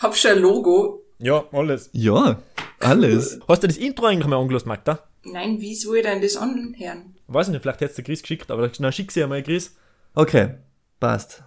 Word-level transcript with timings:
Hab 0.00 0.16
schon 0.16 0.32
ein 0.32 0.38
Logo. 0.38 1.04
Ja, 1.18 1.44
alles. 1.52 1.90
Ja, 1.92 2.40
alles. 2.80 3.38
Hast 3.48 3.62
du 3.62 3.66
das 3.66 3.76
Intro 3.76 4.06
eigentlich 4.06 4.26
mal 4.26 4.40
angelost, 4.40 4.64
Magda? 4.64 5.00
Nein, 5.24 5.60
wie 5.60 5.74
soll 5.74 5.98
ich 5.98 6.04
denn 6.04 6.22
das 6.22 6.38
anhören? 6.38 7.16
Weiß 7.26 7.48
ich 7.48 7.52
nicht, 7.52 7.60
vielleicht 7.60 7.82
hättest 7.82 7.98
du 7.98 8.02
Chris 8.02 8.22
geschickt, 8.22 8.50
aber 8.50 8.66
dann 8.66 8.92
schick 8.92 9.12
sie 9.12 9.22
einmal, 9.22 9.42
Chris. 9.42 9.76
Okay, 10.14 10.54
passt. 10.98 11.42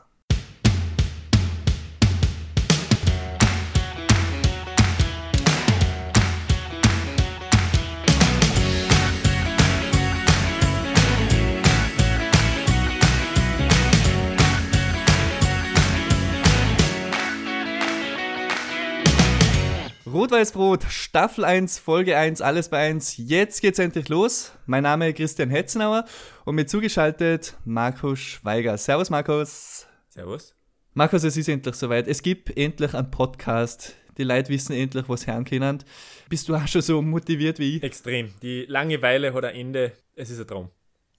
Rot-Weiß-Brot, 20.23 20.85
Staffel 20.88 21.43
1, 21.43 21.79
Folge 21.79 22.16
1, 22.16 22.39
alles 22.39 22.70
bei 22.70 22.77
1. 22.77 23.17
Jetzt 23.17 23.59
geht's 23.59 23.77
endlich 23.77 24.07
los. 24.07 24.53
Mein 24.65 24.84
Name 24.84 25.09
ist 25.09 25.17
Christian 25.17 25.49
Hetzenauer 25.49 26.05
und 26.45 26.55
mir 26.55 26.65
zugeschaltet 26.65 27.57
Markus 27.65 28.20
Schweiger. 28.20 28.77
Servus, 28.77 29.09
Markus. 29.09 29.85
Servus. 30.07 30.55
Markus, 30.93 31.25
es 31.25 31.35
ist 31.35 31.49
endlich 31.49 31.75
soweit. 31.75 32.07
Es 32.07 32.21
gibt 32.21 32.55
endlich 32.57 32.93
einen 32.93 33.12
Podcast. 33.12 33.95
Die 34.17 34.23
Leute 34.23 34.48
wissen 34.48 34.71
endlich, 34.71 35.09
was 35.09 35.27
hören 35.27 35.43
können. 35.43 35.84
Bist 36.29 36.48
du 36.48 36.55
auch 36.55 36.70
schon 36.70 36.81
so 36.81 37.01
motiviert 37.01 37.59
wie 37.59 37.76
ich? 37.76 37.84
Extrem. 37.84 38.34
Die 38.41 38.63
Langeweile 38.65 39.34
hat 39.34 39.43
ein 39.43 39.55
Ende. 39.55 39.91
Es 40.15 40.29
ist 40.29 40.40
ein 40.40 40.48
Traum. 40.48 40.70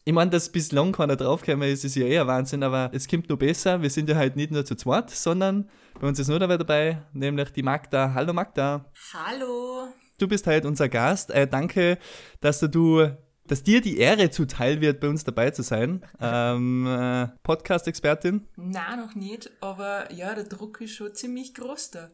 Ich 0.07 0.13
meine, 0.13 0.31
dass 0.31 0.51
bislang 0.51 0.93
keiner 0.93 1.17
draufgekommen 1.17 1.67
ist, 1.67 1.83
ist 1.83 1.95
ja 1.95 2.05
eher 2.05 2.27
Wahnsinn, 2.27 2.63
aber 2.63 2.91
es 2.93 3.09
kommt 3.09 3.31
noch 3.31 3.39
besser. 3.39 3.81
Wir 3.81 3.89
sind 3.89 4.07
ja 4.07 4.17
halt 4.17 4.37
nicht 4.37 4.51
nur 4.51 4.63
zu 4.63 4.75
zweit, 4.75 5.09
sondern 5.09 5.71
bei 5.99 6.07
uns 6.07 6.19
ist 6.19 6.29
nur 6.29 6.39
dabei 6.39 6.59
dabei, 6.59 7.03
nämlich 7.15 7.49
die 7.53 7.63
Magda. 7.63 8.13
Hallo 8.13 8.35
Magda. 8.35 8.85
Hallo. 9.15 9.89
Du 10.19 10.29
bist 10.29 10.47
halt 10.47 10.67
unser 10.67 10.91
Gast. 10.91 11.31
Äh, 11.31 11.49
danke, 11.49 11.97
dass 12.43 12.61
du, 12.61 13.17
dass 13.47 13.63
dir 13.63 13.81
die 13.81 13.97
Ehre 13.97 14.29
zuteil 14.29 14.83
wird, 14.83 15.01
bei 15.01 15.09
uns 15.09 15.25
dabei 15.25 15.53
zu 15.53 15.63
sein. 15.63 16.05
Ähm, 16.21 16.87
äh, 16.87 17.29
Podcast-Expertin. 17.43 18.47
Na, 18.57 18.97
noch 18.97 19.15
nicht, 19.15 19.51
aber 19.63 20.13
ja, 20.13 20.35
der 20.35 20.45
Druck 20.45 20.83
ist 20.83 20.97
schon 20.97 21.15
ziemlich 21.15 21.55
groß 21.55 21.93
da. 21.93 22.11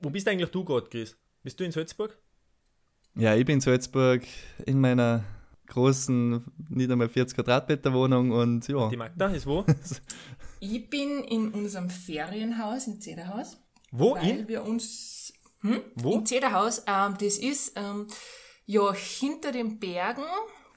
Wo 0.00 0.10
bist 0.10 0.28
eigentlich 0.28 0.50
du 0.50 0.64
gerade, 0.64 0.88
Chris? 0.88 1.16
Bist 1.42 1.58
du 1.58 1.64
in 1.64 1.72
Salzburg? 1.72 2.16
Ja, 3.16 3.34
ich 3.34 3.44
bin 3.44 3.54
in 3.54 3.60
Salzburg 3.60 4.22
in 4.64 4.80
meiner 4.80 5.24
großen, 5.66 6.44
nicht 6.68 6.90
einmal 6.90 7.08
40 7.08 7.36
Quadratmeter 7.36 7.92
Wohnung 7.92 8.30
und 8.30 8.66
ja. 8.68 8.88
Die 8.88 8.96
Magda 8.96 9.26
ist 9.28 9.46
wo? 9.46 9.64
Ich 10.58 10.88
bin 10.88 11.22
in 11.24 11.50
unserem 11.52 11.90
Ferienhaus 11.90 12.86
in 12.86 12.98
Zederhaus. 13.00 13.58
Wo? 13.92 14.14
Weil 14.14 14.40
In? 14.40 14.48
wir 14.48 14.64
uns. 14.64 15.32
Hm? 15.60 15.82
Wo? 15.94 16.14
In 16.14 16.24
Zederhaus. 16.26 16.82
Ähm, 16.86 17.14
das 17.20 17.36
ist 17.36 17.72
ähm, 17.76 18.06
ja 18.64 18.92
hinter 18.94 19.52
den 19.52 19.78
Bergen, 19.78 20.24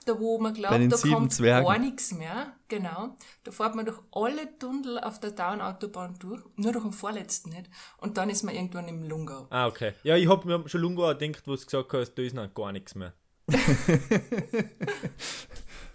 da 0.05 0.19
wo 0.19 0.37
man 0.37 0.53
glaubt, 0.53 0.75
da 0.91 0.97
kommt 0.97 1.33
Zwergen. 1.33 1.65
gar 1.65 1.79
nichts 1.79 2.11
mehr. 2.11 2.53
Genau. 2.67 3.15
Da 3.43 3.51
fährt 3.51 3.75
man 3.75 3.85
durch 3.85 3.99
alle 4.11 4.57
Tunnel 4.59 4.99
auf 4.99 5.19
der 5.21 5.31
Dauerautobahn 5.31 6.17
durch, 6.19 6.41
nur 6.57 6.73
durch 6.73 6.83
den 6.83 6.93
vorletzten 6.93 7.49
nicht. 7.51 7.69
Und 7.97 8.17
dann 8.17 8.29
ist 8.29 8.43
man 8.43 8.55
irgendwann 8.55 8.87
im 8.87 9.03
Lungau. 9.03 9.47
Ah, 9.49 9.67
okay. 9.67 9.93
Ja, 10.03 10.17
ich 10.17 10.27
hab 10.27 10.43
mir 10.45 10.67
schon 10.67 10.81
lange 10.81 11.15
gedacht, 11.15 11.47
wo 11.47 11.55
du 11.55 11.63
gesagt 11.63 11.93
hast, 11.93 12.13
da 12.15 12.21
ist 12.21 12.35
noch 12.35 12.53
gar 12.53 12.71
nichts 12.73 12.95
mehr. 12.95 13.13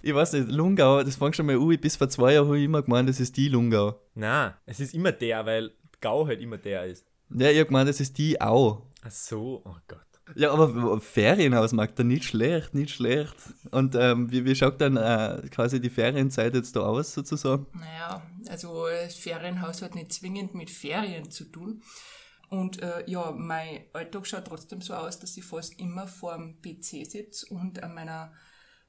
Ich 0.06 0.14
weiß 0.14 0.34
nicht, 0.34 0.48
Lungau, 0.50 1.02
das 1.02 1.16
fängt 1.16 1.34
schon 1.34 1.46
mal 1.46 1.56
an. 1.56 1.78
Bis 1.80 1.96
vor 1.96 2.10
zwei 2.10 2.34
Jahren 2.34 2.46
habe 2.46 2.58
ich 2.58 2.64
immer 2.64 2.82
gemeint, 2.82 3.08
das 3.08 3.20
ist 3.20 3.38
die 3.38 3.48
Lungau. 3.48 3.98
Na, 4.14 4.58
es 4.66 4.78
ist 4.78 4.92
immer 4.92 5.12
der, 5.12 5.46
weil 5.46 5.72
Gau 6.02 6.26
halt 6.26 6.42
immer 6.42 6.58
der 6.58 6.84
ist. 6.84 7.06
Ja, 7.30 7.48
ich 7.48 7.56
habe 7.56 7.68
gemeint, 7.68 7.88
das 7.88 8.00
ist 8.00 8.18
die 8.18 8.38
Au. 8.38 8.86
Ach 9.02 9.10
so, 9.10 9.62
oh 9.64 9.76
Gott. 9.88 10.00
Ja, 10.36 10.52
aber 10.52 11.00
Ferienhaus, 11.00 11.72
Magda, 11.72 12.02
nicht 12.02 12.24
schlecht, 12.24 12.74
nicht 12.74 12.94
schlecht. 12.94 13.34
Und 13.70 13.94
ähm, 13.94 14.30
wie, 14.30 14.44
wie 14.44 14.54
schaut 14.54 14.80
dann 14.80 14.96
äh, 14.96 15.48
quasi 15.50 15.80
die 15.80 15.90
Ferienzeit 15.90 16.54
jetzt 16.54 16.76
da 16.76 16.80
aus, 16.80 17.14
sozusagen? 17.14 17.66
Naja, 17.72 18.22
also 18.48 18.86
das 18.86 19.14
Ferienhaus 19.14 19.80
hat 19.80 19.94
nicht 19.94 20.12
zwingend 20.12 20.54
mit 20.54 20.70
Ferien 20.70 21.30
zu 21.30 21.44
tun. 21.44 21.82
Und 22.54 22.80
äh, 22.82 23.02
ja, 23.06 23.32
mein 23.32 23.80
Alltag 23.92 24.26
schaut 24.26 24.46
trotzdem 24.46 24.80
so 24.80 24.94
aus, 24.94 25.18
dass 25.18 25.36
ich 25.36 25.44
fast 25.44 25.78
immer 25.80 26.06
vorm 26.06 26.60
PC 26.62 27.04
sitze 27.04 27.46
und 27.52 27.82
an 27.82 27.94
meiner 27.94 28.32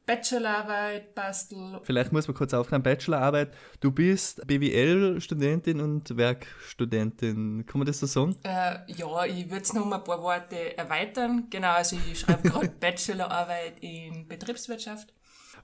Bachelorarbeit 0.05 1.15
bastel. 1.15 1.79
Vielleicht 1.81 2.11
muss 2.11 2.27
man 2.27 2.37
kurz 2.37 2.53
aufklären, 2.53 2.83
Bachelorarbeit. 2.83 3.55
Du 3.79 3.91
bist 3.91 4.45
BWL-Studentin 4.45 5.81
und 5.81 6.15
Werkstudentin. 6.15 7.65
Kann 7.65 7.79
man 7.79 7.87
das 7.87 7.99
so 7.99 8.05
sagen? 8.05 8.35
Äh, 8.43 8.77
ja, 8.85 9.25
ich 9.25 9.49
würde 9.49 9.63
es 9.63 9.73
noch 9.73 9.83
um 9.83 9.93
ein 9.93 10.03
paar 10.03 10.21
Worte 10.21 10.77
erweitern. 10.77 11.47
Genau, 11.49 11.73
also 11.73 11.97
ich 12.11 12.19
schreibe 12.19 12.47
gerade 12.49 12.69
Bachelorarbeit 12.69 13.79
in 13.81 14.27
Betriebswirtschaft. 14.27 15.11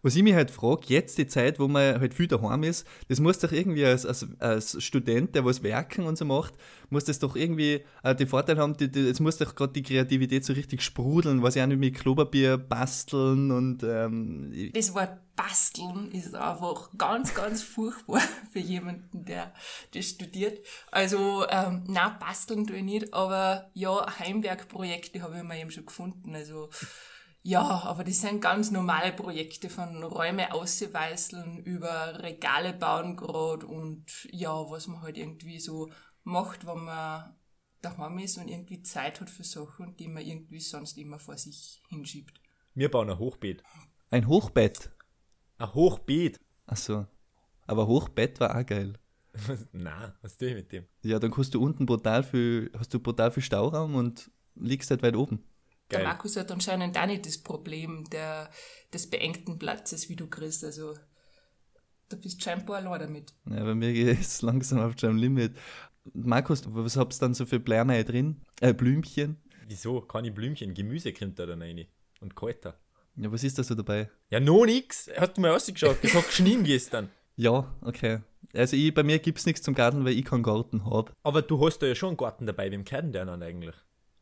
Was 0.04 0.16
ich 0.16 0.24
mich 0.24 0.34
halt 0.34 0.52
frage, 0.52 0.82
jetzt 0.88 1.18
die 1.18 1.28
Zeit, 1.28 1.60
wo 1.60 1.68
man 1.68 2.00
halt 2.00 2.14
viel 2.14 2.28
daheim 2.28 2.64
ist, 2.64 2.88
das 3.08 3.20
muss 3.20 3.40
doch 3.40 3.52
irgendwie 3.52 3.86
als, 3.86 4.06
als, 4.06 4.28
als 4.40 4.84
Student, 4.84 5.36
der 5.36 5.46
was 5.46 5.62
werken 5.64 6.06
und 6.06 6.18
so 6.18 6.26
macht, 6.26 6.54
muss 6.90 7.06
das 7.06 7.20
doch 7.20 7.36
irgendwie 7.36 7.84
äh, 8.04 8.16
den 8.16 8.28
Vorteil 8.28 8.58
haben, 8.58 8.76
die, 8.78 8.92
die, 8.92 9.08
es 9.08 9.20
muss 9.20 9.38
doch 9.38 9.54
gerade 9.56 9.74
die 9.74 9.84
Kreativität 9.84 10.44
so 10.44 10.54
richtig 10.54 10.82
sprudeln, 10.82 11.44
was 11.44 11.56
ich 11.56 11.62
auch 11.62 11.68
nicht 11.68 11.80
mit 11.80 11.96
Klopapier 11.96 12.58
basteln 12.58 13.52
und 13.52 13.84
ähm, 13.84 14.72
Das 14.74 14.94
Wort 14.94 15.12
basteln 15.36 16.12
ist 16.12 16.36
einfach 16.36 16.90
ganz, 16.98 17.34
ganz 17.34 17.64
furchtbar 17.64 18.22
für 18.52 18.60
jemanden, 18.60 19.26
der 19.26 19.54
das 19.94 20.06
studiert. 20.06 20.60
Also, 20.92 21.46
ähm, 21.50 21.84
na 21.88 22.10
basteln 22.10 22.68
tue 22.68 22.78
ich 22.78 22.84
nicht, 22.84 23.14
aber 23.14 23.70
ja, 23.74 24.06
Heimwerkprojekte 24.20 25.22
habe 25.22 25.38
ich 25.38 25.44
mir 25.44 25.60
eben 25.60 25.72
schon 25.72 25.86
gefunden. 25.86 26.36
Also, 26.36 26.70
ja, 27.44 27.84
aber 27.84 28.04
das 28.04 28.22
sind 28.22 28.42
ganz 28.42 28.70
normale 28.70 29.14
Projekte 29.14 29.70
von 29.70 30.04
Räume 30.04 30.54
ausweißeln 30.54 31.64
über 31.64 32.20
Regale 32.22 32.74
bauen 32.74 33.16
gerade 33.16 33.66
und 33.66 34.28
ja, 34.32 34.52
was 34.70 34.88
man 34.88 35.02
halt 35.02 35.18
irgendwie 35.18 35.60
so 35.60 35.90
macht, 36.24 36.68
wenn 36.68 36.84
man 36.84 37.36
daheim 37.82 38.20
ist 38.20 38.38
und 38.38 38.48
irgendwie 38.48 38.84
Zeit 38.84 39.20
hat 39.22 39.30
für 39.30 39.44
Sachen, 39.44 39.96
die 39.98 40.08
man 40.08 40.24
irgendwie 40.24 40.60
sonst 40.60 40.98
immer 40.98 41.18
vor 41.18 41.36
sich 41.36 41.82
hinschiebt. 41.90 42.40
Wir 42.76 42.92
bauen 42.92 43.10
ein 43.10 43.18
Hochbeet. 43.18 43.64
ein 44.12 44.28
Hochbett. 44.28 44.92
Ein 45.58 45.74
Hochbeet? 45.74 46.40
Ach 46.68 46.78
so. 46.78 47.08
Aber 47.66 47.88
Hochbett 47.88 48.40
war 48.40 48.56
auch 48.56 48.66
geil. 48.66 48.94
Na, 49.72 50.14
was 50.22 50.38
tue 50.38 50.50
ich 50.50 50.56
mit 50.56 50.72
dem? 50.72 50.86
Ja, 51.04 51.18
dann 51.18 51.32
kannst 51.32 51.54
du 51.54 51.62
unten 51.62 51.86
brutal 51.86 52.24
viel, 52.24 52.72
hast 52.78 52.94
du 52.94 53.00
brutal 53.00 53.32
viel 53.32 53.44
Stauraum 53.44 53.96
und 53.96 54.30
liegst 54.56 54.92
halt 54.92 55.02
weit 55.04 55.16
oben. 55.16 55.44
Der 55.92 56.00
Geil. 56.00 56.08
Markus 56.08 56.38
hat 56.38 56.52
anscheinend 56.52 56.98
auch 56.98 57.06
nicht 57.06 57.26
das 57.26 57.38
Problem 57.38 58.10
der, 58.12 58.50
des 58.94 59.10
beengten 59.10 59.60
Platzes, 59.60 60.10
wie 60.10 60.16
du 60.16 60.28
kriegst. 60.28 60.64
Also, 60.64 60.96
du 62.10 62.18
bist 62.18 62.42
scheinbar 62.42 62.78
allein 62.78 63.00
damit. 63.00 63.34
Ja, 63.50 63.64
bei 63.64 63.76
mir 63.76 63.94
geht 63.94 64.20
es 64.22 64.42
langsam 64.42 64.80
auf 64.80 65.00
seinem 65.00 65.18
Limit. 65.18 65.56
Markus, 66.14 66.64
was 66.66 66.98
habt 66.98 67.14
ihr 67.14 67.20
dann 67.20 67.34
so 67.34 67.46
für 67.46 67.60
Blärmei 67.60 68.04
drin? 68.04 68.42
Äh, 68.60 68.74
Blümchen? 68.74 69.38
Wieso? 69.68 70.02
Keine 70.02 70.32
Blümchen, 70.32 70.74
Gemüse 70.74 71.14
kommt 71.14 71.38
da 71.38 71.46
dann 71.46 71.62
rein. 71.62 71.86
Und 72.22 72.36
Kräuter. 72.36 72.80
Ja, 73.16 73.32
was 73.32 73.44
ist 73.44 73.60
da 73.60 73.64
so 73.64 73.76
dabei? 73.76 74.10
Ja, 74.30 74.40
noch 74.40 74.66
nix. 74.66 75.10
Hast 75.18 75.38
du 75.38 75.42
mal 75.42 75.52
rausgeschaut? 75.52 75.98
Das 76.02 76.14
hat 76.14 76.26
geschnien 76.28 76.64
gestern. 76.66 77.10
Ja, 77.36 77.76
okay. 77.82 78.20
Also 78.54 78.76
ich, 78.76 78.94
bei 78.94 79.04
mir 79.04 79.20
gibt 79.20 79.40
es 79.40 79.46
nichts 79.46 79.62
zum 79.62 79.74
Garten, 79.74 80.06
weil 80.06 80.14
ich 80.14 80.26
keinen 80.26 80.44
Garten 80.44 80.86
habe. 80.86 81.12
Aber 81.24 81.42
du 81.42 81.66
hast 81.66 81.80
da 81.80 81.88
ja 81.88 81.96
schon 81.96 82.10
einen 82.10 82.18
Garten 82.18 82.46
dabei. 82.46 82.72
Wem 82.72 82.84
gehört 82.84 83.04
denn 83.04 83.12
der 83.12 83.26
dann 83.26 83.44
eigentlich? 83.44 83.76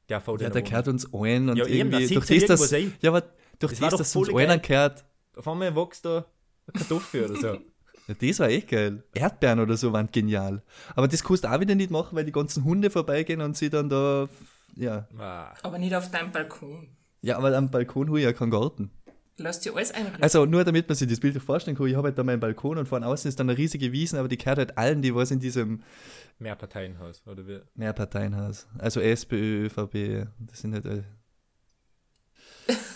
Der 0.09 0.22
VD. 0.22 0.42
Ja, 0.42 0.50
der 0.50 0.62
gehört 0.64 0.88
uns 0.88 1.14
allen 1.14 1.50
und 1.50 1.58
Ja, 1.58 1.66
eben, 1.68 1.92
da 1.92 2.00
irgendwie 2.00 2.14
durch 2.16 2.46
das, 2.46 2.74
ein. 2.74 2.94
ja, 3.02 3.09
aber 3.12 3.22
durch 3.59 3.74
Das 3.74 3.80
das, 3.80 3.90
doch 3.92 3.97
dass 4.00 4.16
uns 4.16 4.28
voll 4.30 4.38
allen 4.40 4.50
geil. 4.50 4.59
gehört, 4.59 5.06
Auf 5.36 5.47
einmal 5.47 5.75
wächst 5.75 6.06
da 6.06 6.25
eine 6.68 6.74
Kartoffel 6.80 7.25
oder 7.30 7.36
so. 7.40 7.47
ja, 8.08 8.16
das 8.20 8.40
war 8.40 8.50
echt 8.50 8.68
geil. 8.70 9.03
Erdbeeren 9.14 9.59
oder 9.59 9.78
so 9.78 9.94
waren 9.94 10.09
genial. 10.12 10.62
Aber 10.96 11.08
das 11.08 11.24
kannst 11.24 11.44
du 11.44 11.52
auch 11.52 11.59
wieder 11.59 11.75
nicht 11.75 11.92
machen, 11.92 12.16
weil 12.16 12.25
die 12.25 12.31
ganzen 12.31 12.64
Hunde 12.64 12.90
vorbeigehen 12.90 13.42
und 13.42 13.56
sie 13.56 13.70
dann 13.70 13.90
da, 13.90 14.28
ja. 14.75 15.08
Ah, 15.17 15.53
Aber 15.64 15.78
nicht 15.78 15.94
auf 15.96 16.09
deinem 16.09 16.32
Balkon. 16.32 16.90
Ja, 17.22 17.38
aber 17.38 17.56
am 17.56 17.70
Balkon 17.70 18.08
habe 18.08 18.20
ich 18.20 18.23
ja 18.26 18.34
keinen 18.34 18.50
Garten. 18.52 18.91
Lass 19.40 19.59
dir 19.59 19.76
alles 19.76 19.91
einrichten. 19.91 20.22
Also 20.22 20.46
nur 20.46 20.64
damit 20.64 20.88
man 20.88 20.96
sich 20.96 21.08
das 21.08 21.20
Bild 21.20 21.41
vorstellen 21.41 21.78
kann, 21.78 21.88
ich 21.88 21.96
habe 21.96 22.09
halt 22.09 22.18
da 22.18 22.24
meinen 22.24 22.40
Balkon 22.40 22.78
und 22.78 22.88
von 22.88 23.03
außen 23.03 23.28
ist 23.30 23.40
dann 23.40 23.50
eine 23.50 23.58
riesige 23.58 23.91
Wiesen, 23.91 24.20
aber 24.20 24.28
die 24.28 24.38
gehört 24.38 24.58
halt 24.58 24.78
allen, 24.78 25.02
die 25.02 25.16
was 25.16 25.32
in 25.32 25.40
diesem 25.40 25.82
Mehrparteienhaus, 26.40 27.22
oder 27.26 27.47
wie? 27.47 27.59
Mehrparteienhaus. 27.76 28.68
Also 28.78 29.00
SPÖ, 29.00 29.66
ÖVP, 29.66 30.28
das 30.40 30.59
sind 30.59 30.74
halt. 30.74 30.86
Äh 30.86 31.03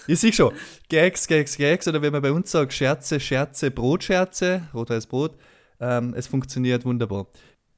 ich 0.07 0.19
sehe 0.19 0.33
schon, 0.33 0.53
Gags, 0.89 1.27
Gags, 1.27 1.57
Gags, 1.57 1.87
oder 1.87 2.01
wenn 2.01 2.11
man 2.11 2.21
bei 2.21 2.31
uns 2.31 2.51
sagt, 2.51 2.73
Scherze, 2.73 3.19
Scherze, 3.19 3.71
Brotscherze, 3.71 4.67
rot-weiß 4.73 5.07
Brot, 5.07 5.37
ähm, 5.79 6.13
es 6.15 6.27
funktioniert 6.27 6.85
wunderbar. 6.85 7.27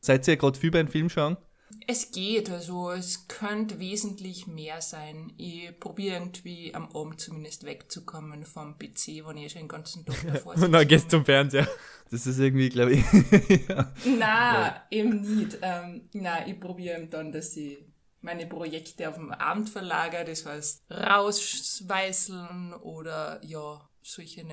Seid 0.02 0.28
ihr 0.28 0.38
gerade 0.38 0.60
viel 0.60 0.72
beim 0.72 0.88
Film 0.88 1.10
schauen? 1.10 1.38
Es 1.88 2.12
geht, 2.12 2.50
also 2.50 2.92
es 2.92 3.28
könnte 3.28 3.80
wesentlich 3.80 4.48
mehr 4.48 4.82
sein. 4.82 5.34
Ich 5.38 5.80
probiere 5.80 6.16
irgendwie 6.16 6.74
am 6.74 6.90
Abend 6.96 7.20
zumindest 7.20 7.66
wegzukommen 7.66 8.44
vom 8.46 8.78
PC, 8.78 9.26
wenn 9.26 9.38
ich 9.38 9.52
schon 9.52 9.62
den 9.62 9.68
ganzen 9.68 10.06
Tag 10.06 10.16
davor 10.34 10.56
Und 10.56 10.72
dann 10.72 10.88
gehst 10.88 11.06
du 11.06 11.18
zum 11.18 11.26
Fernseher. 11.26 11.68
Das 12.10 12.26
ist 12.28 12.40
irgendwie, 12.40 12.70
glaube 12.70 12.94
ich, 12.94 13.04
ja. 13.68 13.94
Nein, 14.06 14.74
eben 14.92 15.22
nicht. 15.22 15.58
Ähm, 15.62 16.10
nein, 16.14 16.50
ich 16.50 16.60
probiere 16.60 16.98
eben 16.98 17.10
dann, 17.10 17.32
dass 17.32 17.56
ich 17.58 17.78
meine 18.22 18.48
Projekte 18.48 19.08
auf 19.08 19.16
dem 19.16 19.32
Abend 19.32 19.70
verlagert, 19.70 20.28
das 20.28 20.46
heißt 20.46 20.84
rausweißeln 20.90 22.74
oder 22.74 23.40
ja, 23.44 23.88
solche 24.02 24.46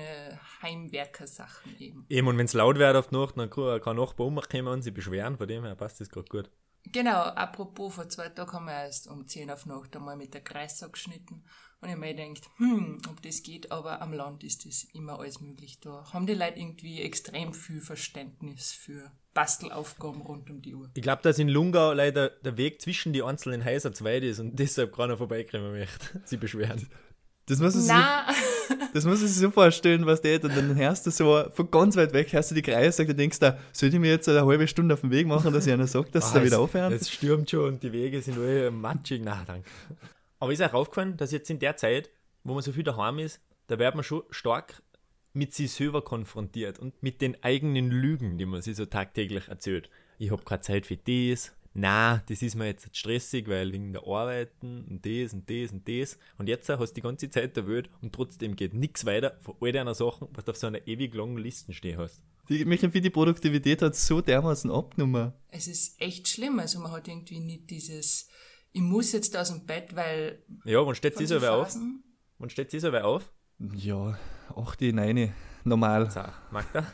Heimwerkersachen 0.61 1.75
eben. 1.79 2.05
Eben, 2.09 2.27
und 2.27 2.37
wenn 2.37 2.45
es 2.45 2.53
laut 2.53 2.77
wird 2.77 2.95
auf 2.95 3.07
die 3.07 3.15
Nacht, 3.15 3.37
dann 3.37 3.49
kann 3.49 3.81
kein 3.81 3.95
Nachbar 3.95 4.27
umkommen 4.27 4.67
und 4.67 4.81
sich 4.83 4.93
beschweren, 4.93 5.37
von 5.37 5.47
dem 5.47 5.63
her 5.63 5.75
passt 5.75 5.99
das 5.99 6.09
gerade 6.09 6.27
gut. 6.29 6.49
Genau, 6.91 7.21
apropos, 7.21 7.95
vor 7.95 8.09
zwei 8.09 8.29
Tagen 8.29 8.51
haben 8.51 8.65
wir 8.65 8.73
erst 8.73 9.07
um 9.07 9.25
10 9.25 9.49
auf 9.49 9.65
Nacht 9.65 9.95
einmal 9.95 10.17
mit 10.17 10.33
der 10.33 10.41
Kreissack 10.41 10.93
geschnitten. 10.93 11.43
Und 11.81 11.89
ich 11.89 11.95
habe 11.95 11.99
mir 11.99 12.13
gedacht, 12.13 12.49
hm, 12.57 13.01
ob 13.09 13.21
das 13.21 13.43
geht, 13.43 13.71
aber 13.71 14.01
am 14.01 14.13
Land 14.13 14.43
ist 14.43 14.65
das 14.65 14.85
immer 14.93 15.19
alles 15.19 15.41
möglich. 15.41 15.79
Da 15.81 16.05
haben 16.13 16.25
die 16.25 16.33
Leute 16.33 16.59
irgendwie 16.59 17.01
extrem 17.01 17.53
viel 17.53 17.81
Verständnis 17.81 18.71
für 18.71 19.11
Bastelaufgaben 19.33 20.21
rund 20.21 20.49
um 20.49 20.61
die 20.61 20.75
Uhr. 20.75 20.89
Ich 20.93 21.01
glaube, 21.01 21.23
dass 21.23 21.39
in 21.39 21.49
Lungau 21.49 21.91
leider 21.91 22.29
der 22.29 22.55
Weg 22.55 22.81
zwischen 22.81 23.11
die 23.11 23.23
einzelnen 23.23 23.65
Häusern 23.65 23.93
zu 23.93 24.03
weit 24.03 24.23
ist 24.23 24.39
und 24.39 24.55
deshalb 24.59 24.95
keiner 24.95 25.17
vorbeikommen 25.17 25.71
möchte. 25.71 26.21
Sie 26.25 26.37
beschweren. 26.37 26.87
Das 27.45 27.59
muss 27.59 27.75
man 27.75 27.85
Na, 27.87 28.33
sich, 28.33 28.77
das 28.93 29.05
muss 29.05 29.19
sich 29.19 29.33
so 29.33 29.51
vorstellen, 29.51 30.05
was 30.05 30.21
der 30.21 30.41
und 30.43 30.55
dann 30.55 30.75
hörst 30.75 31.05
du 31.05 31.11
so 31.11 31.43
von 31.53 31.69
ganz 31.69 31.97
weit 31.97 32.13
weg, 32.13 32.31
hörst 32.31 32.51
du 32.51 32.55
die 32.55 32.61
Kreise, 32.61 32.97
sagt, 32.97 33.09
du 33.09 33.15
denkst 33.15 33.39
da, 33.39 33.57
soll 33.73 33.89
ich 33.89 33.99
mir 33.99 34.11
jetzt 34.11 34.29
eine 34.29 34.45
halbe 34.45 34.67
Stunde 34.67 34.93
auf 34.93 35.01
den 35.01 35.11
Weg 35.11 35.27
machen, 35.27 35.51
dass 35.51 35.67
ich 35.67 35.73
einer 35.73 35.87
sagt, 35.87 36.15
dass 36.15 36.29
sie 36.29 36.39
da 36.39 36.45
wieder 36.45 36.59
aufhören? 36.59 36.93
Es 36.93 37.09
stürmt 37.09 37.49
schon 37.49 37.65
und 37.65 37.83
die 37.83 37.91
Wege 37.91 38.21
sind 38.21 38.37
alle 38.37 38.71
matschig. 38.71 39.21
Na, 39.23 39.43
danke. 39.45 39.69
Aber 40.39 40.53
ist 40.53 40.61
auch 40.61 40.73
aufgefallen, 40.73 41.17
dass 41.17 41.31
jetzt 41.31 41.49
in 41.49 41.59
der 41.59 41.75
Zeit, 41.75 42.09
wo 42.43 42.53
man 42.53 42.63
so 42.63 42.71
viel 42.71 42.83
daheim 42.83 43.19
ist, 43.19 43.41
da 43.67 43.77
wird 43.77 43.95
man 43.95 44.03
schon 44.03 44.23
stark 44.29 44.81
mit 45.33 45.53
sich 45.53 45.71
selber 45.71 46.01
konfrontiert 46.03 46.79
und 46.79 47.01
mit 47.01 47.21
den 47.21 47.41
eigenen 47.43 47.89
Lügen, 47.89 48.37
die 48.37 48.45
man 48.45 48.61
sich 48.61 48.75
so 48.75 48.85
tagtäglich 48.85 49.47
erzählt. 49.49 49.89
Ich 50.17 50.31
habe 50.31 50.43
keine 50.43 50.61
Zeit 50.61 50.85
für 50.85 50.97
das, 50.97 51.53
na, 51.73 52.21
das 52.27 52.41
ist 52.41 52.55
mir 52.55 52.67
jetzt 52.67 52.95
stressig, 52.95 53.47
weil 53.47 53.71
wegen 53.73 53.93
der 53.93 54.03
Arbeiten 54.05 54.85
und 54.89 55.05
das 55.05 55.33
und 55.33 55.49
das 55.49 55.71
und 55.71 55.87
das. 55.87 56.17
Und 56.37 56.47
jetzt 56.47 56.69
hast 56.69 56.91
du 56.91 56.95
die 56.95 57.01
ganze 57.01 57.29
Zeit 57.29 57.55
der 57.57 57.67
Welt 57.67 57.89
und 58.01 58.13
trotzdem 58.13 58.55
geht 58.55 58.73
nichts 58.73 59.05
weiter 59.05 59.37
von 59.41 59.55
all 59.59 59.71
deinen 59.71 59.93
Sachen, 59.93 60.27
was 60.33 60.45
du 60.45 60.51
auf 60.51 60.57
so 60.57 60.67
einer 60.67 60.85
ewig 60.87 61.15
langen 61.15 61.37
Liste 61.37 61.73
stehen 61.73 61.97
hast. 61.97 62.21
Die, 62.49 62.65
mich 62.65 62.83
empfiehlt, 62.83 63.05
die 63.05 63.09
Produktivität 63.09 63.81
hat 63.81 63.95
so 63.95 64.21
dermaßen 64.21 64.69
abgenommen. 64.69 65.33
es 65.49 65.67
ist 65.67 65.99
echt 65.99 66.27
schlimm. 66.27 66.59
Also 66.59 66.79
man 66.79 66.91
hat 66.91 67.07
irgendwie 67.07 67.39
nicht 67.39 67.69
dieses, 67.69 68.27
ich 68.71 68.81
muss 68.81 69.11
jetzt 69.13 69.35
aus 69.35 69.49
dem 69.49 69.65
Bett, 69.65 69.95
weil 69.95 70.43
Ja, 70.65 70.85
wann 70.85 70.95
steht 70.95 71.17
sie 71.17 71.25
so 71.25 71.37
auf? 71.39 71.75
Wann 72.37 72.49
steht 72.49 72.69
sie 72.69 72.79
so 72.79 72.91
auf? 72.91 73.31
Ja, 73.75 74.17
8, 74.55 74.81
9, 74.81 75.33
normal. 75.63 76.11
So, 76.11 76.21
Magda? 76.51 76.85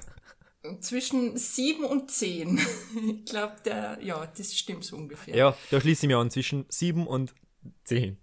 Zwischen 0.81 1.37
sieben 1.37 1.85
und 1.85 2.11
zehn. 2.11 2.59
ich 3.07 3.25
glaube, 3.25 3.55
der, 3.65 3.99
ja, 4.01 4.25
das 4.37 4.55
stimmt 4.57 4.83
so 4.83 4.97
ungefähr. 4.97 5.35
Ja, 5.35 5.57
da 5.71 5.79
schließe 5.79 6.05
ich 6.05 6.07
mich 6.07 6.17
an, 6.17 6.29
zwischen 6.29 6.65
7 6.69 7.07
und 7.07 7.33
10. 7.85 8.17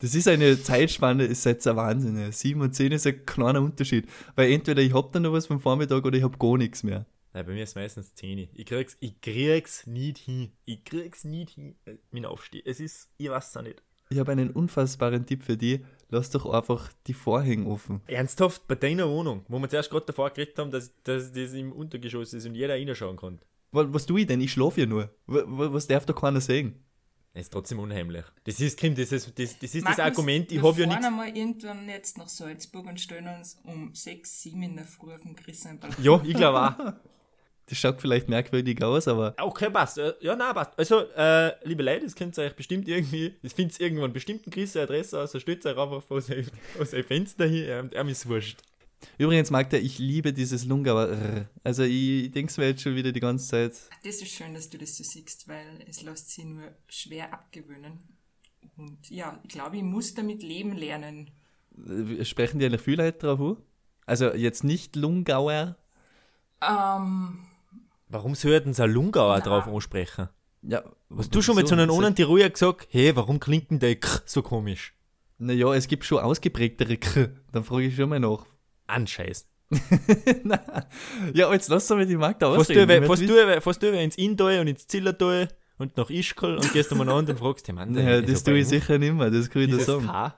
Das 0.00 0.14
ist 0.14 0.28
eine 0.28 0.60
Zeitspanne, 0.62 1.24
ist 1.24 1.44
jetzt 1.44 1.66
ein 1.66 1.76
Wahnsinn. 1.76 2.18
ja. 2.18 2.32
7 2.32 2.60
und 2.60 2.74
10 2.74 2.92
ist 2.92 3.06
ein 3.06 3.24
kleiner 3.26 3.60
Unterschied. 3.60 4.08
Weil 4.34 4.50
entweder 4.50 4.80
ich 4.80 4.94
hab 4.94 5.12
dann 5.12 5.22
noch 5.22 5.32
was 5.32 5.46
vom 5.46 5.60
Vormittag 5.60 6.04
oder 6.04 6.16
ich 6.16 6.24
hab 6.24 6.38
gar 6.38 6.56
nichts 6.56 6.82
mehr. 6.82 7.06
Nein, 7.32 7.46
bei 7.46 7.52
mir 7.52 7.62
ist 7.62 7.76
meistens 7.76 8.14
10. 8.14 8.48
Ich 8.54 8.66
krieg's, 8.66 8.96
ich 9.00 9.20
krieg's 9.20 9.86
nicht 9.86 10.18
hin. 10.18 10.52
Ich 10.64 10.84
krieg's 10.84 11.24
nicht 11.24 11.50
hin, 11.50 11.76
äh, 11.84 11.96
mein 12.10 12.24
Aufstehen. 12.24 12.62
Es 12.64 12.80
ist, 12.80 13.10
ich 13.18 13.28
weiß 13.28 13.54
es 13.54 13.62
nicht. 13.62 13.82
Ich 14.08 14.18
habe 14.18 14.32
einen 14.32 14.50
unfassbaren 14.50 15.26
Tipp 15.26 15.44
für 15.44 15.56
dich. 15.56 15.80
Lass 16.10 16.30
doch 16.30 16.46
einfach 16.52 16.92
die 17.06 17.14
Vorhänge 17.14 17.66
offen. 17.68 18.00
Ernsthaft, 18.08 18.66
bei 18.68 18.74
deiner 18.74 19.08
Wohnung, 19.08 19.44
wo 19.48 19.58
wir 19.58 19.68
zuerst 19.68 19.90
gerade 19.90 20.06
davor 20.06 20.30
geredet 20.30 20.58
haben, 20.58 20.70
dass, 20.70 20.92
dass 21.04 21.32
das 21.32 21.52
im 21.54 21.72
Untergeschoss 21.72 22.32
ist 22.34 22.46
und 22.46 22.54
jeder 22.56 22.74
reinschauen 22.74 23.16
kann. 23.16 23.40
Was, 23.72 23.86
was 23.92 24.06
tue 24.06 24.20
ich 24.22 24.26
denn? 24.26 24.40
Ich 24.40 24.52
schlafe 24.52 24.80
ja 24.80 24.86
nur. 24.86 25.10
Wa- 25.26 25.44
wa- 25.46 25.72
Was 25.72 25.86
darf 25.86 26.04
da 26.06 26.12
keiner 26.12 26.40
sehen? 26.40 26.82
Das 27.32 27.42
ist 27.42 27.52
trotzdem 27.52 27.78
unheimlich. 27.78 28.24
Das 28.42 28.58
ist, 28.58 28.76
Kim, 28.76 28.96
das 28.96 29.12
ist, 29.12 29.38
das, 29.38 29.56
das, 29.60 29.72
ist 29.76 29.86
das 29.86 30.00
Argument, 30.00 30.50
ich 30.50 30.60
wir 30.60 30.68
habe 30.68 30.80
ja 30.80 30.86
fahren 30.88 30.98
nichts. 30.98 31.06
einmal 31.06 31.36
irgendwann 31.36 31.88
jetzt 31.88 32.18
nach 32.18 32.28
Salzburg 32.28 32.86
und 32.86 33.00
stellen 33.00 33.28
uns 33.28 33.60
um 33.62 33.94
sechs, 33.94 34.42
sieben 34.42 34.64
in 34.64 34.74
der 34.74 34.84
Früh 34.84 35.14
auf 35.14 35.22
den 35.22 35.36
Christian 35.36 35.78
Ja, 36.02 36.20
ich 36.24 36.34
glaube 36.34 36.60
auch. 36.60 36.92
Das 37.70 37.78
schaut 37.78 38.00
vielleicht 38.00 38.28
merkwürdig 38.28 38.82
aus, 38.82 39.06
aber 39.06 39.32
Okay, 39.40 39.70
passt. 39.70 39.96
Äh, 39.98 40.12
Ja, 40.20 40.34
nein, 40.34 40.52
passt. 40.54 40.76
Also, 40.76 41.02
äh, 41.16 41.52
liebe 41.66 41.84
Leute, 41.84 42.04
das 42.04 42.16
könnt 42.16 42.36
ihr 42.36 42.42
euch 42.42 42.56
bestimmt 42.56 42.88
irgendwie, 42.88 43.36
das 43.44 43.52
findet 43.52 43.78
ihr 43.78 43.86
irgendwo 43.86 44.02
einen 44.04 44.12
bestimmten 44.12 44.50
Grüße 44.50 44.82
Adresse 44.82 45.20
aus, 45.20 45.30
so 45.30 45.38
stellt 45.38 45.64
euch 45.64 45.78
einfach 45.78 46.02
vor 46.02 46.20
sein, 46.20 46.44
vor 46.76 46.84
sein 46.84 47.04
Fenster 47.04 47.46
hin, 47.46 47.64
ähm, 47.68 47.90
er 47.92 48.08
ist 48.08 48.28
wurscht. 48.28 48.58
übrigens, 49.18 49.52
Magda, 49.52 49.76
ich 49.76 50.00
liebe 50.00 50.32
dieses 50.32 50.64
Lungauer 50.64 51.08
R. 51.10 51.48
Also 51.62 51.84
ich, 51.84 52.32
denke 52.32 52.50
es 52.50 52.58
mir 52.58 52.66
jetzt 52.70 52.82
schon 52.82 52.96
wieder 52.96 53.12
die 53.12 53.20
ganze 53.20 53.46
Zeit. 53.46 53.72
Das 54.02 54.16
ist 54.16 54.28
schön, 54.28 54.52
dass 54.52 54.68
du 54.68 54.76
das 54.76 54.96
so 54.96 55.04
siehst, 55.04 55.46
weil 55.46 55.66
es 55.88 56.02
lässt 56.02 56.30
sich 56.30 56.44
nur 56.44 56.72
schwer 56.88 57.32
abgewöhnen. 57.32 58.00
Und 58.76 59.08
ja, 59.10 59.38
ich 59.44 59.50
glaube, 59.50 59.76
ich 59.76 59.84
muss 59.84 60.12
damit 60.14 60.42
leben 60.42 60.72
lernen. 60.76 61.30
Äh, 61.86 62.24
Sprechen 62.24 62.58
die 62.58 62.66
eigentlich 62.66 62.80
viele 62.80 63.04
Leute 63.04 63.18
drauf 63.18 63.40
an? 63.40 63.56
Also 64.06 64.32
jetzt 64.34 64.64
nicht 64.64 64.96
Lungauer. 64.96 65.76
Ähm, 66.62 67.38
Warum 68.12 68.34
sollten 68.34 68.74
sie 68.74 68.82
ein 68.82 68.90
Lungauer 68.92 69.38
Na. 69.38 69.40
drauf 69.44 69.66
ansprechen? 69.68 70.28
Ja, 70.62 70.82
Hast 71.16 71.34
du 71.34 71.40
schon 71.40 71.56
mit 71.56 71.68
so 71.68 71.74
einem 71.74 71.90
anderen 71.90 72.14
Tiroler 72.14 72.50
gesagt, 72.50 72.88
hey, 72.90 73.14
warum 73.16 73.40
klingt 73.40 73.70
denn 73.70 73.78
der 73.78 73.96
K 73.96 74.20
so 74.26 74.42
komisch? 74.42 74.94
Naja, 75.38 75.72
es 75.74 75.86
gibt 75.88 76.04
schon 76.04 76.18
ausgeprägtere 76.18 76.96
K. 76.98 77.28
Dann 77.52 77.64
frage 77.64 77.84
ich 77.86 77.96
schon 77.96 78.08
mal 78.10 78.20
nach. 78.20 78.44
Anscheiß. 78.86 79.46
Ja, 81.34 81.52
jetzt 81.52 81.68
lass 81.68 81.86
doch 81.86 81.96
mal 81.96 82.06
die 82.06 82.16
Magda 82.16 82.48
Fast 82.54 82.70
ausreden. 82.70 82.88
du, 82.88 83.00
Ich 83.02 83.06
fast 83.06 83.22
du, 83.22 83.60
fast 83.60 83.82
du 83.82 83.86
ins 84.00 84.16
Inntal 84.16 84.60
und 84.60 84.66
ins 84.66 84.86
Zillertal 84.86 85.48
und 85.78 85.96
nach 85.96 86.10
Ischgl 86.10 86.56
und 86.56 86.72
gehst 86.72 86.92
umeinander 86.92 87.32
und 87.32 87.38
fragst, 87.38 87.68
hey 87.68 87.74
Mann, 87.74 87.94
Ja, 87.96 88.20
das 88.20 88.42
tue 88.44 88.58
ich 88.58 88.68
sicher. 88.68 88.98
nicht 88.98 89.14
mehr, 89.14 89.30
das 89.30 89.48
kann 89.48 89.62
ich 89.62 89.70
dir 89.70 89.80
sagen. 89.80 90.06
K. 90.06 90.34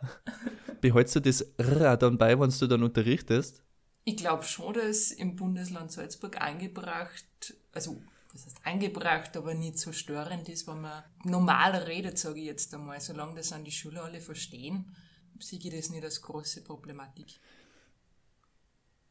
Behältst 0.80 1.16
du 1.16 1.20
das 1.20 1.40
R 1.58 1.94
auch 1.94 1.98
dann 1.98 2.18
bei, 2.18 2.38
wenn 2.38 2.50
du 2.50 2.66
dann 2.66 2.82
unterrichtest? 2.82 3.62
ich 4.04 4.16
glaube 4.16 4.42
schon, 4.42 4.74
dass 4.74 5.12
im 5.12 5.36
Bundesland 5.36 5.92
Salzburg 5.92 6.40
eingebracht, 6.40 7.54
also 7.72 8.00
was 8.32 8.46
heißt 8.46 8.60
eingebracht, 8.64 9.36
aber 9.36 9.52
nicht 9.54 9.78
so 9.78 9.92
störend 9.92 10.48
ist, 10.48 10.66
wenn 10.66 10.80
man 10.80 11.02
normal 11.24 11.74
redet, 11.74 12.18
sage 12.18 12.40
ich 12.40 12.46
jetzt 12.46 12.72
einmal. 12.74 13.00
Solange 13.00 13.34
das 13.36 13.52
an 13.52 13.64
die 13.64 13.70
Schüler 13.72 14.04
alle 14.04 14.20
verstehen, 14.20 14.94
sehe 15.38 15.58
ich 15.58 15.70
das 15.70 15.90
nicht 15.90 16.02
als 16.04 16.22
große 16.22 16.62
Problematik. 16.64 17.26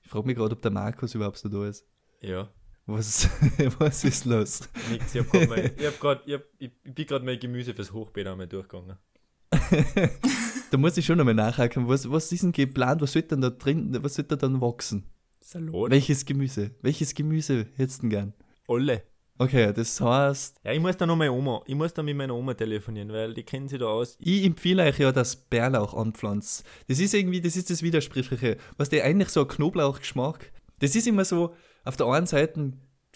Ich 0.03 0.09
frage 0.09 0.25
mich 0.25 0.35
gerade, 0.35 0.55
ob 0.55 0.61
der 0.61 0.71
Markus 0.71 1.13
überhaupt 1.13 1.43
noch 1.45 1.51
da 1.51 1.67
ist. 1.67 1.85
Ja, 2.21 2.49
Was, 2.87 3.29
was 3.79 4.03
ist 4.03 4.25
los? 4.25 4.61
nix. 4.89 5.13
Ich, 5.13 5.21
hab 5.21 5.29
grad 5.31 5.49
mein, 5.49 5.71
ich, 5.77 5.85
hab 5.85 5.99
grad, 5.99 6.23
ich, 6.27 6.33
hab, 6.33 6.41
ich 6.57 6.71
bin 6.83 7.05
gerade 7.05 7.23
mein 7.25 7.39
Gemüse 7.39 7.73
fürs 7.75 7.93
Hochbeet 7.93 8.27
einmal 8.27 8.47
durchgegangen. 8.47 8.97
Da 10.71 10.77
muss 10.77 10.95
ich 10.95 11.05
schon 11.05 11.17
nochmal 11.17 11.33
nachhaken. 11.33 11.89
Was, 11.89 12.09
was 12.09 12.31
ist 12.31 12.43
denn 12.43 12.53
geplant? 12.53 13.01
Was 13.01 13.11
sollte 13.11 13.27
denn 13.29 13.41
da 13.41 13.49
drin, 13.49 13.97
was 14.01 14.13
sollte 14.15 14.37
da 14.37 14.47
dann 14.47 14.61
wachsen? 14.61 15.03
Salat. 15.41 15.91
Welches 15.91 16.23
Gemüse? 16.25 16.71
Welches 16.81 17.13
Gemüse 17.13 17.67
hättest 17.75 17.97
du 17.97 18.01
denn 18.03 18.09
gern? 18.09 18.33
Alle. 18.71 19.03
Okay, 19.37 19.73
das 19.73 19.99
heißt, 19.99 20.57
Ja, 20.63 20.71
ich 20.71 20.79
muss 20.79 20.97
da 20.97 21.05
noch 21.07 21.15
meine 21.15 21.31
Oma, 21.31 21.63
ich 21.65 21.73
muss 21.73 21.93
da 21.93 22.03
mit 22.03 22.15
meiner 22.15 22.35
Oma 22.35 22.53
telefonieren, 22.53 23.11
weil 23.11 23.33
die 23.33 23.43
kennen 23.43 23.67
sich 23.67 23.79
da 23.79 23.87
aus. 23.87 24.15
ich 24.19 24.45
empfehle 24.45 24.83
euch 24.83 24.99
ja 24.99 25.11
das 25.11 25.35
Bärlauch 25.35 25.95
anpflanzt. 25.95 26.63
Das 26.87 26.99
ist 26.99 27.13
irgendwie, 27.13 27.41
das 27.41 27.55
ist 27.55 27.69
das 27.71 27.81
Widersprüchliche. 27.81 28.57
Was 28.77 28.89
der 28.89 29.03
eigentlich 29.03 29.29
so 29.29 29.41
ein 29.41 29.47
Knoblauchgeschmack, 29.47 30.51
das 30.79 30.95
ist 30.95 31.07
immer 31.07 31.25
so, 31.25 31.55
auf 31.83 31.97
der 31.97 32.05
einen 32.07 32.27
Seite 32.27 32.73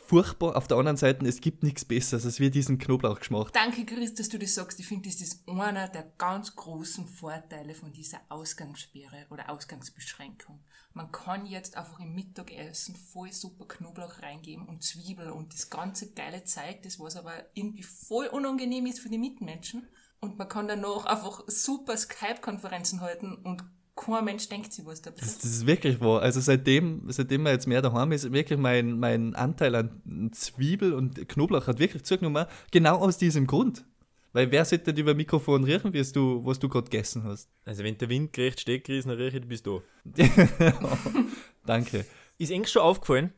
furchtbar, 0.07 0.55
auf 0.55 0.67
der 0.67 0.77
anderen 0.77 0.97
Seite, 0.97 1.25
es 1.25 1.41
gibt 1.41 1.63
nichts 1.63 1.85
Besseres 1.85 2.25
als 2.25 2.39
wir 2.39 2.51
diesen 2.51 2.77
Knoblauchgeschmack. 2.77 3.51
Danke, 3.53 3.85
Chris, 3.85 4.13
dass 4.13 4.29
du 4.29 4.39
das 4.39 4.53
sagst. 4.53 4.79
Ich 4.79 4.87
finde, 4.87 5.09
das 5.09 5.21
ist 5.21 5.47
einer 5.47 5.87
der 5.87 6.11
ganz 6.17 6.55
großen 6.55 7.07
Vorteile 7.07 7.75
von 7.75 7.91
dieser 7.91 8.21
Ausgangssperre 8.29 9.25
oder 9.29 9.49
Ausgangsbeschränkung. 9.49 10.59
Man 10.93 11.11
kann 11.11 11.45
jetzt 11.45 11.75
einfach 11.75 11.99
im 11.99 12.15
Mittagessen 12.15 12.95
voll 12.95 13.33
super 13.33 13.65
Knoblauch 13.65 14.21
reingeben 14.21 14.67
und 14.67 14.83
Zwiebel 14.83 15.29
und 15.29 15.53
das 15.53 15.69
ganze 15.69 16.11
geile 16.11 16.43
Zeug, 16.45 16.81
das 16.83 16.99
was 16.99 17.15
aber 17.15 17.33
irgendwie 17.53 17.83
voll 17.83 18.27
unangenehm 18.27 18.85
ist 18.85 18.99
für 18.99 19.09
die 19.09 19.17
Mitmenschen. 19.17 19.87
Und 20.21 20.37
man 20.37 20.47
kann 20.47 20.67
danach 20.67 21.05
einfach 21.05 21.43
super 21.47 21.97
Skype-Konferenzen 21.97 23.01
halten 23.01 23.35
und 23.35 23.63
kein 23.95 24.25
Mensch 24.25 24.49
denkt 24.49 24.73
sich 24.73 24.85
was 24.85 25.01
dabei. 25.01 25.19
Das, 25.19 25.37
das 25.37 25.51
ist 25.51 25.65
wirklich 25.65 26.01
wahr. 26.01 26.21
Also 26.21 26.39
seitdem, 26.41 27.03
seitdem 27.07 27.43
man 27.43 27.53
jetzt 27.53 27.67
mehr 27.67 27.81
daheim 27.81 28.11
ist, 28.11 28.31
wirklich 28.31 28.59
mein, 28.59 28.99
mein 28.99 29.35
Anteil 29.35 29.75
an 29.75 30.31
Zwiebel 30.33 30.93
und 30.93 31.27
Knoblauch 31.29 31.67
hat 31.67 31.79
wirklich 31.79 32.03
zugenommen. 32.03 32.45
Genau 32.71 32.97
aus 32.97 33.17
diesem 33.17 33.47
Grund. 33.47 33.85
Weil 34.33 34.51
wer 34.51 34.65
sollte 34.65 34.93
denn 34.93 34.97
über 35.01 35.11
ein 35.11 35.17
Mikrofon 35.17 35.63
riechen, 35.63 35.93
wie 35.93 36.03
du, 36.11 36.43
was 36.43 36.59
du 36.59 36.67
gerade 36.67 36.89
gegessen 36.89 37.23
hast? 37.23 37.49
Also 37.63 37.85
wenn 37.85 37.97
der 37.97 38.09
Wind 38.09 38.33
gerecht 38.33 38.59
steht, 38.59 38.83
Chris, 38.83 39.05
dann 39.05 39.15
rieche 39.15 39.37
ich, 39.37 39.43
du 39.43 39.47
bist 39.47 39.65
da. 39.65 39.81
Danke. 41.65 42.05
Ist 42.37 42.51
eng 42.51 42.65
schon 42.65 42.81
aufgefallen? 42.81 43.31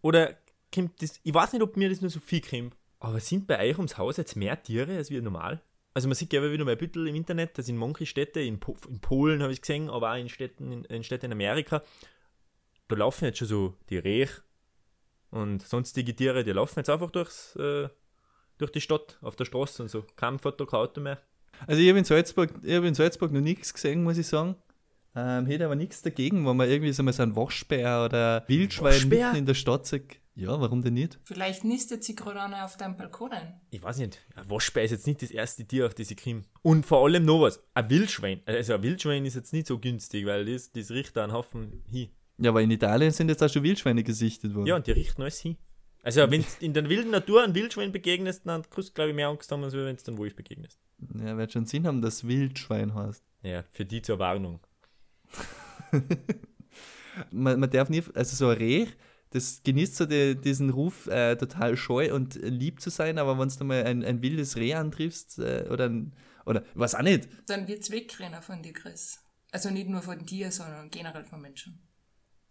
Oder 0.00 0.36
kommt 0.72 1.02
das, 1.02 1.18
ich 1.24 1.34
weiß 1.34 1.54
nicht, 1.54 1.62
ob 1.62 1.76
mir 1.76 1.88
das 1.88 2.02
nur 2.02 2.10
so 2.10 2.20
viel 2.20 2.40
kommt, 2.40 2.76
aber 3.00 3.18
sind 3.18 3.48
bei 3.48 3.58
euch 3.68 3.78
ums 3.78 3.98
Haus 3.98 4.16
jetzt 4.16 4.36
mehr 4.36 4.62
Tiere 4.62 4.96
als 4.96 5.10
wie 5.10 5.20
normal? 5.20 5.60
Also 5.94 6.08
man 6.08 6.16
sieht 6.16 6.32
ja 6.32 6.42
wieder 6.42 6.64
mal 6.64 6.72
ein 6.72 6.78
bisschen 6.78 7.06
im 7.06 7.14
Internet, 7.14 7.56
dass 7.56 7.68
in 7.68 7.76
manchen 7.76 8.06
Städten, 8.06 8.40
in, 8.40 8.58
po 8.58 8.76
in 8.88 9.00
Polen 9.00 9.42
habe 9.42 9.52
ich 9.52 9.60
gesehen, 9.60 9.88
aber 9.88 10.12
auch 10.12 10.16
in 10.16 10.28
Städten 10.28 10.72
in, 10.72 10.84
in 10.86 11.04
Städten 11.04 11.26
in 11.26 11.32
Amerika, 11.32 11.82
da 12.88 12.96
laufen 12.96 13.26
jetzt 13.26 13.38
schon 13.38 13.48
so 13.48 13.74
die 13.88 13.98
Rehe 13.98 14.28
und 15.30 15.62
sonstige 15.62 16.14
Tiere, 16.14 16.44
die 16.44 16.50
laufen 16.50 16.80
jetzt 16.80 16.90
einfach 16.90 17.10
durchs, 17.10 17.54
äh, 17.56 17.88
durch 18.58 18.72
die 18.72 18.80
Stadt, 18.80 19.18
auf 19.20 19.36
der 19.36 19.44
Straße 19.44 19.82
und 19.82 19.88
so. 19.88 20.04
Kein 20.16 20.38
Foto, 20.38 20.66
kein 20.66 20.80
Auto 20.80 21.00
mehr. 21.00 21.20
Also 21.66 21.80
ich 21.80 21.88
habe 21.88 21.98
in 21.98 22.04
Salzburg, 22.04 22.50
ich 22.62 22.74
hab 22.74 22.84
in 22.84 22.94
Salzburg 22.94 23.32
noch 23.32 23.40
nichts 23.40 23.72
gesehen, 23.72 24.02
muss 24.02 24.18
ich 24.18 24.26
sagen. 24.26 24.56
Ähm, 25.16 25.46
hätte 25.46 25.64
aber 25.64 25.76
nichts 25.76 26.02
dagegen, 26.02 26.44
wenn 26.46 26.56
man 26.56 26.68
irgendwie 26.68 26.92
so, 26.92 27.04
mal 27.04 27.12
so 27.12 27.22
ein 27.22 27.36
Waschbär 27.36 28.04
oder 28.04 28.44
Wildschwein 28.48 28.94
Waschbär? 28.94 29.26
mitten 29.26 29.38
in 29.38 29.46
der 29.46 29.54
Stadt 29.54 29.86
sieht. 29.86 30.20
Ja, 30.36 30.60
warum 30.60 30.82
denn 30.82 30.94
nicht? 30.94 31.20
Vielleicht 31.22 31.64
nistet 31.64 32.02
sie 32.02 32.16
gerade 32.16 32.42
einer 32.42 32.64
auf 32.64 32.76
deinem 32.76 32.96
Balkon 32.96 33.30
ein. 33.30 33.60
Ich 33.70 33.82
weiß 33.82 33.98
nicht, 33.98 34.18
ein 34.34 34.50
Waschbär 34.50 34.82
ist 34.82 34.90
jetzt 34.90 35.06
nicht 35.06 35.22
das 35.22 35.30
erste 35.30 35.64
Tier, 35.64 35.86
auf 35.86 35.94
das 35.94 36.10
ich 36.10 36.16
komme. 36.16 36.42
Und 36.62 36.84
vor 36.84 37.04
allem 37.04 37.24
noch 37.24 37.42
was, 37.42 37.62
ein 37.72 37.88
Wildschwein. 37.88 38.40
Also 38.44 38.74
ein 38.74 38.82
Wildschwein 38.82 39.24
ist 39.26 39.36
jetzt 39.36 39.52
nicht 39.52 39.68
so 39.68 39.78
günstig, 39.78 40.26
weil 40.26 40.44
das, 40.46 40.72
das 40.72 40.90
riecht 40.90 41.16
da 41.16 41.22
einen 41.24 41.32
Haufen 41.32 41.84
hin. 41.88 42.10
Ja, 42.38 42.50
aber 42.50 42.62
in 42.62 42.70
Italien 42.72 43.12
sind 43.12 43.28
jetzt 43.28 43.42
auch 43.44 43.48
schon 43.48 43.62
Wildschweine 43.62 44.02
gesichtet 44.02 44.54
worden. 44.54 44.66
Ja, 44.66 44.76
und 44.76 44.86
die 44.88 44.92
richten 44.92 45.22
alles 45.22 45.40
hin. 45.40 45.56
Also 46.02 46.28
wenn 46.30 46.42
du 46.42 46.46
in 46.60 46.74
der 46.74 46.88
wilden 46.88 47.12
Natur 47.12 47.44
ein 47.44 47.54
Wildschwein 47.54 47.92
begegnest, 47.92 48.42
dann 48.44 48.68
kriegst 48.68 48.90
du, 48.90 48.94
glaube 48.94 49.10
ich, 49.10 49.16
mehr 49.16 49.28
Angst 49.28 49.50
haben, 49.52 49.62
als 49.62 49.72
wenn 49.72 49.96
du 49.96 50.02
dann 50.02 50.18
Wolf 50.18 50.34
begegnest. 50.34 50.78
Ja, 51.14 51.36
wird 51.36 51.52
schon 51.52 51.66
Sinn 51.66 51.86
haben, 51.86 52.02
dass 52.02 52.26
Wildschwein 52.26 52.92
heißt. 52.94 53.24
Ja, 53.42 53.62
für 53.70 53.84
die 53.84 54.02
zur 54.02 54.18
Warnung. 54.18 54.60
Man, 57.30 57.60
man 57.60 57.70
darf 57.70 57.88
nie, 57.90 58.02
also 58.14 58.34
so 58.34 58.48
ein 58.48 58.58
Reh, 58.58 58.86
das 59.34 59.62
genießt 59.64 59.96
so 59.96 60.06
die, 60.06 60.36
diesen 60.36 60.70
Ruf, 60.70 61.08
äh, 61.08 61.34
total 61.36 61.76
scheu 61.76 62.14
und 62.14 62.36
lieb 62.36 62.80
zu 62.80 62.88
sein, 62.88 63.18
aber 63.18 63.38
wenn 63.38 63.48
du 63.48 63.64
mal 63.64 63.84
ein, 63.84 64.04
ein 64.04 64.22
wildes 64.22 64.56
Reh 64.56 64.74
antriffst, 64.74 65.40
äh, 65.40 65.66
oder 65.70 65.86
ein, 65.88 66.14
oder 66.46 66.62
was 66.74 66.94
auch 66.94 67.02
nicht, 67.02 67.28
Dann 67.46 67.66
wird's 67.66 67.90
wegrennen 67.90 68.40
von 68.42 68.62
dir, 68.62 68.72
Chris. 68.72 69.18
Also 69.50 69.70
nicht 69.70 69.88
nur 69.88 70.02
von 70.02 70.24
dir, 70.24 70.50
sondern 70.50 70.88
generell 70.90 71.24
von 71.24 71.40
Menschen. 71.42 71.80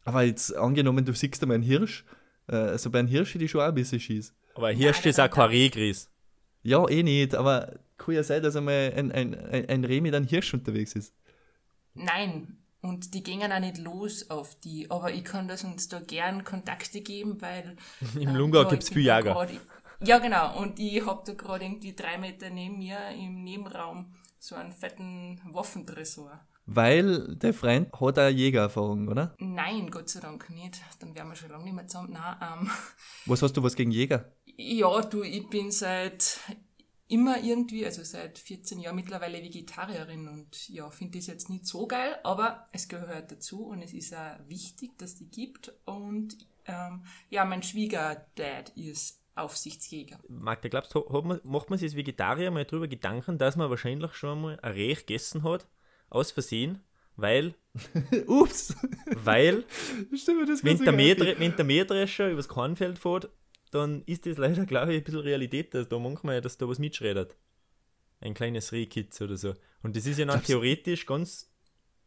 aber 0.03 0.23
jetzt 0.23 0.55
angenommen, 0.55 1.05
du 1.05 1.13
siehst 1.13 1.41
einmal 1.41 1.55
einen 1.55 1.63
Hirsch, 1.63 2.05
äh, 2.47 2.55
also 2.55 2.91
bei 2.91 2.99
einem 2.99 3.07
Hirsch 3.07 3.33
hätte 3.33 3.45
ich 3.45 3.51
schon 3.51 3.61
auch 3.61 3.67
ein 3.67 3.75
bisschen 3.75 3.99
Schieß. 3.99 4.33
Aber 4.55 4.69
hier 4.71 4.91
Nein, 4.91 4.93
steht 4.93 5.17
das 5.17 5.19
auch 5.19 5.33
kein 5.33 5.49
Rehgris. 5.49 6.09
Ja, 6.63 6.87
eh 6.89 7.01
nicht, 7.03 7.33
aber 7.35 7.79
kann 7.97 8.15
ja 8.15 8.23
sein, 8.23 8.43
dass 8.43 8.55
einmal 8.55 8.93
ein, 8.95 9.11
ein, 9.11 9.33
ein, 9.35 9.69
ein 9.69 9.85
Reh 9.85 10.01
mit 10.01 10.13
einem 10.13 10.27
Hirsch 10.27 10.53
unterwegs 10.53 10.95
ist. 10.95 11.13
Nein, 11.93 12.57
und 12.83 13.13
die 13.15 13.23
gehen 13.23 13.51
auch 13.51 13.59
nicht 13.59 13.79
los 13.79 14.29
auf 14.29 14.53
die. 14.59 14.91
Aber 14.91 15.11
ich 15.11 15.23
kann 15.23 15.47
das 15.47 15.63
uns 15.63 15.87
da 15.89 15.99
gern 15.99 16.43
Kontakte 16.43 17.01
geben, 17.01 17.41
weil. 17.41 17.75
Im 18.15 18.29
ähm, 18.29 18.35
Lungau 18.35 18.61
ja, 18.63 18.69
gibt's 18.69 18.89
ich 18.89 18.93
viel 18.93 19.03
Jäger. 19.03 19.33
grad- 19.33 19.49
Ja, 20.05 20.19
genau. 20.19 20.59
Und 20.59 20.79
ich 20.79 21.03
hab 21.05 21.25
da 21.25 21.33
gerade 21.33 21.65
irgendwie 21.65 21.95
drei 21.95 22.17
Meter 22.17 22.49
neben 22.49 22.77
mir 22.77 22.99
im 23.17 23.43
Nebenraum 23.43 24.13
so 24.37 24.55
einen 24.55 24.73
fetten 24.73 25.39
Waffentresor. 25.45 26.39
Weil 26.65 27.35
der 27.35 27.53
Freund 27.53 27.91
hat 27.99 28.19
auch 28.19 28.29
Jägererfahrung, 28.29 29.07
oder? 29.09 29.35
Nein, 29.37 29.89
Gott 29.91 30.07
sei 30.09 30.21
Dank 30.21 30.49
nicht. 30.49 30.79
Dann 30.99 31.13
wären 31.15 31.27
wir 31.27 31.35
schon 31.35 31.49
lange 31.49 31.65
nicht 31.65 31.73
mehr 31.75 31.87
zusammen. 31.87 32.13
Nein, 32.13 32.35
ähm, 32.41 32.69
Was 33.25 33.41
hast 33.41 33.53
du 33.57 33.63
was 33.63 33.75
gegen 33.75 33.91
Jäger? 33.91 34.31
Ja, 34.55 35.01
du, 35.01 35.23
ich 35.23 35.49
bin 35.49 35.71
seit 35.71 36.39
immer 37.07 37.41
irgendwie, 37.41 37.85
also 37.85 38.03
seit 38.03 38.39
14 38.39 38.79
Jahren 38.79 38.95
mittlerweile 38.95 39.41
Vegetarierin 39.41 40.27
und 40.27 40.69
ja, 40.69 40.89
finde 40.89 41.17
das 41.17 41.27
jetzt 41.27 41.49
nicht 41.49 41.65
so 41.65 41.87
geil, 41.87 42.15
aber 42.23 42.67
es 42.71 42.87
gehört 42.87 43.31
dazu 43.31 43.65
und 43.65 43.81
es 43.81 43.93
ist 43.93 44.15
auch 44.15 44.37
wichtig, 44.47 44.97
dass 44.97 45.15
die 45.15 45.29
gibt 45.29 45.73
und 45.85 46.37
ähm, 46.65 47.03
ja, 47.29 47.45
mein 47.45 47.63
Schwiegerdad 47.63 48.69
ist 48.75 49.19
Aufsichtsjäger. 49.35 50.19
Magda, 50.27 50.69
glaubst 50.69 50.93
du, 50.93 50.99
macht 51.43 51.69
man 51.69 51.79
sich 51.79 51.87
als 51.87 51.95
Vegetarier 51.95 52.51
mal 52.51 52.65
drüber 52.65 52.87
Gedanken, 52.87 53.37
dass 53.37 53.55
man 53.55 53.69
wahrscheinlich 53.69 54.13
schon 54.13 54.41
mal 54.41 54.59
ein 54.61 54.73
Reh 54.73 54.93
gegessen 54.93 55.43
hat, 55.43 55.67
aus 56.09 56.31
Versehen, 56.31 56.83
weil, 57.15 57.55
Ups! 58.27 58.75
weil, 59.07 59.65
Stimmt 60.15 60.41
mir 60.41 60.45
das 60.45 60.63
wenn 60.63 60.77
der. 60.77 60.93
Mähdre 60.93 61.35
wenn 61.39 61.55
der 61.55 61.65
Mähdrescher 61.65 62.29
übers 62.29 62.47
Kornfeld 62.47 62.99
fährt, 62.99 63.29
dann 63.73 64.03
ist 64.05 64.25
das 64.25 64.37
leider, 64.37 64.65
glaube 64.65 64.93
ich, 64.93 64.99
ein 64.99 65.03
bisschen 65.03 65.21
Realität, 65.21 65.73
dass 65.73 65.87
da 65.89 65.99
manchmal, 65.99 66.41
dass 66.41 66.57
da 66.57 66.67
was 66.67 66.79
mitschreddert. 66.79 67.35
Ein 68.21 68.33
kleines 68.33 68.71
Rehkitz 68.71 69.19
oder 69.21 69.35
so. 69.37 69.53
Und 69.81 69.95
das 69.95 70.05
ist 70.05 70.17
ja 70.19 70.25
dann 70.25 70.39
du- 70.39 70.45
theoretisch 70.45 71.05
ganz 71.05 71.51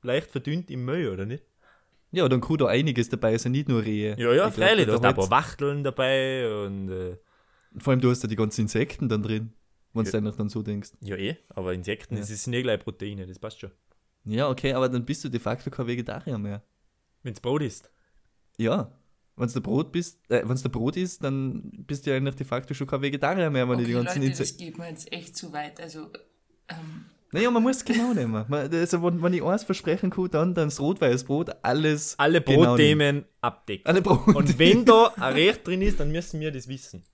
leicht 0.03 0.31
verdünnt 0.31 0.71
im 0.71 0.85
Müll, 0.85 1.09
oder 1.11 1.27
nicht? 1.27 1.45
Ja, 2.13 2.29
dann 2.29 2.41
kann 2.41 2.57
da 2.59 2.67
einiges 2.67 3.09
dabei 3.09 3.37
sein, 3.37 3.53
nicht 3.53 3.69
nur 3.69 3.83
Rehe. 3.85 4.17
Ja, 4.19 4.33
ja, 4.33 4.51
freilich, 4.51 4.87
da 4.87 5.01
halt- 5.01 5.17
paar 5.17 5.31
Wachteln 5.31 5.83
dabei 5.85 6.49
und 6.65 6.89
äh, 6.91 7.17
Vor 7.79 7.91
allem, 7.91 8.01
du 8.01 8.11
hast 8.11 8.23
da 8.25 8.29
die 8.29 8.37
ganzen 8.37 8.63
Insekten 8.63 9.09
dann 9.09 9.23
drin, 9.23 9.53
wenn 9.93 10.05
du 10.05 10.11
Ja. 10.11 10.19
einfach 10.19 10.37
dann 10.37 10.49
so 10.49 10.63
denkst. 10.63 10.93
ja 11.01 11.17
eh, 11.17 11.37
aber 11.49 11.75
Insekten, 11.75 12.15
Ja. 12.15 12.21
das 12.21 12.29
sind 12.29 12.53
eh 12.55 12.63
gleich 12.63 12.81
Proteine, 12.81 13.27
das 13.27 13.39
passt 13.39 13.61
schon. 13.61 13.71
Ja, 14.25 14.49
okay, 14.49 14.73
aber 14.73 14.89
dann 14.89 15.05
bist 15.05 15.23
du 15.25 15.29
de 15.29 15.39
facto 15.41 15.69
kein 15.71 15.87
Vegetarier 15.87 16.39
mehr. 16.39 16.63
Wenn's 17.23 17.41
Brot 17.41 17.63
ist. 17.63 17.91
Ja. 18.57 18.91
Wenn 19.37 19.49
du 19.49 19.61
Brot 19.61 19.93
bist, 19.93 20.19
äh, 20.31 20.43
wenn 20.45 20.57
du 20.57 20.69
Brot 20.71 20.97
isst, 20.97 21.23
dann 21.23 21.71
bist 21.87 22.07
du 22.07 22.11
ja 22.11 22.17
eigentlich 22.17 22.37
de 22.37 22.47
facto 22.47 22.73
schon 22.73 22.87
kein 22.87 23.03
Vegetarier 23.03 23.51
mehr, 23.51 23.69
wenn 23.69 23.79
du 23.79 23.85
die 23.85 23.95
Okay, 23.95 24.05
ganzen 24.05 24.23
Leute, 24.23 24.39
das 24.39 24.57
geht 24.57 24.79
mir 24.79 24.89
jetzt 24.89 25.13
echt 25.13 25.37
zu 25.37 25.53
weit. 25.53 25.79
Also, 25.79 26.11
ähm, 26.69 27.05
Naja, 27.33 27.51
man 27.51 27.63
muss 27.63 27.77
es 27.77 27.85
genau 27.85 28.15
nehmen. 28.15 28.47
Man, 28.49 28.73
also, 28.73 29.03
wenn, 29.03 29.23
wenn 29.23 29.35
ich 29.35 29.43
eins 29.43 29.65
versprechen 29.65 30.09
kann, 30.09 30.31
dann, 30.31 30.55
dann 30.55 30.69
das 30.69 30.81
Rot-Weiß-Brot, 30.81 31.57
alles. 31.63 32.19
Alle 32.19 32.41
genau. 32.41 32.65
Brotthemen 32.65 33.27
abdecken. 33.43 33.87
Alle 33.87 34.01
Brot. 34.01 34.35
Und 34.35 34.59
wenn 34.59 34.87
da 34.87 35.13
ein 35.17 35.35
Recht 35.35 35.67
drin 35.67 35.83
ist, 35.83 36.01
dann 36.01 36.11
müssen 36.11 36.41
wir 36.41 36.51
das 36.51 36.67
wissen. 36.67 37.05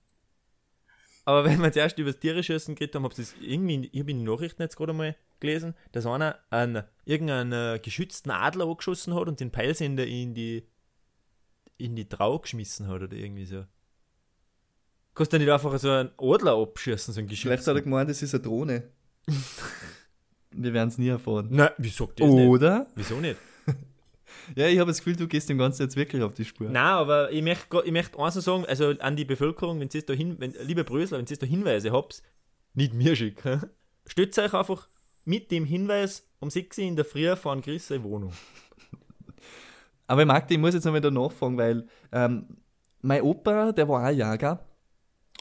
Aber 1.25 1.45
wenn 1.45 1.61
wir 1.61 1.71
zuerst 1.71 1.97
über 1.99 2.11
das 2.11 2.19
tierische 2.19 2.53
Essen 2.53 2.75
geredet 2.75 2.95
haben, 2.95 3.03
hab 3.03 3.15
das 3.15 3.33
irgendwie, 3.41 3.89
ich 3.91 3.99
habe 3.99 4.11
in 4.11 4.19
den 4.19 4.25
Nachrichten 4.25 4.61
jetzt 4.61 4.75
gerade 4.75 4.93
mal 4.93 5.15
gelesen, 5.39 5.73
dass 5.91 6.05
einer 6.05 6.39
einen, 6.49 6.83
irgendeinen 7.05 7.81
geschützten 7.81 8.31
Adler 8.31 8.65
angeschossen 8.65 9.13
hat 9.13 9.27
und 9.27 9.39
den 9.39 9.51
Peilsender 9.51 10.05
in 10.05 10.33
die 10.33 10.67
in 11.77 11.95
die 11.95 12.07
Trau 12.07 12.39
geschmissen 12.39 12.87
hat 12.87 13.01
oder 13.01 13.15
irgendwie 13.15 13.45
so. 13.45 13.65
Kannst 15.15 15.33
du 15.33 15.37
nicht 15.37 15.49
einfach 15.49 15.77
so 15.77 15.89
einen 15.89 16.09
Adler 16.17 16.57
abschießen, 16.57 17.13
so 17.13 17.19
einen 17.19 17.29
Vielleicht 17.29 17.67
hat 17.67 17.75
er 17.75 17.81
gemeint, 17.81 18.09
das 18.09 18.21
ist 18.21 18.33
eine 18.33 18.43
Drohne. 18.43 18.89
Wir 20.55 20.73
werden 20.73 20.89
es 20.89 20.97
nie 20.97 21.09
erfahren. 21.09 21.47
Nein, 21.51 21.69
wieso 21.77 22.07
das 22.07 22.27
nicht? 22.29 22.47
Oder? 22.47 22.87
Wieso 22.95 23.19
nicht? 23.19 23.37
Ja, 24.55 24.67
ich 24.67 24.77
habe 24.79 24.91
das 24.91 24.97
Gefühl, 24.97 25.15
du 25.15 25.27
gehst 25.27 25.47
dem 25.47 25.57
Ganzen 25.57 25.83
jetzt 25.83 25.95
wirklich 25.95 26.21
auf 26.21 26.33
die 26.33 26.43
Spur. 26.43 26.67
Nein, 26.67 26.75
aber 26.75 27.31
ich 27.31 27.41
möchte, 27.41 27.81
ich 27.85 27.91
möchte 27.91 28.19
eins 28.19 28.33
sagen, 28.33 28.65
also 28.65 28.89
an 28.89 29.15
die 29.15 29.23
Bevölkerung, 29.23 29.79
wenn 29.79 29.89
ihr 29.93 30.01
da 30.01 30.11
hin, 30.11 30.35
wenn, 30.39 30.53
liebe 30.63 30.83
Brösler, 30.83 31.17
wenn 31.19 31.25
ihr 31.29 31.37
da 31.37 31.45
Hinweise 31.45 31.91
habt, 31.91 32.21
nicht 32.73 32.93
mir 32.93 33.15
schicken. 33.15 33.61
Stützt 34.05 34.37
euch 34.39 34.53
einfach 34.53 34.87
mit 35.23 35.49
dem 35.51 35.63
Hinweis 35.63 36.27
um 36.39 36.49
6 36.49 36.77
Uhr 36.77 36.83
in 36.83 36.95
der 36.95 37.05
Früh 37.05 37.33
vor 37.37 37.59
Chris 37.61 37.87
seine 37.87 38.03
Wohnung. 38.03 38.33
Aber 40.07 40.25
Magda, 40.25 40.53
ich 40.53 40.59
muss 40.59 40.73
jetzt 40.73 40.85
noch 40.85 40.99
da 40.99 41.11
nachfragen, 41.11 41.57
weil 41.57 41.87
ähm, 42.11 42.45
mein 43.01 43.21
Opa, 43.21 43.71
der 43.71 43.87
war 43.87 44.07
auch 44.07 44.11
Jäger. 44.11 44.65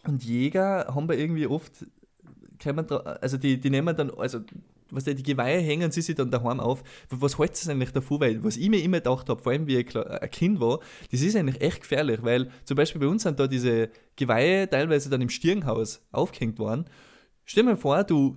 Und 0.05 0.25
Jäger 0.25 0.93
haben 0.95 1.09
wir 1.09 1.19
irgendwie 1.19 1.47
oft, 1.47 1.87
also 3.21 3.37
die, 3.37 3.59
die 3.59 3.71
nehmen 3.71 3.97
dann, 3.97 4.11
also 4.11 4.41
was 4.93 5.05
die 5.05 5.23
Geweihe 5.23 5.61
hängen 5.61 5.91
sie 5.91 6.03
sich 6.03 6.15
dann 6.15 6.31
daheim 6.31 6.61
auf. 6.61 6.83
Was 7.09 7.39
haltet 7.39 7.65
ihr 7.65 7.73
eigentlich 7.73 7.93
davon? 7.93 8.21
Weil, 8.21 8.45
was 8.45 8.57
ich 8.57 8.69
mir 8.69 8.83
immer 8.83 8.99
gedacht 8.99 9.29
habe, 9.29 9.43
vor 9.43 9.53
allem 9.53 9.67
wie 9.67 9.79
ich 9.79 9.97
ein 9.97 10.31
Kind 10.31 10.61
war, 10.61 10.81
das 11.11 11.23
ist 11.23 11.35
eigentlich 11.35 11.63
echt 11.63 11.81
gefährlich, 11.81 12.23
weil 12.23 12.51
zum 12.65 12.77
Beispiel 12.77 13.01
bei 13.01 13.07
uns 13.07 13.23
sind 13.23 13.41
da 13.41 13.47
diese 13.47 13.89
Geweihe 14.17 14.69
teilweise 14.69 15.09
dann 15.09 15.23
im 15.23 15.31
Stirnhaus 15.31 16.03
aufgehängt 16.13 16.59
worden. 16.59 16.85
Stell 17.45 17.65
dir 17.65 17.71
mal 17.71 17.77
vor, 17.77 18.05
du, 18.05 18.37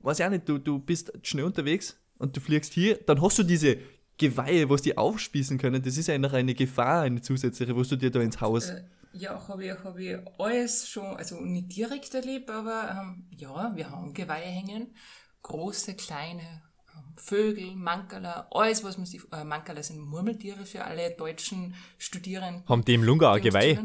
weiß 0.00 0.18
ich 0.18 0.26
auch 0.26 0.30
nicht, 0.30 0.48
du, 0.48 0.58
du 0.58 0.80
bist 0.80 1.12
schnell 1.22 1.44
unterwegs 1.44 1.96
und 2.18 2.36
du 2.36 2.40
fliegst 2.40 2.72
hier, 2.72 2.96
dann 3.06 3.22
hast 3.22 3.38
du 3.38 3.44
diese 3.44 3.78
Geweihe, 4.18 4.70
was 4.70 4.82
die 4.82 4.96
aufspießen 4.96 5.58
können. 5.58 5.82
Das 5.82 5.96
ist 5.96 6.08
eigentlich 6.08 6.32
eine 6.32 6.54
Gefahr, 6.54 7.02
eine 7.02 7.20
zusätzliche, 7.20 7.76
was 7.76 7.88
du 7.88 7.96
dir 7.96 8.10
da 8.10 8.20
ins 8.20 8.40
Haus. 8.40 8.70
äh, 8.70 8.82
ja, 9.12 9.48
habe 9.48 9.64
ich, 9.64 9.72
hab 9.72 9.98
ich 9.98 10.16
alles 10.38 10.88
schon, 10.88 11.16
also 11.16 11.40
nicht 11.40 11.74
direkt 11.76 12.14
erlebt, 12.14 12.50
aber 12.50 12.96
ähm, 13.00 13.26
ja, 13.30 13.72
wir 13.74 13.90
haben 13.90 14.12
Geweihe 14.12 14.46
hängen. 14.46 14.94
Große, 15.42 15.94
kleine 15.94 16.62
ähm, 16.94 17.14
Vögel, 17.16 17.76
Mankerler, 17.76 18.48
alles, 18.50 18.82
was 18.82 18.96
man 18.96 19.06
sich, 19.06 19.20
äh, 19.32 19.44
Mankerler 19.44 19.82
sind 19.82 20.00
Murmeltiere 20.00 20.66
für 20.66 20.84
alle 20.84 21.12
deutschen 21.12 21.74
Studierenden. 21.98 22.64
Haben 22.68 22.84
die 22.84 22.94
im 22.94 23.04
Lunga 23.04 23.32
uns 23.32 23.42
Geweih? 23.42 23.78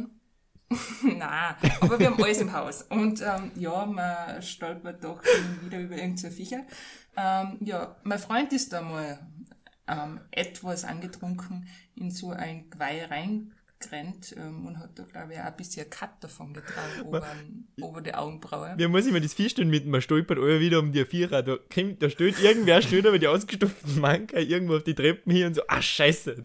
Nein, 1.03 1.55
aber 1.81 1.99
wir 1.99 2.07
haben 2.07 2.23
alles 2.23 2.41
im 2.41 2.53
Haus. 2.53 2.83
Und 2.83 3.21
ähm, 3.21 3.51
ja, 3.55 3.85
man 3.85 4.41
stolpert 4.41 5.03
doch 5.03 5.21
wieder 5.63 5.79
über 5.79 5.95
irgendeine 5.95 6.31
Viecher. 6.31 6.65
Ähm, 7.17 7.57
ja, 7.61 7.95
mein 8.03 8.19
Freund 8.19 8.53
ist 8.53 8.71
da 8.71 8.81
mal 8.81 9.19
ähm, 9.89 10.21
etwas 10.31 10.85
angetrunken 10.85 11.67
in 11.95 12.11
so 12.11 12.31
ein 12.31 12.69
Geweih 12.69 13.05
reingerannt 13.05 14.35
ähm, 14.37 14.67
und 14.67 14.79
hat 14.79 14.91
da, 14.95 15.03
glaube 15.03 15.33
ich, 15.33 15.39
auch 15.39 15.45
ein 15.45 15.55
bisschen 15.57 15.89
Cut 15.89 16.11
davon 16.21 16.53
getragen, 16.53 17.01
ober, 17.05 17.25
ober 17.81 18.01
die 18.01 18.13
Augenbraue. 18.13 18.75
Mir 18.77 18.89
muss 18.89 19.05
ich 19.05 19.11
mir 19.11 19.21
das 19.21 19.33
vorstellen 19.33 19.69
mit, 19.69 19.85
man 19.85 20.01
stolpert 20.01 20.37
alle 20.37 20.59
wieder 20.59 20.79
um 20.79 20.91
die 20.91 21.03
Vierer, 21.05 21.41
da, 21.43 21.57
kommt, 21.73 22.01
da 22.01 22.09
steht 22.09 22.41
irgendwer 22.41 22.81
steht 22.81 23.05
aber 23.05 23.19
die 23.19 23.27
ausgestopften 23.27 23.99
Manker 23.99 24.39
irgendwo 24.39 24.75
auf 24.75 24.83
die 24.83 24.93
Treppen 24.95 25.31
hier 25.31 25.47
und 25.47 25.55
so, 25.55 25.61
ah 25.67 25.81
scheiße. 25.81 26.43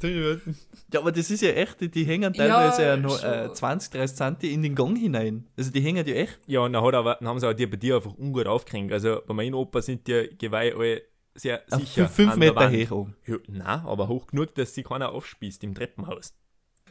Ja, 0.93 1.01
aber 1.01 1.13
das 1.13 1.31
ist 1.31 1.43
ja 1.43 1.51
echt, 1.51 1.81
die, 1.81 1.91
die 1.91 2.05
hängen 2.05 2.33
teilweise 2.33 2.83
Ja, 2.83 2.89
ja, 2.91 2.97
noch, 2.97 3.23
äh, 3.23 3.53
20, 3.53 3.91
30 3.91 4.17
Zentimeter 4.17 4.55
in 4.55 4.63
den 4.63 4.75
Gang 4.75 4.97
hinein. 4.97 5.45
Also 5.57 5.71
die 5.71 5.81
hängen 5.81 6.07
ja 6.07 6.15
echt. 6.15 6.39
Ja, 6.47 6.61
und 6.61 6.73
dann, 6.73 6.85
hat 6.85 6.95
aber, 6.95 7.17
dann 7.19 7.29
haben 7.29 7.41
sie 7.41 7.47
aber 7.47 7.55
die 7.55 7.67
bei 7.67 7.77
dir 7.77 7.97
einfach 7.97 8.17
ungut 8.17 8.47
aufgehängt. 8.47 8.93
Also 8.93 9.21
bei 9.27 9.35
meinem 9.35 9.55
Opa 9.55 9.83
sind 9.83 10.07
die 10.07 10.31
Geweihe 10.39 10.75
alle 10.77 11.03
sehr 11.35 11.63
Auf 11.71 11.81
sicher. 11.81 12.09
5 12.09 12.33
an 12.33 12.41
der 12.41 12.53
Meter 12.53 12.73
Wand. 12.73 12.91
hoch. 12.91 13.09
Ja, 13.27 13.37
nein, 13.49 13.81
aber 13.81 14.09
hoch 14.09 14.29
genug, 14.29 14.55
dass 14.55 14.75
sie 14.75 14.83
keiner 14.83 15.13
aufspießt 15.13 15.63
im 15.65 15.75
Treppenhaus. 15.75 16.35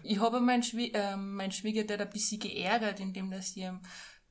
Ich 0.03 0.19
habe 0.19 0.41
meinen 0.41 0.63
Schwie 0.63 0.91
äh, 0.93 1.15
mein 1.15 1.51
Schwiegerdad 1.51 2.01
ein 2.01 2.09
bisschen 2.09 2.39
geärgert, 2.39 2.99
indem 2.99 3.31
dass 3.31 3.51
ich 3.51 3.63
ihm 3.63 3.79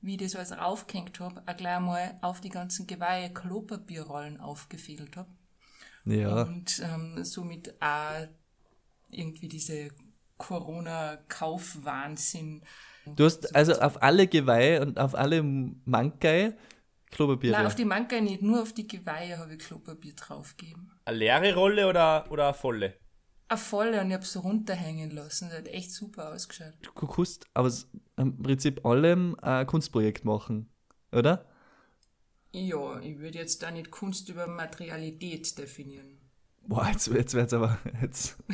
wie 0.02 0.16
ich 0.16 0.20
das 0.20 0.36
alles 0.36 0.52
aufgehängt 0.52 1.18
habe, 1.20 1.42
auch 1.46 1.56
gleich 1.56 1.80
mal 1.80 2.18
auf 2.20 2.40
die 2.40 2.50
ganzen 2.50 2.88
Geweihe 2.88 3.32
Klopapierrollen 3.32 4.40
aufgefädelt 4.40 5.16
habe. 5.16 5.30
Ja. 6.04 6.42
Und 6.42 6.82
ähm, 6.84 7.24
somit 7.24 7.80
auch 7.80 8.26
irgendwie 9.10 9.48
diese 9.48 9.90
Corona-Kaufwahnsinn. 10.38 12.62
Du 13.06 13.24
hast 13.24 13.54
also 13.54 13.74
auf 13.74 14.02
alle 14.02 14.26
Geweih 14.26 14.82
und 14.82 14.98
auf 14.98 15.14
alle 15.14 15.44
Mankai 15.44 16.54
Klopapiere. 17.12 17.52
Nein, 17.52 17.66
auf 17.66 17.74
die 17.74 17.84
Manka 17.84 18.20
nicht, 18.20 18.42
nur 18.42 18.62
auf 18.62 18.72
die 18.72 18.88
Geweihe 18.88 19.38
habe 19.38 19.54
ich 19.54 19.58
Klopapier 19.60 20.14
draufgegeben. 20.14 20.90
Eine 21.04 21.18
leere 21.18 21.54
Rolle 21.54 21.86
oder, 21.86 22.26
oder 22.30 22.46
eine 22.46 22.54
volle? 22.54 22.94
Eine 23.48 23.58
volle 23.58 24.00
und 24.00 24.08
ich 24.08 24.14
habe 24.14 24.24
so 24.24 24.40
runterhängen 24.40 25.10
lassen. 25.10 25.50
Das 25.50 25.58
hat 25.58 25.68
echt 25.68 25.92
super 25.92 26.32
ausgeschaut. 26.32 26.72
du 26.80 27.06
kannst 27.06 27.46
aber 27.52 27.70
im 28.16 28.42
Prinzip 28.42 28.84
allem 28.86 29.36
ein 29.42 29.66
Kunstprojekt 29.66 30.24
machen, 30.24 30.72
oder? 31.12 31.46
Ja, 32.52 32.98
ich 33.00 33.18
würde 33.18 33.38
jetzt 33.38 33.62
da 33.62 33.70
nicht 33.70 33.90
Kunst 33.90 34.28
über 34.30 34.46
Materialität 34.46 35.56
definieren. 35.58 36.18
Boah, 36.66 36.88
jetzt, 36.92 37.08
jetzt 37.08 37.34
wird's 37.34 37.52
aber 37.52 37.78
jetzt. 38.00 38.36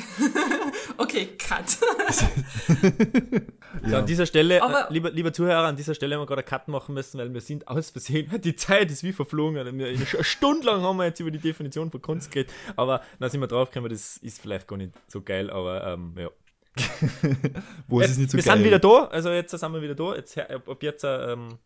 Okay, 0.96 1.28
cut. 1.38 1.68
So, 3.86 3.96
an 3.96 4.06
dieser 4.06 4.26
Stelle, 4.26 4.60
Aber- 4.62 4.88
äh, 4.90 4.92
lieber, 4.92 5.10
lieber 5.10 5.32
Zuhörer, 5.32 5.66
an 5.68 5.76
dieser 5.76 5.94
Stelle 5.94 6.14
haben 6.16 6.22
wir 6.22 6.26
gerade 6.26 6.40
einen 6.42 6.48
Cut 6.48 6.66
machen 6.68 6.94
müssen, 6.94 7.18
weil 7.18 7.32
wir 7.32 7.40
sind 7.40 7.68
aus 7.68 7.90
Versehen, 7.90 8.28
die 8.42 8.56
Zeit 8.56 8.90
ist 8.90 9.04
wie 9.04 9.12
verflogen. 9.12 9.78
Wir, 9.78 9.86
eine 9.88 10.06
Stunde 10.24 10.66
lang 10.66 10.82
haben 10.82 10.96
wir 10.96 11.04
jetzt 11.04 11.20
über 11.20 11.30
die 11.30 11.38
Definition 11.38 11.90
von 11.90 12.02
Kunst 12.02 12.32
geredet, 12.32 12.52
aber 12.74 13.02
dann 13.20 13.30
sind 13.30 13.40
wir 13.40 13.46
draufgekommen, 13.46 13.90
das 13.90 14.16
ist 14.16 14.40
vielleicht 14.40 14.66
gar 14.66 14.76
nicht 14.76 14.92
so 15.06 15.20
geil, 15.20 15.50
aber 15.50 15.86
ähm, 15.86 16.14
ja. 16.16 16.30
Wo 17.88 18.00
ist 18.00 18.10
es 18.12 18.18
nicht 18.18 18.30
so 18.30 18.36
wir 18.38 18.42
geil? 18.44 18.56
sind 18.56 18.64
wieder 18.66 18.78
da, 18.78 19.04
also 19.04 19.30
jetzt 19.30 19.50
sind 19.56 19.72
wir 19.72 19.82
wieder 19.82 19.94
da. 19.94 20.14
Jetzt, 20.16 20.36
ab, 20.38 20.68
ab 20.68 20.82
jetzt 20.82 21.04
ähm, 21.04 21.58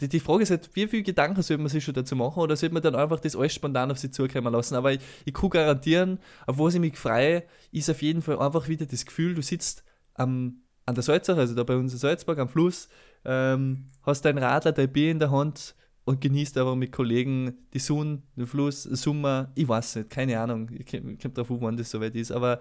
die, 0.04 0.08
die 0.08 0.20
Frage 0.20 0.42
ist 0.42 0.50
halt, 0.50 0.70
wie 0.74 0.86
viele 0.86 1.02
Gedanken 1.02 1.42
sollte 1.42 1.62
man 1.62 1.70
sich 1.70 1.84
schon 1.84 1.94
dazu 1.94 2.14
machen 2.16 2.40
oder 2.40 2.56
sollte 2.56 2.74
man 2.74 2.82
dann 2.82 2.94
einfach 2.94 3.20
das 3.20 3.36
alles 3.36 3.54
spontan 3.54 3.90
auf 3.90 3.98
sich 3.98 4.12
zukommen 4.12 4.52
lassen? 4.52 4.74
Aber 4.74 4.92
ich, 4.92 5.00
ich 5.24 5.32
kann 5.34 5.50
garantieren, 5.50 6.18
auf 6.46 6.58
was 6.58 6.74
ich 6.74 6.80
mich 6.80 6.96
freue, 6.96 7.44
ist 7.72 7.90
auf 7.90 8.02
jeden 8.02 8.22
Fall 8.22 8.38
einfach 8.38 8.68
wieder 8.68 8.86
das 8.86 9.06
Gefühl, 9.06 9.34
du 9.34 9.42
sitzt 9.42 9.84
am, 10.14 10.62
an 10.86 10.94
der 10.94 11.02
Salzach, 11.02 11.36
also 11.36 11.54
da 11.54 11.62
bei 11.64 11.76
uns 11.76 11.92
in 11.92 11.98
Salzburg 11.98 12.38
am 12.38 12.48
Fluss, 12.48 12.88
ähm, 13.24 13.86
hast 14.02 14.24
dein 14.24 14.38
Radler, 14.38 14.72
dein 14.72 14.92
Bier 14.92 15.10
in 15.10 15.18
der 15.18 15.30
Hand 15.30 15.74
und 16.04 16.20
genießt 16.20 16.58
aber 16.58 16.76
mit 16.76 16.92
Kollegen 16.92 17.54
die 17.72 17.78
Sonne, 17.78 18.22
den 18.36 18.46
Fluss, 18.46 18.82
Sommer, 18.82 19.52
ich 19.54 19.66
weiß 19.66 19.96
nicht, 19.96 20.10
keine 20.10 20.38
Ahnung, 20.38 20.70
ich 20.70 20.86
komme 20.86 21.34
drauf 21.34 21.50
an, 21.50 21.58
wann 21.60 21.76
das 21.76 21.90
soweit 21.90 22.14
ist, 22.14 22.30
aber 22.30 22.60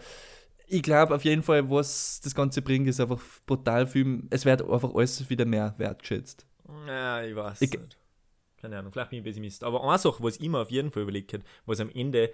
ich 0.68 0.82
glaube 0.82 1.14
auf 1.14 1.26
jeden 1.26 1.44
Fall, 1.44 1.70
was 1.70 2.22
das 2.24 2.34
Ganze 2.34 2.62
bringt, 2.62 2.88
ist 2.88 3.00
einfach 3.00 3.22
brutal 3.46 3.86
viel. 3.86 4.24
Es 4.30 4.46
wird 4.46 4.62
einfach 4.62 4.96
alles 4.96 5.30
wieder 5.30 5.46
mehr 5.46 5.76
wertgeschätzt. 5.78 6.48
Ja, 6.88 7.24
ich 7.24 7.36
weiß 7.36 7.62
Ich- 7.62 7.72
nicht. 7.72 7.98
Keine 8.58 8.80
Ahnung, 8.80 8.94
vielleicht 8.94 9.10
bin 9.10 9.20
ich 9.20 9.26
Pessimist. 9.26 9.64
Aber 9.66 9.84
eine 9.84 9.98
Sache, 10.00 10.24
was 10.24 10.38
ich 10.38 10.48
mir 10.48 10.60
auf 10.60 10.72
jeden 10.72 10.90
Fall 10.92 11.04
überlegt 11.04 11.34
habe, 11.34 11.44
was 11.66 11.82
am 11.82 11.90
Ende 11.90 12.32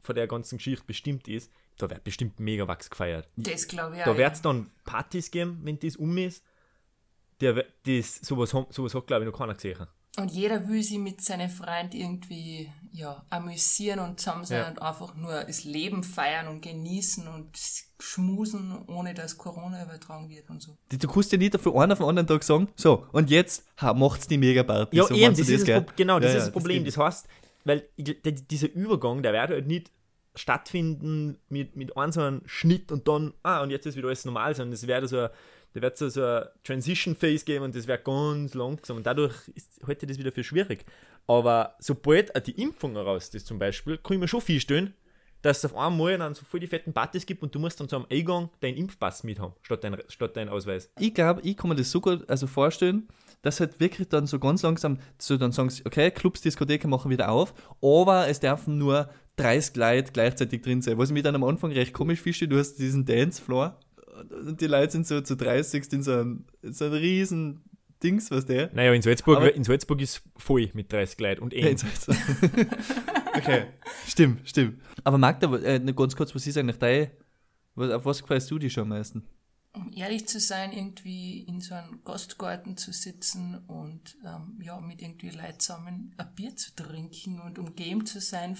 von 0.00 0.14
der 0.14 0.26
ganzen 0.26 0.58
Geschichte 0.58 0.84
bestimmt 0.86 1.26
ist, 1.26 1.50
da 1.78 1.88
wird 1.88 2.04
bestimmt 2.04 2.38
mega 2.38 2.68
Wachs 2.68 2.90
gefeiert. 2.90 3.28
Das 3.36 3.66
glaube 3.66 3.96
ich 3.96 4.02
auch. 4.02 4.06
Da 4.06 4.18
wird 4.18 4.32
es 4.34 4.42
dann 4.42 4.70
Partys 4.84 5.30
geben, 5.30 5.60
wenn 5.62 5.78
das 5.78 5.96
um 5.96 6.16
ist. 6.18 6.44
Der, 7.40 7.64
das, 7.86 8.16
sowas, 8.16 8.50
sowas 8.70 8.94
hat, 8.94 9.06
glaube 9.06 9.24
ich, 9.24 9.30
noch 9.30 9.38
keiner 9.38 9.54
gesehen. 9.54 9.86
Und 10.16 10.30
jeder 10.30 10.68
will 10.68 10.82
sich 10.82 10.98
mit 10.98 11.20
seinen 11.22 11.50
Freunden 11.50 11.96
irgendwie 11.96 12.70
ja, 12.92 13.24
amüsieren 13.30 13.98
und 13.98 14.20
zusammen 14.20 14.44
sein 14.44 14.58
Ja. 14.60 14.68
und 14.68 14.80
einfach 14.80 15.16
nur 15.16 15.42
das 15.42 15.64
Leben 15.64 16.04
feiern 16.04 16.46
und 16.46 16.60
genießen 16.62 17.26
und 17.26 17.48
schmusen, 17.98 18.84
ohne 18.86 19.14
dass 19.14 19.36
Corona 19.36 19.82
übertragen 19.82 20.28
wird 20.30 20.48
und 20.50 20.62
so. 20.62 20.76
Du 20.88 21.08
kannst 21.08 21.32
ja 21.32 21.38
nicht 21.38 21.58
von 21.58 21.76
einem 21.76 21.92
auf 21.92 21.98
den 21.98 22.06
anderen 22.06 22.28
Tag 22.28 22.44
sagen, 22.44 22.68
so, 22.76 23.06
und 23.10 23.30
jetzt 23.30 23.64
ha, 23.78 23.92
macht's 23.92 24.28
die 24.28 24.38
Mega-Party. 24.38 24.96
Ja, 24.96 25.04
so, 25.06 25.14
eben, 25.14 25.36
das 25.36 25.48
ist 25.48 25.66
das 25.68 25.84
genau, 25.96 26.20
das 26.20 26.30
Ja, 26.30 26.36
ist 26.38 26.42
ja, 26.42 26.44
das 26.46 26.52
Problem. 26.52 26.84
geht 26.84 26.94
Das, 26.94 27.02
heißt, 27.02 27.26
weil 27.64 27.88
dieser 27.96 28.70
Übergang, 28.72 29.22
der 29.24 29.32
wird 29.32 29.48
halt 29.50 29.66
nicht 29.66 29.90
stattfinden 30.36 31.38
mit, 31.48 31.76
mit 31.76 31.96
einem 31.96 32.12
so 32.12 32.20
einem 32.20 32.42
Schnitt 32.46 32.92
und 32.92 33.08
dann, 33.08 33.34
ah, 33.42 33.62
und 33.62 33.70
jetzt 33.70 33.86
ist 33.86 33.96
wieder 33.96 34.08
alles 34.08 34.24
normal, 34.24 34.54
sondern 34.54 34.74
es 34.74 34.86
wird 34.86 35.08
so 35.08 35.18
ein, 35.18 35.28
da 35.74 35.82
wird 35.82 35.98
so, 35.98 36.08
so 36.08 36.24
eine 36.24 36.50
Transition 36.62 37.16
Phase 37.16 37.44
geben 37.44 37.64
und 37.64 37.74
das 37.74 37.86
wird 37.86 38.04
ganz 38.04 38.54
langsam 38.54 38.96
und 38.96 39.06
dadurch 39.06 39.34
ist 39.54 39.80
heute 39.86 40.06
das 40.06 40.18
wieder 40.18 40.32
viel 40.32 40.44
schwierig. 40.44 40.84
Aber 41.26 41.74
sobald 41.80 42.34
auch 42.36 42.40
die 42.40 42.60
Impfung 42.60 42.96
raus 42.96 43.28
ist 43.34 43.46
zum 43.46 43.58
Beispiel, 43.58 43.98
kann 43.98 44.14
ich 44.14 44.20
mir 44.20 44.28
schon 44.28 44.40
vorstellen, 44.40 44.94
dass 45.42 45.58
es 45.58 45.64
auf 45.66 45.76
einmal 45.76 46.16
dann 46.16 46.34
so 46.34 46.44
voll 46.44 46.60
die 46.60 46.66
fetten 46.66 46.92
Partys 46.92 47.26
gibt 47.26 47.42
und 47.42 47.54
du 47.54 47.58
musst 47.58 47.78
dann 47.78 47.88
zu 47.88 47.96
einem 47.96 48.06
Eingang 48.10 48.50
deinen 48.60 48.76
Impfpass 48.76 49.24
mit 49.24 49.40
haben, 49.40 49.52
statt 49.62 49.84
dein, 49.84 49.96
statt 50.08 50.36
deinen 50.36 50.48
Ausweis. 50.48 50.90
Ich 50.98 51.12
glaube, 51.12 51.42
ich 51.42 51.56
kann 51.56 51.68
mir 51.68 51.76
das 51.76 51.90
so 51.90 52.00
gut 52.00 52.28
also 52.30 52.46
vorstellen, 52.46 53.08
dass 53.42 53.60
halt 53.60 53.78
wirklich 53.78 54.08
dann 54.08 54.26
so 54.26 54.38
ganz 54.38 54.62
langsam, 54.62 54.98
so 55.18 55.36
dann 55.36 55.52
sagen 55.52 55.68
sie, 55.70 55.84
okay, 55.84 56.10
Clubs, 56.10 56.40
Diskotheken 56.40 56.88
machen 56.88 57.10
wieder 57.10 57.30
auf, 57.30 57.52
aber 57.82 58.28
es 58.28 58.40
dürfen 58.40 58.78
nur 58.78 59.10
30 59.36 59.76
Leute 59.76 60.12
gleichzeitig 60.12 60.62
drin 60.62 60.80
sein. 60.80 60.96
Was 60.96 61.10
mir 61.10 61.22
dann 61.22 61.34
am 61.34 61.44
Anfang 61.44 61.72
recht 61.72 61.92
komisch 61.92 62.20
fischte, 62.20 62.48
du 62.48 62.58
hast 62.58 62.76
diesen 62.76 63.04
Dancefloor 63.04 63.78
und 64.46 64.60
die 64.60 64.66
Leute 64.66 64.92
sind 64.92 65.06
so 65.06 65.20
zu 65.20 65.36
30 65.36 65.92
in 65.92 66.02
so 66.02 66.12
einem, 66.12 66.44
so 66.62 66.84
einem 66.86 66.94
riesen 66.94 67.62
Dings, 68.02 68.30
was 68.30 68.46
der. 68.46 68.70
Naja, 68.74 68.92
in 68.92 69.02
Salzburg, 69.02 69.38
Aber- 69.38 69.54
in 69.54 69.64
Salzburg 69.64 70.00
ist 70.00 70.22
voll 70.36 70.70
mit 70.74 70.92
30 70.92 71.18
Leuten 71.20 71.42
und 71.42 71.52
Ja, 71.52 71.60
eng. 71.60 71.66
jetzt 71.70 71.84
heißt's. 71.84 72.08
okay, 73.36 73.66
stimmt, 74.06 74.48
stimmt. 74.48 74.80
Aber 75.04 75.18
Magda, 75.18 75.54
äh, 75.56 75.78
nur 75.78 75.94
ganz 75.94 76.14
kurz, 76.16 76.34
was 76.34 76.46
ist 76.46 76.56
eigentlich 76.58 76.78
dein, 76.78 77.10
was, 77.74 77.90
auf 77.90 78.04
was 78.04 78.20
freust 78.20 78.50
du 78.50 78.58
dich 78.58 78.72
schon 78.72 78.82
am 78.82 78.88
meisten? 78.90 79.24
Um 79.72 79.90
ehrlich 79.92 80.28
zu 80.28 80.38
sein, 80.38 80.70
irgendwie 80.72 81.40
in 81.40 81.60
so 81.60 81.74
einem 81.74 82.04
Gastgarten 82.04 82.76
zu 82.76 82.92
sitzen 82.92 83.58
und 83.66 84.16
ähm, 84.24 84.60
ja, 84.62 84.78
mit 84.80 85.02
irgendwie 85.02 85.30
Leuten 85.30 85.58
zusammen 85.58 86.14
ein 86.16 86.28
Bier 86.36 86.54
zu 86.54 86.72
trinken 86.76 87.40
und 87.40 87.58
umgeben 87.58 88.06
zu 88.06 88.20
sein 88.20 88.54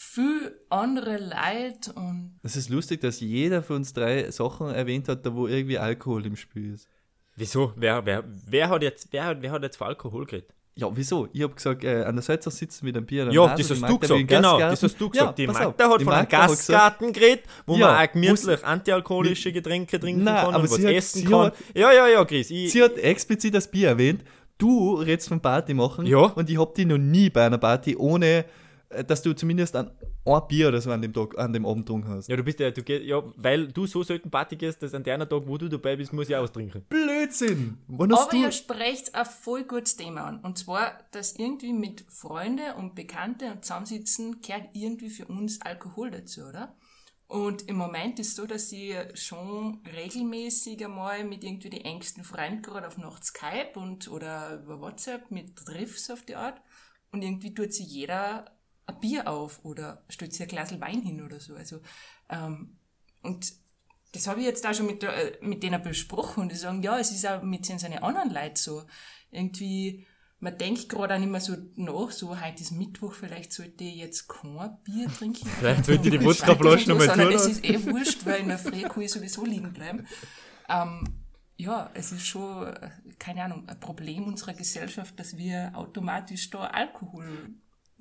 für 0.00 0.20
viel 0.20 0.52
andere 0.70 1.16
Leute 1.18 1.92
und 1.94 2.38
Es 2.44 2.54
ist 2.54 2.68
lustig, 2.70 3.00
dass 3.00 3.18
jeder 3.20 3.62
von 3.64 3.76
uns 3.76 3.92
drei 3.92 4.30
Sachen 4.30 4.68
erwähnt 4.70 5.08
hat, 5.08 5.26
da 5.26 5.34
wo 5.34 5.48
irgendwie 5.48 5.76
Alkohol 5.78 6.24
im 6.24 6.36
Spiel 6.36 6.74
ist. 6.74 6.86
Wieso? 7.34 7.72
Wer, 7.76 8.06
wer, 8.06 8.24
wer, 8.46 8.68
hat 8.68 8.82
jetzt, 8.82 9.08
wer, 9.10 9.24
hat- 9.24 9.42
wer 9.42 9.50
hat 9.50 9.62
jetzt 9.64 9.76
von 9.76 9.88
Alkohol 9.88 10.24
geredet? 10.26 10.54
Ja, 10.76 10.88
wieso? 10.94 11.26
Ich 11.32 11.42
habe 11.42 11.52
gesagt, 11.54 11.82
äh, 11.82 12.04
an 12.04 12.14
der 12.14 12.22
Salzach 12.22 12.52
sitzen 12.52 12.84
mit 12.86 12.96
einem 12.96 13.04
Bier. 13.06 13.28
Ja, 13.32 13.46
Nase, 13.48 13.56
das 13.56 13.66
die 13.78 13.82
hast 13.82 13.90
du 13.90 13.98
gesagt. 13.98 14.28
Genau, 14.28 14.58
das 14.60 14.82
hast 14.84 15.00
du 15.00 15.10
gesagt. 15.10 15.36
die 15.38 15.46
pass 15.48 15.58
Magda 15.58 15.86
auf, 15.86 15.92
hat 15.94 16.00
die 16.00 16.04
von 16.04 16.12
einem 16.14 16.28
Gastgarten 16.28 17.12
geredet, 17.12 17.44
wo 17.66 17.74
Ja, 17.76 17.88
man 17.88 18.06
auch 18.08 18.12
gemütlich 18.12 18.64
antialkoholische 18.64 19.52
Getränke 19.52 19.98
trinken 19.98 20.22
Nein, 20.22 20.36
kann 20.44 20.54
aber 20.54 20.62
und 20.62 20.70
was 20.70 20.78
hat- 20.78 20.92
essen 20.92 21.18
sie 21.18 21.24
kann. 21.24 21.46
hat- 21.46 21.54
ja, 21.74 21.92
ja, 21.92 22.06
ja, 22.06 22.24
Chris. 22.24 22.50
Ich, 22.52 22.70
Sie 22.70 22.80
hat 22.82 22.96
explizit 22.96 23.54
das 23.54 23.68
Bier 23.68 23.88
erwähnt. 23.88 24.22
Du 24.56 24.94
redest 24.94 25.28
von 25.28 25.40
Party 25.40 25.74
machen. 25.74 26.06
Ja. 26.06 26.18
Und 26.18 26.48
ich 26.48 26.58
hab 26.58 26.74
die 26.76 26.84
noch 26.84 26.98
nie 26.98 27.28
bei 27.30 27.46
einer 27.46 27.58
Party 27.58 27.96
ohne, 27.96 28.44
dass 29.06 29.22
du 29.22 29.34
zumindest 29.34 29.76
ein, 29.76 29.90
ein 30.24 30.42
Bier 30.48 30.68
oder 30.68 30.80
so 30.80 30.90
an 30.90 31.02
dem 31.02 31.12
Tag, 31.12 31.38
an 31.38 31.52
dem 31.52 31.66
Abend 31.66 31.86
getrunken 31.86 32.08
hast. 32.08 32.28
ja, 32.28 32.36
du 32.36 32.42
bist 32.42 32.58
ja, 32.58 32.70
du 32.70 32.82
gehst, 32.82 33.04
ja, 33.04 33.22
weil 33.36 33.68
du 33.68 33.86
so 33.86 34.02
selten 34.02 34.30
Party 34.30 34.56
gehst, 34.56 34.82
dass 34.82 34.94
an 34.94 35.04
der 35.04 35.18
Tag, 35.28 35.42
wo 35.46 35.58
du 35.58 35.68
dabei 35.68 35.96
bist, 35.96 36.12
muss 36.12 36.28
ich 36.28 36.36
austrinken. 36.36 36.84
Blödsinn! 36.88 37.78
Wann 37.88 38.12
hast 38.12 38.22
Aber 38.22 38.30
du? 38.30 38.36
ihr 38.38 38.52
sprecht 38.52 39.14
ein 39.14 39.26
voll 39.26 39.64
gutes 39.64 39.96
Thema 39.96 40.24
an. 40.24 40.40
Und 40.40 40.58
zwar, 40.58 40.98
dass 41.10 41.36
irgendwie 41.36 41.72
mit 41.72 42.04
Freunde 42.08 42.74
und 42.76 42.94
Bekannte 42.94 43.52
und 43.52 43.64
zusammensitzen, 43.64 44.40
gehört 44.40 44.70
irgendwie 44.72 45.10
für 45.10 45.26
uns 45.26 45.60
Alkohol 45.60 46.10
dazu, 46.10 46.42
oder? 46.42 46.74
Und 47.26 47.68
im 47.68 47.76
Moment 47.76 48.18
ist 48.18 48.36
so, 48.36 48.46
dass 48.46 48.72
ich 48.72 48.94
schon 49.12 49.82
regelmäßig 49.94 50.82
einmal 50.82 51.24
mit 51.24 51.44
irgendwie 51.44 51.68
die 51.68 51.84
engsten 51.84 52.24
Freunden 52.24 52.62
gerade 52.62 52.86
auf 52.86 52.96
Nacht 52.96 53.22
Skype 53.22 53.72
und 53.78 54.08
oder 54.08 54.62
über 54.62 54.80
WhatsApp 54.80 55.30
mit 55.30 55.56
Triffs 55.56 56.08
auf 56.08 56.22
die 56.22 56.36
Art. 56.36 56.62
Und 57.12 57.22
irgendwie 57.22 57.52
tut 57.52 57.74
sich 57.74 57.86
jeder 57.86 58.46
ein 58.88 59.00
Bier 59.00 59.28
auf 59.28 59.64
oder 59.64 60.02
stellt 60.08 60.32
sich 60.32 60.42
ein 60.42 60.48
Glas 60.48 60.78
Wein 60.80 61.02
hin 61.02 61.22
oder 61.22 61.38
so. 61.40 61.54
Also, 61.54 61.80
ähm, 62.28 62.76
und 63.22 63.52
das 64.12 64.26
habe 64.26 64.40
ich 64.40 64.46
jetzt 64.46 64.66
auch 64.66 64.74
schon 64.74 64.86
mit, 64.86 65.02
der- 65.02 65.40
äh, 65.42 65.46
mit 65.46 65.62
denen 65.62 65.82
besprochen 65.82 66.42
und 66.44 66.52
die 66.52 66.56
sagen, 66.56 66.82
ja, 66.82 66.98
es 66.98 67.10
ist 67.12 67.26
auch 67.26 67.42
mit 67.42 67.66
seinen 67.66 68.02
anderen 68.02 68.30
Leuten 68.30 68.56
so. 68.56 68.84
Irgendwie, 69.30 70.06
man 70.40 70.56
denkt 70.56 70.88
gerade 70.88 71.14
auch 71.14 71.18
nicht 71.18 71.30
mehr 71.30 71.40
so 71.40 71.56
nach, 71.76 72.10
so, 72.10 72.40
heute 72.40 72.62
ist 72.62 72.70
Mittwoch, 72.72 73.12
vielleicht 73.12 73.52
sollte 73.52 73.84
ich 73.84 73.96
jetzt 73.96 74.28
kein 74.28 74.78
Bier 74.84 75.08
trinken. 75.08 75.46
Vielleicht 75.58 75.84
sollte 75.84 76.08
ich 76.08 76.18
die 76.18 76.24
Wodkaflasche 76.24 76.86
Freitag 76.86 76.88
und 76.88 76.88
noch 76.88 76.96
mal 76.96 77.00
so, 77.00 77.14
sondern 77.14 77.28
tun 77.28 77.36
Das 77.36 77.46
ist 77.46 77.64
eh 77.64 77.84
wurscht, 77.92 78.24
weil 78.26 78.40
in 78.40 78.48
der 78.48 78.58
Früh 78.58 78.82
kann 78.82 79.02
ich 79.02 79.10
sowieso 79.12 79.44
liegen 79.44 79.72
bleiben. 79.72 80.06
Ähm, 80.70 81.04
ja, 81.58 81.90
es 81.92 82.12
ist 82.12 82.26
schon, 82.26 82.66
äh, 82.68 82.90
keine 83.18 83.42
Ahnung, 83.44 83.68
ein 83.68 83.78
Problem 83.80 84.24
unserer 84.26 84.54
Gesellschaft, 84.54 85.18
dass 85.20 85.36
wir 85.36 85.72
automatisch 85.74 86.48
da 86.50 86.60
Alkohol 86.68 87.50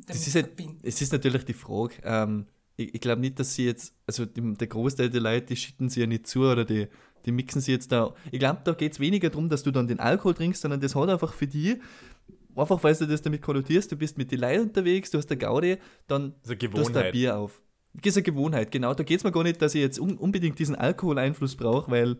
Das 0.06 0.26
ist 0.28 0.36
halt, 0.36 0.48
verbinden. 0.48 0.80
es 0.84 1.02
ist 1.02 1.12
natürlich 1.12 1.44
die 1.46 1.54
Frage, 1.54 1.96
ähm, 2.04 2.46
ich, 2.76 2.94
ich 2.96 3.02
glaube 3.02 3.22
nicht, 3.22 3.40
dass 3.40 3.56
sie 3.56 3.66
jetzt, 3.66 3.94
also 4.06 4.26
die, 4.26 4.54
der 4.54 4.68
Großteil 4.68 5.10
der 5.10 5.22
Leute, 5.22 5.48
die 5.48 5.56
schütten 5.56 5.90
sie 5.90 6.02
ja 6.02 6.08
nicht 6.08 6.28
zu 6.28 6.42
oder 6.42 6.64
die, 6.66 6.88
die 7.26 7.32
mixen 7.32 7.62
sie 7.62 7.72
jetzt 7.72 7.92
da. 7.92 8.14
Ich 8.32 8.40
glaube, 8.40 8.62
da 8.64 8.74
geht 8.74 8.94
es 8.94 9.00
weniger 9.00 9.30
darum, 9.30 9.50
dass 9.50 9.64
du 9.64 9.72
dann 9.72 9.88
den 9.88 10.00
Alkohol 10.00 10.34
trinkst, 10.36 10.62
sondern 10.62 10.80
das 10.80 10.96
hat 10.96 11.10
einfach 11.10 11.34
für 11.34 11.48
die, 11.48 11.82
einfach 12.56 12.84
weil 12.84 12.96
du 12.96 13.08
das 13.08 13.22
damit 13.22 13.42
konnotierst, 13.42 13.92
du 13.92 13.96
bist 13.98 14.18
mit 14.18 14.32
den 14.32 14.40
Leuten 14.40 14.62
unterwegs, 14.64 15.12
du 15.12 15.18
hast 15.18 15.28
der 15.28 15.38
Gaudi, 15.38 15.78
dann 16.08 16.36
ist 16.44 16.50
eine 16.52 16.58
tust 16.72 16.96
du 16.96 17.04
ein. 17.04 17.12
Bier 17.12 17.38
auf. 17.38 17.60
Das 17.94 18.08
ist 18.12 18.18
eine 18.18 18.24
Gewohnheit, 18.24 18.70
genau. 18.72 18.94
Da 18.94 19.04
geht 19.04 19.18
es 19.18 19.24
mir 19.24 19.32
gar 19.32 19.44
nicht, 19.44 19.60
dass 19.62 19.74
ich 19.74 19.82
jetzt 19.82 20.00
un 20.00 20.18
unbedingt 20.18 20.60
diesen 20.60 20.76
Alkoholeinfluss 20.76 21.56
brauche, 21.56 21.90
weil, 21.90 22.18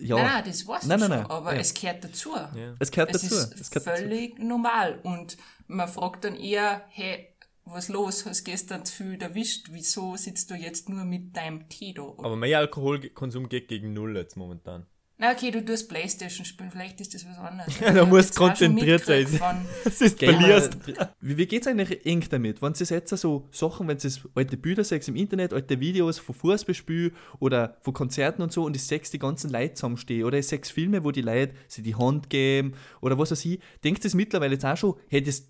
ja, 0.00 0.16
Nein, 0.16 0.24
nein, 0.26 0.44
das 0.46 0.66
weißt 0.66 0.86
Nein, 0.86 1.00
du 1.00 1.08
nein, 1.08 1.18
schon, 1.18 1.28
nein, 1.28 1.30
aber 1.30 1.54
ja. 1.54 1.60
es 1.60 1.74
gehört 1.74 2.04
dazu. 2.04 2.30
es 2.78 2.90
gehört 2.90 3.14
Es 3.14 3.22
dazu. 3.22 3.34
ist 3.34 3.60
es 3.60 3.70
dazu. 3.70 3.90
völlig 3.90 4.38
normal. 4.38 5.00
Und 5.02 5.36
man 5.68 5.88
fragt 5.88 6.24
dann 6.24 6.36
eher, 6.36 6.84
hey, 6.88 7.28
was 7.64 7.88
los? 7.88 8.24
Hast 8.26 8.44
gestern 8.44 8.84
zu 8.84 9.04
viel 9.04 9.22
erwischt? 9.22 9.68
Wieso 9.72 10.16
sitzt 10.16 10.50
du 10.50 10.54
jetzt 10.54 10.88
nur 10.88 11.04
mit 11.04 11.36
deinem 11.36 11.68
Tee 11.68 11.92
da? 11.92 12.02
Aber 12.02 12.36
mein 12.36 12.54
Alkoholkonsum 12.54 13.48
geht 13.48 13.68
gegen 13.68 13.92
Null 13.92 14.16
jetzt 14.16 14.36
momentan. 14.36 14.86
Na 15.18 15.32
okay, 15.32 15.50
du 15.50 15.64
tust 15.64 15.88
Playstation 15.88 16.44
spielen, 16.44 16.70
vielleicht 16.70 17.00
ist 17.00 17.14
das 17.14 17.26
was 17.26 17.38
anderes. 17.38 17.72
Ja, 17.80 17.90
da 17.90 18.02
Ich 18.02 18.08
musst 18.08 18.34
schon 18.34 18.48
konzentriert 18.48 19.06
sein. 19.06 19.26
Das 19.84 20.00
ist 20.02 20.18
verlierst. 20.18 20.76
Wie, 21.20 21.38
wie 21.38 21.46
geht 21.46 21.62
es 21.62 21.68
eigentlich 21.68 22.04
eng 22.04 22.22
damit? 22.28 22.60
Wenn 22.60 22.74
sie 22.74 22.84
jetzt 22.84 23.16
so 23.16 23.48
Sachen, 23.50 23.88
wenn 23.88 23.98
sie 23.98 24.10
alte 24.34 24.58
Bilder 24.58 24.84
sechs 24.84 25.08
im 25.08 25.16
Internet, 25.16 25.54
alte 25.54 25.80
Videos 25.80 26.18
von 26.18 26.34
Fußballspielen 26.34 27.12
oder 27.38 27.78
von 27.80 27.94
Konzerten 27.94 28.42
und 28.42 28.52
so 28.52 28.64
und 28.64 28.74
die 28.74 28.78
sechs 28.78 29.10
die 29.10 29.18
ganzen 29.18 29.50
Leute 29.50 29.72
zusammenstehen 29.72 30.24
oder 30.24 30.42
sechs 30.42 30.70
Filme, 30.70 31.02
wo 31.02 31.12
die 31.12 31.22
Leute 31.22 31.54
sie 31.66 31.80
die 31.82 31.94
Hand 31.94 32.28
geben 32.28 32.74
oder 33.00 33.18
was 33.18 33.30
weiß 33.30 33.42
ich, 33.46 33.58
denkt 33.84 34.04
es 34.04 34.12
mittlerweile 34.12 34.52
jetzt 34.52 34.66
auch 34.66 34.76
schon, 34.76 34.96
hey, 35.08 35.22
das, 35.22 35.44
das, 35.46 35.48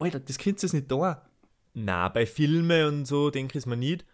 Alter, 0.00 0.18
das 0.18 0.38
könnt 0.38 0.62
ihr 0.62 0.72
nicht 0.72 0.90
da. 0.90 1.22
Na, 1.74 2.08
bei 2.08 2.26
Filmen 2.26 2.86
und 2.86 3.04
so 3.06 3.30
denke 3.30 3.58
ich 3.58 3.62
es 3.62 3.66
mir 3.66 3.76
nicht. 3.76 4.04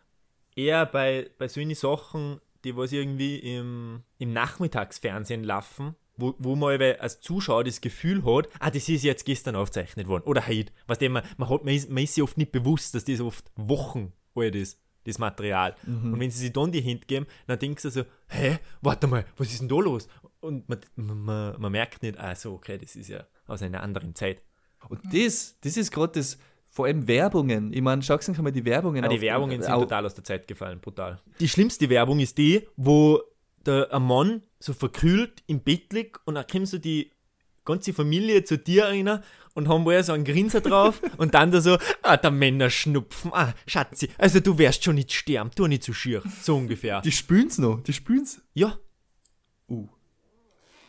Eher 0.55 0.85
bei, 0.85 1.31
bei 1.39 1.49
solchen 1.49 1.75
Sachen, 1.75 2.41
die 2.65 2.77
was 2.77 2.93
irgendwie 2.93 3.39
im, 3.39 4.03
im 4.19 4.33
Nachmittagsfernsehen 4.33 5.45
laufen, 5.45 5.95
wo, 6.17 6.35
wo 6.39 6.57
man 6.57 6.81
als 6.81 7.21
Zuschauer 7.21 7.65
das 7.65 7.81
Gefühl 7.81 8.25
hat, 8.25 8.49
ah, 8.59 8.71
das 8.71 8.89
ist 8.89 9.05
jetzt 9.05 9.25
gestern 9.25 9.55
aufgezeichnet 9.55 10.09
worden 10.09 10.25
oder 10.25 10.47
heute. 10.47 10.73
Was 10.87 11.01
man, 11.01 11.23
man, 11.37 11.49
hat, 11.49 11.65
man, 11.65 11.75
ist, 11.75 11.89
man 11.91 12.03
ist 12.03 12.15
sich 12.15 12.23
oft 12.23 12.37
nicht 12.37 12.53
bewusst, 12.53 12.95
dass 12.95 13.05
das 13.05 13.21
oft 13.21 13.51
Wochen 13.55 14.13
alt 14.35 14.55
ist, 14.55 14.81
das 15.05 15.19
Material. 15.19 15.77
Und 15.87 16.21
wenn 16.21 16.31
sie 16.31 16.39
sich 16.39 16.53
dann 16.53 16.73
die 16.73 16.81
Hände 16.81 17.07
geben, 17.07 17.27
dann 17.47 17.59
denkst 17.59 17.83
du 17.83 17.91
so, 17.91 18.05
hä, 18.29 18.59
warte 18.81 19.07
mal, 19.07 19.25
was 19.37 19.53
ist 19.53 19.61
denn 19.61 19.69
da 19.69 19.77
los? 19.77 20.09
Und 20.41 20.69
man, 20.69 20.81
man, 20.97 21.61
man 21.61 21.73
merkt 21.73 22.03
nicht, 22.03 22.19
ah 22.19 22.35
so, 22.35 22.55
okay, 22.55 22.79
das 22.79 22.97
ist 22.97 23.09
ja 23.09 23.27
aus 23.47 23.63
einer 23.63 23.83
anderen 23.83 24.15
Zeit. 24.15 24.43
Und 24.89 25.01
das, 25.13 25.57
das 25.63 25.77
ist 25.77 25.91
gerade 25.91 26.13
das, 26.21 26.39
vor 26.69 26.87
allem 26.87 27.09
Werbungen. 27.09 27.73
Ich 27.73 27.81
meine, 27.83 28.03
schau 28.03 28.19
mal 28.43 28.53
die 28.53 28.65
Werbungen 28.65 29.05
Ah, 29.05 29.09
die 29.09 29.17
auf- 29.17 29.23
Werbungen 29.23 29.63
sind 29.63 29.73
total 29.73 30.07
aus 30.07 30.15
der 30.15 30.25
Zeit 30.25 30.47
gefallen, 30.47 30.79
brutal. 30.81 31.21
Die 31.41 31.49
schlimmste 31.49 31.89
Werbung 31.89 32.21
ist 32.21 32.37
die, 32.39 32.67
wo 32.77 33.21
der 33.65 33.93
ein 33.93 34.03
Mann 34.03 34.43
so 34.61 34.73
verkühlt 34.73 35.43
im 35.47 35.61
Bett 35.61 35.93
liegt 35.93 36.21
und 36.27 36.35
dann 36.37 36.47
kommt 36.47 36.69
so 36.69 36.79
die 36.79 37.11
ganze 37.65 37.93
Familie 37.93 38.45
zu 38.45 38.59
dir 38.59 38.85
rein 38.85 39.21
und 39.55 39.69
haben 39.69 39.85
wohl 39.85 40.01
so 40.05 40.13
einen 40.13 40.23
Grinser 40.25 40.61
drauf 40.61 41.01
und 41.17 41.35
dann 41.35 41.51
da 41.51 41.61
so, 41.61 41.79
ah, 42.03 42.17
der 42.17 42.31
Männerschnupfen, 42.31 43.33
ah, 43.35 43.55
Schatzi, 43.67 44.09
also 44.19 44.39
du 44.39 44.57
wirst 44.59 44.85
schon 44.85 44.95
nicht 44.95 45.13
sterben, 45.13 45.51
tu 45.51 45.67
nicht 45.67 45.83
so 45.83 45.93
schier, 45.93 46.23
so 46.43 46.57
ungefähr. 46.57 47.01
Die 47.01 47.11
spülen's 47.11 47.59
noch, 47.59 47.81
die 47.83 47.93
spülen's. 47.93 48.41
ja, 48.55 48.79
Uh. 49.69 49.89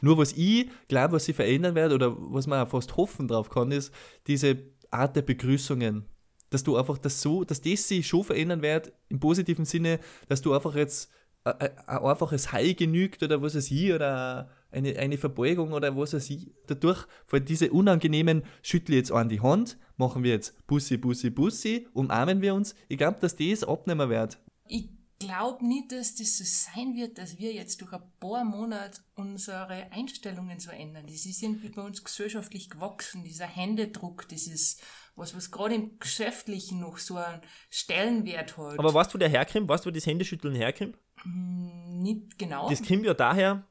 Nur 0.02 0.18
was 0.18 0.34
ich 0.34 0.70
glaube, 0.88 1.14
was 1.14 1.26
sie 1.26 1.34
verändern 1.34 1.76
wird 1.76 1.94
oder 1.94 2.16
was 2.18 2.48
man 2.48 2.66
auch 2.66 2.70
fast 2.70 2.96
hoffen 2.98 3.28
drauf 3.28 3.50
kann, 3.50 3.72
ist 3.72 3.94
diese 4.28 4.58
Art 4.92 5.16
der 5.16 5.22
Begrüßungen. 5.22 6.06
Dass 6.50 6.64
du 6.64 6.78
einfach 6.78 6.98
das 6.98 7.22
so, 7.22 7.44
dass 7.44 7.62
das 7.62 7.88
sich 7.88 8.08
schon 8.08 8.24
verändern 8.24 8.62
wird, 8.62 8.94
im 9.10 9.20
positiven 9.20 9.66
Sinne, 9.66 10.00
dass 10.30 10.42
du 10.42 10.54
einfach 10.54 10.76
jetzt 10.76 11.12
ein 11.44 11.70
ein 11.88 12.00
einfaches 12.04 12.52
Hi 12.52 12.74
genügt 12.74 13.24
oder 13.24 13.42
was 13.42 13.56
weiß 13.56 13.72
ich, 13.72 13.94
oder 13.94 14.50
eine, 14.72 14.98
eine 14.98 15.18
Verbeugung 15.18 15.74
oder 15.74 15.96
was 15.96 16.14
weiß 16.14 16.30
ich. 16.30 16.52
Dadurch, 16.68 17.06
weil 17.30 17.42
diese 17.42 17.72
unangenehmen, 17.72 18.44
schüttle 18.62 18.96
jetzt 18.96 19.12
an 19.12 19.30
die 19.30 19.42
Hand, 19.42 19.78
machen 19.98 20.24
wir 20.24 20.32
jetzt 20.32 20.68
Bussi, 20.68 20.98
Bussi, 20.98 21.30
Bussi, 21.30 21.88
umarmen 21.94 22.42
wir 22.42 22.54
uns. 22.54 22.76
Ich 22.88 22.98
glaube, 22.98 23.18
dass 23.22 23.36
das 23.36 23.64
abnehmen 23.64 24.10
wird. 24.10 24.40
ich 24.68 24.90
glaube 25.20 25.66
nicht, 25.66 25.92
dass 25.92 26.16
das 26.16 26.38
so 26.38 26.44
sein 26.46 26.96
wird, 26.96 27.18
dass 27.18 27.38
wir 27.38 27.54
jetzt 27.54 27.82
durch 27.82 27.94
ein 27.94 28.04
paar 28.20 28.44
Monate 28.44 29.02
unsere 29.16 29.92
Einstellungen 29.92 30.60
so 30.60 30.72
ändern. 30.72 31.08
Das 31.08 31.26
ist 31.26 31.42
irgendwie 31.42 31.70
bei 31.70 31.82
uns 31.82 32.04
gesellschaftlich 32.04 32.70
gewachsen, 32.70 33.24
dieser 33.24 33.48
Händedruck, 33.48 34.28
das 34.30 34.48
ist 34.48 34.82
was, 35.16 35.36
was 35.36 35.50
gerade 35.50 35.74
im 35.74 35.98
Geschäftlichen 36.00 36.80
noch 36.80 37.00
so 37.00 37.18
einen 37.18 37.42
Stellenwert 37.72 38.56
hat. 38.58 38.78
aber 38.78 38.94
weißt 38.94 39.14
du, 39.14 39.18
der 39.18 39.30
herkommt? 39.30 39.68
Weißt 39.68 39.84
du, 39.84 39.90
wo 39.90 39.94
das 39.94 40.06
Händeschütteln 40.06 40.54
herkommt? 40.54 40.96
nicht 41.26 42.38
genau. 42.38 42.70
Das 42.70 42.86
kommt 42.86 43.06
ja 43.06 43.14
daher, 43.14 43.64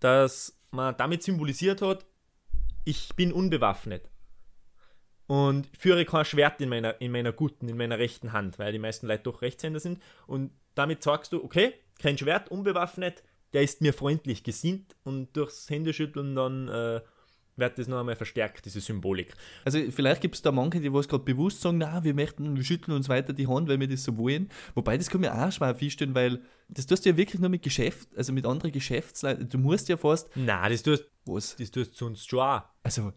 dass 0.00 0.58
man 0.70 0.96
damit 0.96 1.22
symbolisiert 1.22 1.82
hat, 1.82 2.06
ich 2.84 3.14
bin 3.16 3.32
unbewaffnet. 3.32 4.08
Und 5.26 5.68
führe 5.78 6.04
kein 6.04 6.24
Schwert 6.24 6.60
in 6.60 6.68
meiner, 6.68 7.00
in 7.00 7.12
meiner 7.12 7.32
guten, 7.32 7.68
in 7.68 7.76
meiner 7.76 7.98
rechten 7.98 8.32
Hand, 8.32 8.58
weil 8.58 8.72
die 8.72 8.80
meisten 8.80 9.06
Leute 9.06 9.22
doch 9.24 9.42
Rechtshänder 9.42 9.78
sind. 9.78 10.02
Und 10.26 10.50
damit 10.74 11.02
sagst 11.02 11.32
du, 11.32 11.42
okay, 11.42 11.74
kein 11.98 12.16
Schwert, 12.18 12.50
unbewaffnet, 12.50 13.22
der 13.52 13.62
ist 13.62 13.80
mir 13.80 13.92
freundlich 13.92 14.44
gesinnt 14.44 14.96
und 15.02 15.36
durchs 15.36 15.68
Händeschütteln 15.68 16.34
dann 16.34 16.68
äh, 16.68 17.00
wird 17.56 17.78
das 17.78 17.88
noch 17.88 18.00
einmal 18.00 18.16
verstärkt, 18.16 18.64
diese 18.64 18.80
Symbolik. 18.80 19.34
Also 19.64 19.78
vielleicht 19.90 20.20
gibt 20.20 20.34
es 20.34 20.42
da 20.42 20.50
manche, 20.50 20.80
die 20.80 20.92
was 20.92 21.08
gerade 21.08 21.24
bewusst 21.24 21.60
sagen, 21.60 21.78
na, 21.78 22.02
wir 22.02 22.14
möchten, 22.14 22.56
wir 22.56 22.64
schütteln 22.64 22.96
uns 22.96 23.08
weiter 23.08 23.32
die 23.32 23.46
Hand, 23.46 23.68
weil 23.68 23.78
wir 23.78 23.88
das 23.88 24.02
so 24.02 24.16
wollen. 24.16 24.48
Wobei, 24.74 24.96
das 24.96 25.10
kann 25.10 25.20
mir 25.20 25.34
auch 25.34 25.52
schwer 25.52 25.74
vorstellen, 25.74 26.14
weil 26.14 26.40
das 26.68 26.86
tust 26.86 27.04
du 27.04 27.10
ja 27.10 27.16
wirklich 27.16 27.40
nur 27.40 27.50
mit 27.50 27.62
Geschäft, 27.62 28.08
also 28.16 28.32
mit 28.32 28.46
anderen 28.46 28.72
Geschäftsleuten. 28.72 29.48
Du 29.48 29.58
musst 29.58 29.88
ja 29.88 29.96
fast, 29.96 30.30
Na, 30.34 30.68
das 30.68 30.82
tust, 30.82 31.04
was? 31.24 31.56
das 31.56 31.70
tust 31.70 31.92
du 31.92 31.96
sonst 31.96 32.28
schon 32.28 32.40
auch. 32.40 32.62
Also, 32.82 33.12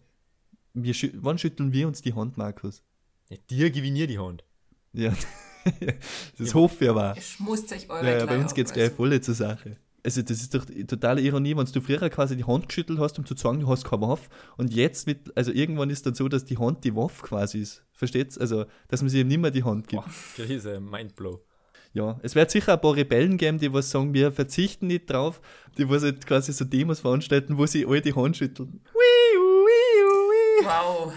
wir 0.74 0.94
wann 1.14 1.38
schütteln 1.38 1.72
wir 1.72 1.88
uns 1.88 2.02
die 2.02 2.14
Hand, 2.14 2.36
Markus? 2.36 2.82
Ja, 3.30 3.38
dir 3.48 3.70
gewinne 3.70 4.00
ich 4.00 4.08
die 4.08 4.18
Hand. 4.18 4.44
Ja, 4.92 5.12
das 6.38 6.54
hoffe 6.54 6.84
ich 6.84 6.90
aber. 6.90 7.14
Schmust 7.20 7.72
euch 7.72 7.88
eure 7.88 8.04
Ja, 8.06 8.18
ja, 8.18 8.26
bei 8.26 8.38
uns 8.38 8.54
geht 8.54 8.66
es 8.66 8.72
gleich 8.72 8.86
also. 8.86 8.96
voll 8.96 9.20
zur 9.20 9.34
Sache. 9.34 9.76
Also 10.04 10.20
das 10.20 10.42
ist 10.42 10.54
doch 10.54 10.66
totale 10.86 11.22
Ironie, 11.22 11.56
wenn 11.56 11.64
du 11.64 11.80
früher 11.80 12.10
quasi 12.10 12.36
die 12.36 12.44
Hand 12.44 12.68
geschüttelt 12.68 12.98
hast, 12.98 13.18
um 13.18 13.24
zu 13.24 13.34
sagen, 13.36 13.60
du 13.60 13.68
hast 13.68 13.84
keine 13.84 14.02
Waffe 14.02 14.28
und 14.58 14.74
jetzt 14.74 15.06
mit, 15.06 15.34
also 15.34 15.50
irgendwann 15.50 15.88
ist 15.88 16.04
dann 16.04 16.14
so, 16.14 16.28
dass 16.28 16.44
die 16.44 16.58
Hand 16.58 16.84
die 16.84 16.94
Waffe 16.94 17.22
quasi 17.22 17.60
ist. 17.60 17.82
Versteht's? 17.92 18.36
Also, 18.36 18.66
dass 18.88 19.00
man 19.00 19.08
sich 19.08 19.20
eben 19.20 19.30
nicht 19.30 19.40
mehr 19.40 19.50
die 19.50 19.64
Hand 19.64 19.88
gibt. 19.88 20.04
Krise, 20.36 20.78
Mindblow. 20.78 21.40
Ja, 21.94 22.18
es 22.22 22.34
wird 22.34 22.50
sicher 22.50 22.74
ein 22.74 22.80
paar 22.80 22.96
Rebellen 22.96 23.38
geben, 23.38 23.58
die 23.58 23.72
was 23.72 23.90
sagen, 23.90 24.12
wir 24.12 24.32
verzichten 24.32 24.88
nicht 24.88 25.08
drauf, 25.08 25.40
die 25.78 25.88
was 25.88 26.02
halt 26.02 26.26
quasi 26.26 26.52
so 26.52 26.64
Demos 26.64 27.00
veranstalten, 27.00 27.56
wo 27.56 27.66
sie 27.66 27.86
alle 27.86 28.02
die 28.02 28.14
Hand 28.14 28.36
schütteln. 28.36 28.80
Wow. 30.64 31.12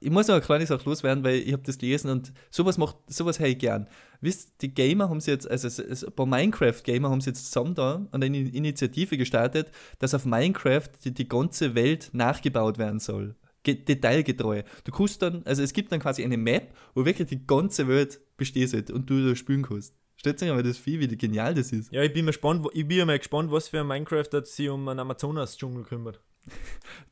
Ich 0.00 0.10
muss 0.10 0.28
noch 0.28 0.34
eine 0.34 0.44
kleine 0.44 0.66
Sache 0.66 0.88
loswerden, 0.88 1.24
weil 1.24 1.36
ich 1.36 1.52
habe 1.52 1.62
das 1.62 1.78
gelesen 1.78 2.10
und 2.10 2.32
sowas 2.50 2.76
macht, 2.76 2.96
sowas 3.08 3.38
hätte 3.38 3.50
ich 3.50 3.58
gern. 3.58 3.88
Wisst, 4.20 4.60
die 4.60 4.74
Gamer 4.74 5.08
haben 5.08 5.20
sie 5.20 5.30
jetzt, 5.30 5.50
also 5.50 5.82
ein 5.82 6.12
paar 6.12 6.26
Minecraft-Gamer 6.26 7.08
haben 7.08 7.22
sie 7.22 7.30
jetzt 7.30 7.46
zusammen 7.46 7.74
da 7.74 8.06
und 8.10 8.22
eine 8.22 8.38
Initiative 8.38 9.16
gestartet, 9.16 9.70
dass 9.98 10.12
auf 10.12 10.26
Minecraft 10.26 10.88
die, 11.04 11.14
die 11.14 11.28
ganze 11.28 11.74
Welt 11.74 12.10
nachgebaut 12.12 12.76
werden 12.78 13.00
soll. 13.00 13.36
Ge 13.62 13.74
detailgetreu. 13.74 14.62
Du 14.84 14.92
kannst 14.92 15.22
dann, 15.22 15.42
also 15.44 15.62
es 15.62 15.72
gibt 15.72 15.90
dann 15.90 16.00
quasi 16.00 16.22
eine 16.22 16.36
Map, 16.36 16.74
wo 16.94 17.04
wirklich 17.04 17.28
die 17.28 17.46
ganze 17.46 17.88
Welt 17.88 18.20
besteht 18.36 18.90
und 18.90 19.08
du 19.08 19.28
da 19.28 19.34
spielen 19.34 19.62
kannst. 19.62 19.94
Stellt 20.16 20.38
sich 20.38 20.48
mal 20.48 20.62
das 20.62 20.78
Vieh, 20.78 21.00
wie 21.00 21.08
genial 21.08 21.54
das 21.54 21.72
ist. 21.72 21.92
Ja, 21.92 22.02
ich 22.02 22.12
bin 22.12 22.24
mal 22.24 22.30
gespannt, 22.30 22.66
ich 22.74 22.86
bin 22.86 22.98
ja 22.98 23.06
mal 23.06 23.18
gespannt, 23.18 23.50
was 23.50 23.68
für 23.68 23.80
ein 23.80 23.86
Minecraft 23.86 24.28
hat 24.32 24.46
sich 24.46 24.68
um 24.68 24.86
einen 24.88 25.00
Amazonas-Dschungel 25.00 25.84
kümmert. 25.84 26.20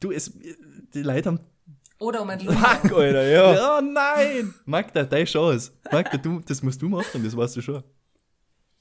Du, 0.00 0.12
es, 0.12 0.32
die 0.94 1.02
Leute 1.02 1.28
haben 1.28 1.40
Oder 1.98 2.22
um 2.22 2.30
ein 2.30 2.40
Lummer. 2.44 2.59
Fuck, 2.61 2.92
Alter, 2.92 3.26
ja. 3.26 3.54
Ja, 3.54 3.80
nein! 3.80 4.54
Magda, 4.64 5.04
deine 5.04 5.24
Chance. 5.24 5.72
Magda, 5.90 6.16
du, 6.18 6.40
das 6.40 6.62
musst 6.62 6.83
du 6.83 6.88
machen, 6.88 7.22
das 7.22 7.37
weißt 7.37 7.57
du 7.57 7.62
schon. 7.62 7.85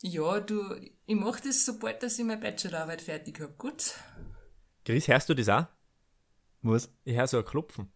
Ja, 0.01 0.39
du, 0.39 0.75
ich 1.05 1.15
mach 1.15 1.39
das, 1.39 1.65
sobald 1.65 2.03
dass 2.03 2.19
ich 2.19 2.25
meine 2.25 2.41
Bachelorarbeit 2.41 3.01
fertig 3.01 3.39
hab. 3.39 3.57
Gut. 3.57 3.93
Chris, 4.83 5.07
hörst 5.07 5.29
du 5.29 5.33
das 5.33 5.47
auch? 5.47 5.67
Was? 6.61 6.89
Ich 7.05 7.15
höre 7.15 7.27
so 7.27 7.37
ein 7.37 7.45
Klopfen. 7.45 7.91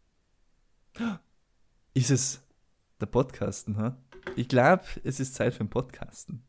Ist 1.94 2.12
es 2.12 2.42
der 3.02 3.06
Podcasten, 3.08 3.78
ha? 3.78 3.98
Ich 4.36 4.48
glaube, 4.48 4.84
es 5.04 5.20
ist 5.20 5.36
Zeit 5.36 5.54
für 5.54 5.64
ein 5.64 5.70
Podcasten. 5.70 6.44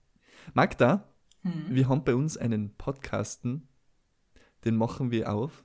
Magda, 0.54 1.08
wir 1.42 1.88
haben 1.88 2.04
bei 2.04 2.14
uns 2.14 2.36
einen 2.36 2.76
Podcasten, 2.76 3.68
den 4.64 4.76
machen 4.76 5.10
wir 5.10 5.32
auf 5.32 5.64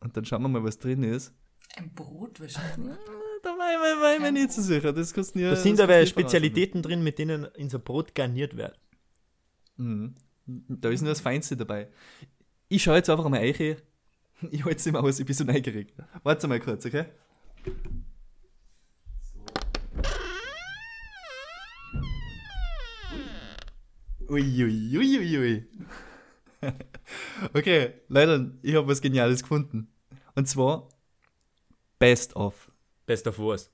und 0.00 0.16
dann 0.16 0.24
schauen 0.24 0.42
wir 0.42 0.48
mal, 0.48 0.64
was 0.64 0.78
drin 0.78 1.02
ist. 1.02 1.34
Ein 1.76 1.94
Brot 1.94 2.40
wahrscheinlich. 2.40 2.96
Da 3.42 3.48
war 3.58 3.72
ich, 3.72 3.96
war, 3.96 4.02
war 4.02 4.14
ich 4.14 4.20
mir 4.20 4.30
nicht 4.30 4.52
so 4.52 4.62
sicher. 4.62 4.92
Das 4.92 5.12
kannst 5.12 5.34
du 5.34 5.40
nie, 5.40 5.44
Da 5.46 5.56
sind 5.56 5.80
aber 5.80 6.06
Spezialitäten 6.06 6.80
drin, 6.80 7.02
mit 7.02 7.18
denen 7.18 7.44
unser 7.58 7.80
Brot 7.80 8.14
garniert 8.14 8.56
wird. 8.56 8.78
Mhm. 9.78 10.14
Da 10.46 10.90
ist 10.90 11.02
nur 11.02 11.10
das 11.10 11.20
Feinste 11.20 11.56
dabei. 11.56 11.88
Ich 12.68 12.84
schaue 12.84 12.96
jetzt 12.96 13.10
einfach 13.10 13.28
mal 13.28 13.40
rein. 13.40 13.76
Ich 14.50 14.64
halte 14.64 14.78
es 14.78 14.86
immer 14.86 15.02
aus, 15.02 15.20
ich 15.20 15.26
bin 15.26 15.34
so 15.34 15.44
neugierig. 15.44 15.92
Warte 16.22 16.48
mal 16.48 16.60
kurz, 16.60 16.86
okay? 16.86 17.06
Uiuiuiui. 24.28 24.98
Ui, 24.98 25.18
ui, 25.18 25.38
ui. 25.38 25.66
okay, 27.54 27.94
Leute, 28.08 28.52
ich 28.62 28.74
habe 28.74 28.88
was 28.88 29.00
Geniales 29.00 29.42
gefunden. 29.42 29.88
Und 30.34 30.48
zwar 30.48 30.88
Best 32.02 32.34
of. 32.34 32.68
Best 33.06 33.28
of 33.28 33.38
was? 33.38 33.70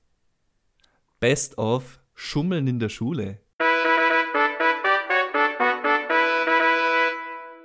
Best 1.19 1.57
of 1.57 1.99
Schummeln 2.13 2.67
in 2.67 2.77
der 2.77 2.89
Schule. 2.89 3.39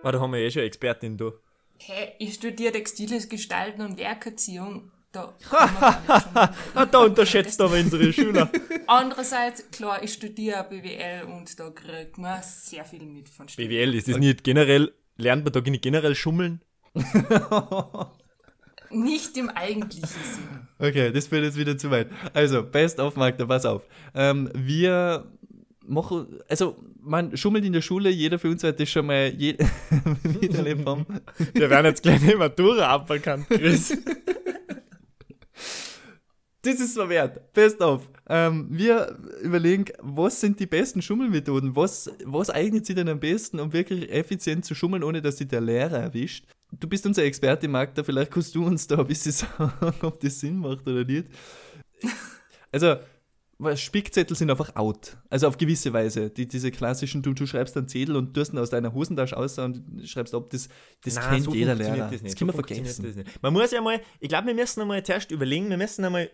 Ah, 0.03 0.11
da 0.11 0.19
haben 0.19 0.33
wir 0.33 0.39
eh 0.39 0.51
schon 0.51 0.61
eine 0.61 0.69
Expertin 0.69 1.19
da. 1.19 1.33
Hey, 1.77 2.15
ich 2.19 2.33
studiere 2.37 2.73
Textiles 2.73 3.29
Gestalten 3.29 3.83
und 3.83 3.99
Werkerziehung. 3.99 4.91
Da, 5.13 5.35
Ah, 5.51 6.87
da 6.87 6.99
unterschätzt 7.01 7.61
aber 7.61 7.75
unsere 7.75 8.11
Schüler. 8.11 8.51
Andererseits, 8.87 9.71
klar, 9.71 10.03
ich 10.03 10.15
studiere 10.15 10.65
BWL 10.65 11.25
und 11.25 11.61
da 11.61 11.69
kriegt 11.69 12.17
man 12.17 12.43
sehr 12.43 12.87
viel 12.87 13.05
mit 13.05 13.29
von 13.29 13.51
Studien. 13.51 13.69
BWL, 13.69 13.95
ist 13.97 14.09
das 14.09 14.17
nicht 14.17 14.43
generell, 14.43 14.95
lernt 15.19 15.45
man 15.45 15.53
da 15.53 15.61
nicht 15.61 15.83
generell 15.83 16.15
schummeln? 16.15 16.63
Nicht 18.95 19.37
im 19.37 19.51
eigentlichen 19.51 20.09
Sinn. 20.09 20.65
Okay, 20.79 21.13
das 21.13 21.27
führt 21.29 21.45
jetzt 21.45 21.59
wieder 21.59 21.77
zu 21.77 21.91
weit. 21.91 22.09
Also, 22.33 22.63
Best 22.63 22.99
of 23.01 23.17
Magda, 23.17 23.47
pass 23.47 23.65
auf. 23.65 23.83
Ähm, 24.15 24.51
wir 24.55 25.27
machen, 25.87 26.41
also, 26.49 26.77
man 27.01 27.37
schummelt 27.37 27.65
in 27.65 27.73
der 27.73 27.83
Schule, 27.83 28.11
jeder 28.11 28.39
für 28.39 28.51
uns 28.51 28.65
hat 28.65 28.81
das 28.81 28.89
schon 28.89 29.07
mal 29.07 29.33
je 29.37 29.57
miterlebt 30.41 30.87
haben. 30.87 31.07
Wir 31.53 31.69
werden 31.69 31.87
jetzt 31.87 32.03
gleich 32.03 32.23
eine 32.23 32.37
Matura 32.37 32.87
aberkannt, 32.87 33.47
Chris. 33.49 33.97
Das 36.63 36.81
ist 36.81 36.95
so 36.95 37.09
wert. 37.11 37.53
Best 37.53 37.83
of. 37.83 38.09
Ähm, 38.27 38.69
wir 38.71 39.19
überlegen, 39.43 39.85
was 40.01 40.41
sind 40.41 40.59
die 40.59 40.67
besten 40.67 41.03
Schummelmethoden? 41.03 41.77
Was, 41.77 42.11
was 42.25 42.49
eignet 42.49 42.87
sich 42.87 42.97
denn 42.97 43.09
am 43.11 43.21
besten, 43.21 43.61
um 43.61 43.75
wirklich 43.75 44.11
effizient 44.11 44.65
zu 44.65 44.75
schummeln, 44.75 45.05
ohne 45.05 45.21
dass 45.21 45.37
sich 45.37 45.49
der 45.49 45.61
Lehrer 45.61 45.99
erwischt? 45.99 46.47
Du 46.81 46.89
bist 46.89 47.07
unser 47.07 47.25
Experte, 47.25 47.69
Magda. 47.69 48.03
Vielleicht 48.03 48.31
kannst 48.31 48.55
du 48.55 48.65
uns 48.65 48.87
da 48.87 48.99
ein 48.99 49.07
bisschen 49.07 49.33
sagen, 49.33 49.95
ob 50.03 50.21
das 50.21 50.41
Sinn 50.41 50.59
macht 50.59 50.87
oder 50.87 51.05
nicht. 51.05 51.27
Also, 52.73 52.97
Spickzettel 53.77 54.37
sind 54.37 54.51
einfach 54.51 54.75
out. 54.77 55.17
Also 55.31 55.49
auf 55.49 55.57
gewisse 55.57 55.93
Weise. 55.93 56.31
Die, 56.31 56.47
diese 56.47 56.71
klassischen, 56.71 57.23
du, 57.23 57.33
du 57.33 57.47
schreibst 57.47 57.77
einen 57.77 57.89
Zettel 57.89 58.17
und 58.17 58.35
tust 58.35 58.53
ihn 58.53 58.59
aus 58.59 58.71
deiner 58.71 58.93
Hosentasche 58.93 59.37
aus 59.37 59.59
und 59.59 60.03
schreibst 60.05 60.35
ab, 60.35 60.51
das, 60.51 60.69
das 61.03 61.15
Nein, 61.15 61.31
kennt 61.31 61.45
so 61.45 61.55
jeder 61.55 61.75
Lehrer. 61.75 61.97
Das, 61.97 62.11
nicht. 62.11 62.27
das 62.27 62.37
kann 62.37 62.47
man 62.47 62.57
so 62.57 62.63
funktioniert 62.63 62.95
vergessen. 62.95 63.25
Man 63.41 63.53
muss 63.53 63.71
ja 63.71 63.81
mal, 63.81 64.01
ich 64.21 64.29
glaube, 64.29 64.49
wir 64.49 64.55
müssen 64.55 64.81
einmal 64.81 65.03
zuerst 65.03 65.31
überlegen, 65.31 65.71
wir 65.71 65.77
müssen 65.77 66.05
einmal 66.05 66.31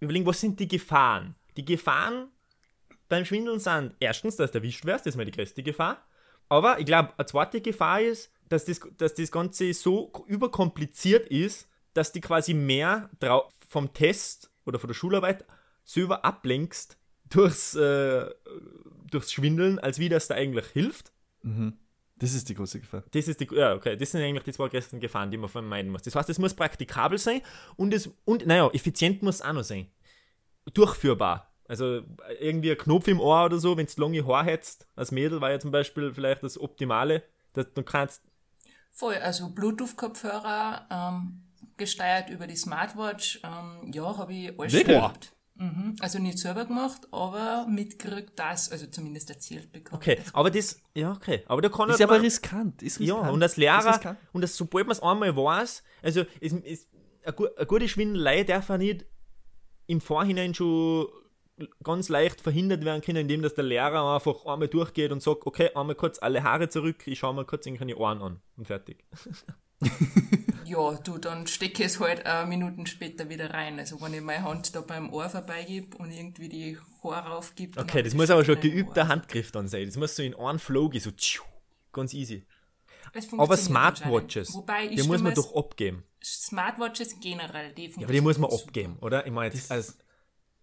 überlegen, 0.00 0.26
was 0.26 0.40
sind 0.40 0.60
die 0.60 0.68
Gefahren? 0.68 1.34
Die 1.56 1.64
Gefahren 1.64 2.28
beim 3.08 3.24
Schwindeln 3.24 3.58
sind 3.58 3.94
erstens, 4.00 4.36
dass 4.36 4.50
du 4.52 4.58
erwischt 4.58 4.84
wirst, 4.84 5.06
das 5.06 5.14
ist 5.14 5.16
mal 5.16 5.24
die 5.24 5.32
größte 5.32 5.62
Gefahr. 5.62 6.06
Aber 6.48 6.78
ich 6.78 6.86
glaube, 6.86 7.10
eine 7.16 7.26
zweite 7.26 7.60
Gefahr 7.60 8.00
ist, 8.00 8.30
dass 8.52 8.64
das, 8.66 8.80
dass 8.98 9.14
das 9.14 9.32
Ganze 9.32 9.72
so 9.72 10.12
überkompliziert 10.26 11.26
ist, 11.28 11.68
dass 11.94 12.12
du 12.12 12.20
quasi 12.20 12.54
mehr 12.54 13.10
vom 13.68 13.92
Test 13.92 14.50
oder 14.64 14.78
von 14.78 14.88
der 14.88 14.94
Schularbeit 14.94 15.44
selber 15.84 16.24
ablenkst 16.24 16.98
durchs, 17.30 17.74
äh, 17.74 18.30
durchs 19.10 19.32
Schwindeln, 19.32 19.78
als 19.78 19.98
wie 19.98 20.08
das 20.08 20.28
da 20.28 20.34
eigentlich 20.34 20.66
hilft. 20.66 21.12
Das 22.16 22.34
ist 22.34 22.48
die 22.48 22.54
große 22.54 22.80
Gefahr. 22.80 23.02
Das 23.10 23.26
ist 23.26 23.40
die, 23.40 23.48
ja, 23.52 23.74
okay, 23.74 23.96
das 23.96 24.12
sind 24.12 24.22
eigentlich 24.22 24.44
die 24.44 24.52
zwei 24.52 24.68
größten 24.68 25.00
Gefahren, 25.00 25.30
die 25.30 25.38
man 25.38 25.48
vermeiden 25.48 25.90
muss. 25.90 26.02
Das 26.02 26.14
heißt, 26.14 26.28
es 26.28 26.38
muss 26.38 26.54
praktikabel 26.54 27.18
sein 27.18 27.40
und 27.76 27.92
es, 27.92 28.10
und, 28.24 28.46
naja, 28.46 28.68
effizient 28.72 29.22
muss 29.22 29.36
es 29.36 29.42
auch 29.42 29.52
noch 29.52 29.64
sein. 29.64 29.88
Durchführbar. 30.72 31.52
Also 31.66 32.02
irgendwie 32.38 32.70
ein 32.70 32.78
Knopf 32.78 33.08
im 33.08 33.18
Ohr 33.18 33.46
oder 33.46 33.58
so, 33.58 33.76
wenn 33.76 33.86
du 33.86 34.00
lange 34.00 34.26
Haar 34.26 34.44
hättest, 34.44 34.86
als 34.94 35.10
Mädel 35.10 35.40
war 35.40 35.50
ja 35.50 35.58
zum 35.58 35.70
Beispiel 35.70 36.12
vielleicht 36.12 36.42
das 36.42 36.60
Optimale, 36.60 37.22
dass 37.54 37.72
du 37.72 37.82
kannst, 37.82 38.22
Voll, 38.94 39.14
also 39.16 39.48
Bluetooth-Kopfhörer, 39.48 40.86
ähm, 40.90 41.42
gesteuert 41.76 42.28
über 42.30 42.46
die 42.46 42.56
Smartwatch, 42.56 43.40
ähm, 43.42 43.90
ja, 43.92 44.16
habe 44.18 44.32
ich 44.34 44.58
alles 44.60 44.72
Wirklich? 44.74 44.96
gehabt. 44.96 45.32
Mhm. 45.54 45.96
Also 46.00 46.18
nicht 46.18 46.38
selber 46.38 46.64
gemacht, 46.66 47.02
aber 47.10 47.66
mitgekriegt 47.68 48.32
das, 48.36 48.70
also 48.70 48.86
zumindest 48.86 49.30
erzählt 49.30 49.70
bekommen. 49.72 50.00
okay, 50.00 50.18
aber 50.32 50.50
das, 50.50 50.80
ja, 50.94 51.12
okay, 51.12 51.42
aber 51.46 51.60
da 51.62 51.68
kann 51.68 51.88
Ist 51.88 51.94
halt 51.94 52.02
aber 52.02 52.14
man- 52.14 52.22
riskant. 52.22 52.82
Ist 52.82 53.00
Ja, 53.00 53.14
riskant. 53.16 53.32
und 53.34 53.42
als 53.42 53.56
Lehrer, 53.56 54.16
und 54.32 54.40
das, 54.42 54.56
sobald 54.56 54.86
man 54.86 54.92
es 54.92 55.02
einmal 55.02 55.34
weiß, 55.36 55.82
also 56.02 56.24
ist, 56.40 56.52
ist, 56.64 56.88
eine, 57.24 57.36
eine 57.56 57.66
gute 57.66 57.88
Schwindelei 57.88 58.44
darf 58.44 58.70
auch 58.70 58.76
nicht 58.78 59.04
im 59.86 60.00
Vorhinein 60.00 60.54
schon 60.54 61.06
ganz 61.82 62.08
leicht 62.08 62.40
verhindert 62.40 62.84
werden 62.84 63.02
können, 63.02 63.18
indem 63.18 63.42
dass 63.42 63.54
der 63.54 63.64
Lehrer 63.64 64.14
einfach 64.14 64.44
einmal 64.46 64.68
durchgeht 64.68 65.12
und 65.12 65.22
sagt, 65.22 65.46
okay, 65.46 65.70
einmal 65.74 65.94
kurz 65.94 66.18
alle 66.20 66.42
Haare 66.42 66.68
zurück, 66.68 67.06
ich 67.06 67.18
schaue 67.18 67.34
mal 67.34 67.44
kurz 67.44 67.66
in 67.66 67.76
die 67.76 67.94
Ohren 67.94 68.22
an 68.22 68.40
und 68.56 68.66
fertig. 68.66 69.04
Ja, 70.64 70.92
du, 70.94 71.18
dann 71.18 71.46
stecke 71.46 71.82
ich 71.82 71.88
es 71.88 72.00
halt 72.00 72.22
äh, 72.24 72.46
Minuten 72.46 72.86
später 72.86 73.28
wieder 73.28 73.50
rein. 73.50 73.78
Also 73.78 74.00
wenn 74.00 74.14
ich 74.14 74.20
meine 74.20 74.44
Hand 74.44 74.74
da 74.74 74.80
beim 74.80 75.12
Ohr 75.12 75.28
vorbeigib 75.28 75.96
und 75.96 76.10
irgendwie 76.10 76.48
die 76.48 76.78
Haare 77.02 77.30
raufgibt. 77.30 77.76
Okay, 77.76 78.02
das 78.02 78.14
muss 78.14 78.30
aber 78.30 78.44
schon 78.44 78.60
geübter 78.60 79.02
Ohr. 79.02 79.08
Handgriff 79.08 79.50
dann 79.50 79.68
sein. 79.68 79.86
Das 79.86 79.96
muss 79.96 80.16
so 80.16 80.22
in 80.22 80.34
einen 80.34 80.58
Flow 80.58 80.88
gehen, 80.88 81.00
so 81.00 81.10
tschiu, 81.10 81.42
ganz 81.92 82.14
easy. 82.14 82.46
Aber 83.36 83.56
Smartwatches. 83.56 84.54
Wobei 84.54 84.86
ich 84.86 85.02
die 85.02 85.08
muss 85.08 85.20
man 85.20 85.34
doch 85.34 85.54
abgeben. 85.54 86.04
Smartwatches 86.22 87.20
generell, 87.20 87.72
die 87.72 87.90
Ja, 87.90 88.04
aber 88.04 88.12
die 88.12 88.20
muss 88.20 88.38
man 88.38 88.50
abgeben, 88.50 88.96
oder? 89.00 89.26
Ich 89.26 89.32
meine, 89.32 89.54
jetzt 89.54 89.70
als. 89.70 89.98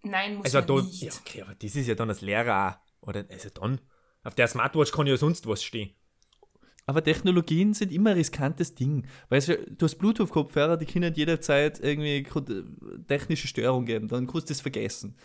Nein, 0.03 0.35
muss 0.37 0.45
Also 0.53 0.59
man 0.59 0.67
da, 0.67 0.83
nicht. 0.87 1.01
ja, 1.03 1.11
okay, 1.19 1.41
aber 1.41 1.55
das 1.55 1.75
ist 1.75 1.87
ja 1.87 1.95
dann 1.95 2.09
als 2.09 2.21
Lehrer 2.21 2.79
auch. 3.01 3.07
Oder, 3.07 3.25
also 3.29 3.49
dann, 3.49 3.79
auf 4.23 4.35
der 4.35 4.47
Smartwatch 4.47 4.91
kann 4.91 5.07
ja 5.07 5.17
sonst 5.17 5.47
was 5.47 5.63
stehen. 5.63 5.91
Aber 6.85 7.03
Technologien 7.03 7.73
sind 7.73 7.91
immer 7.91 8.11
ein 8.11 8.17
riskantes 8.17 8.73
Ding. 8.75 9.05
Weil 9.29 9.41
du 9.41 9.57
du 9.75 9.85
hast 9.85 9.95
Bluetooth-Kopfhörer, 9.99 10.75
die 10.77 10.85
können 10.87 11.13
jederzeit 11.13 11.79
irgendwie 11.79 12.23
ko- 12.23 12.43
technische 13.07 13.47
Störung 13.47 13.85
geben. 13.85 14.07
Dann 14.07 14.25
kannst 14.25 14.49
du 14.49 14.53
das 14.53 14.61
vergessen. 14.61 15.15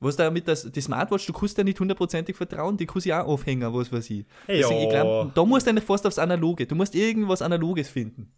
Was 0.00 0.16
da 0.16 0.30
mit 0.30 0.48
das, 0.48 0.70
die 0.70 0.80
Smartwatch, 0.80 1.26
du 1.26 1.32
kannst 1.32 1.56
ja 1.58 1.64
nicht 1.64 1.78
hundertprozentig 1.78 2.36
vertrauen, 2.36 2.76
die 2.76 2.86
kannst 2.86 3.04
du 3.06 3.10
ja 3.10 3.22
auch 3.22 3.28
aufhängen, 3.28 3.72
was 3.72 3.92
weiß 3.92 4.10
ich. 4.10 4.24
Hey, 4.46 4.58
Deswegen, 4.58 4.80
ich 4.88 4.92
ja. 4.92 5.02
glaub, 5.02 5.34
da 5.34 5.44
musst 5.44 5.66
du 5.66 5.70
eigentlich 5.70 5.84
fast 5.84 6.06
aufs 6.06 6.18
Analoge. 6.18 6.66
Du 6.66 6.74
musst 6.74 6.94
irgendwas 6.94 7.42
Analoges 7.42 7.88
finden. 7.88 8.32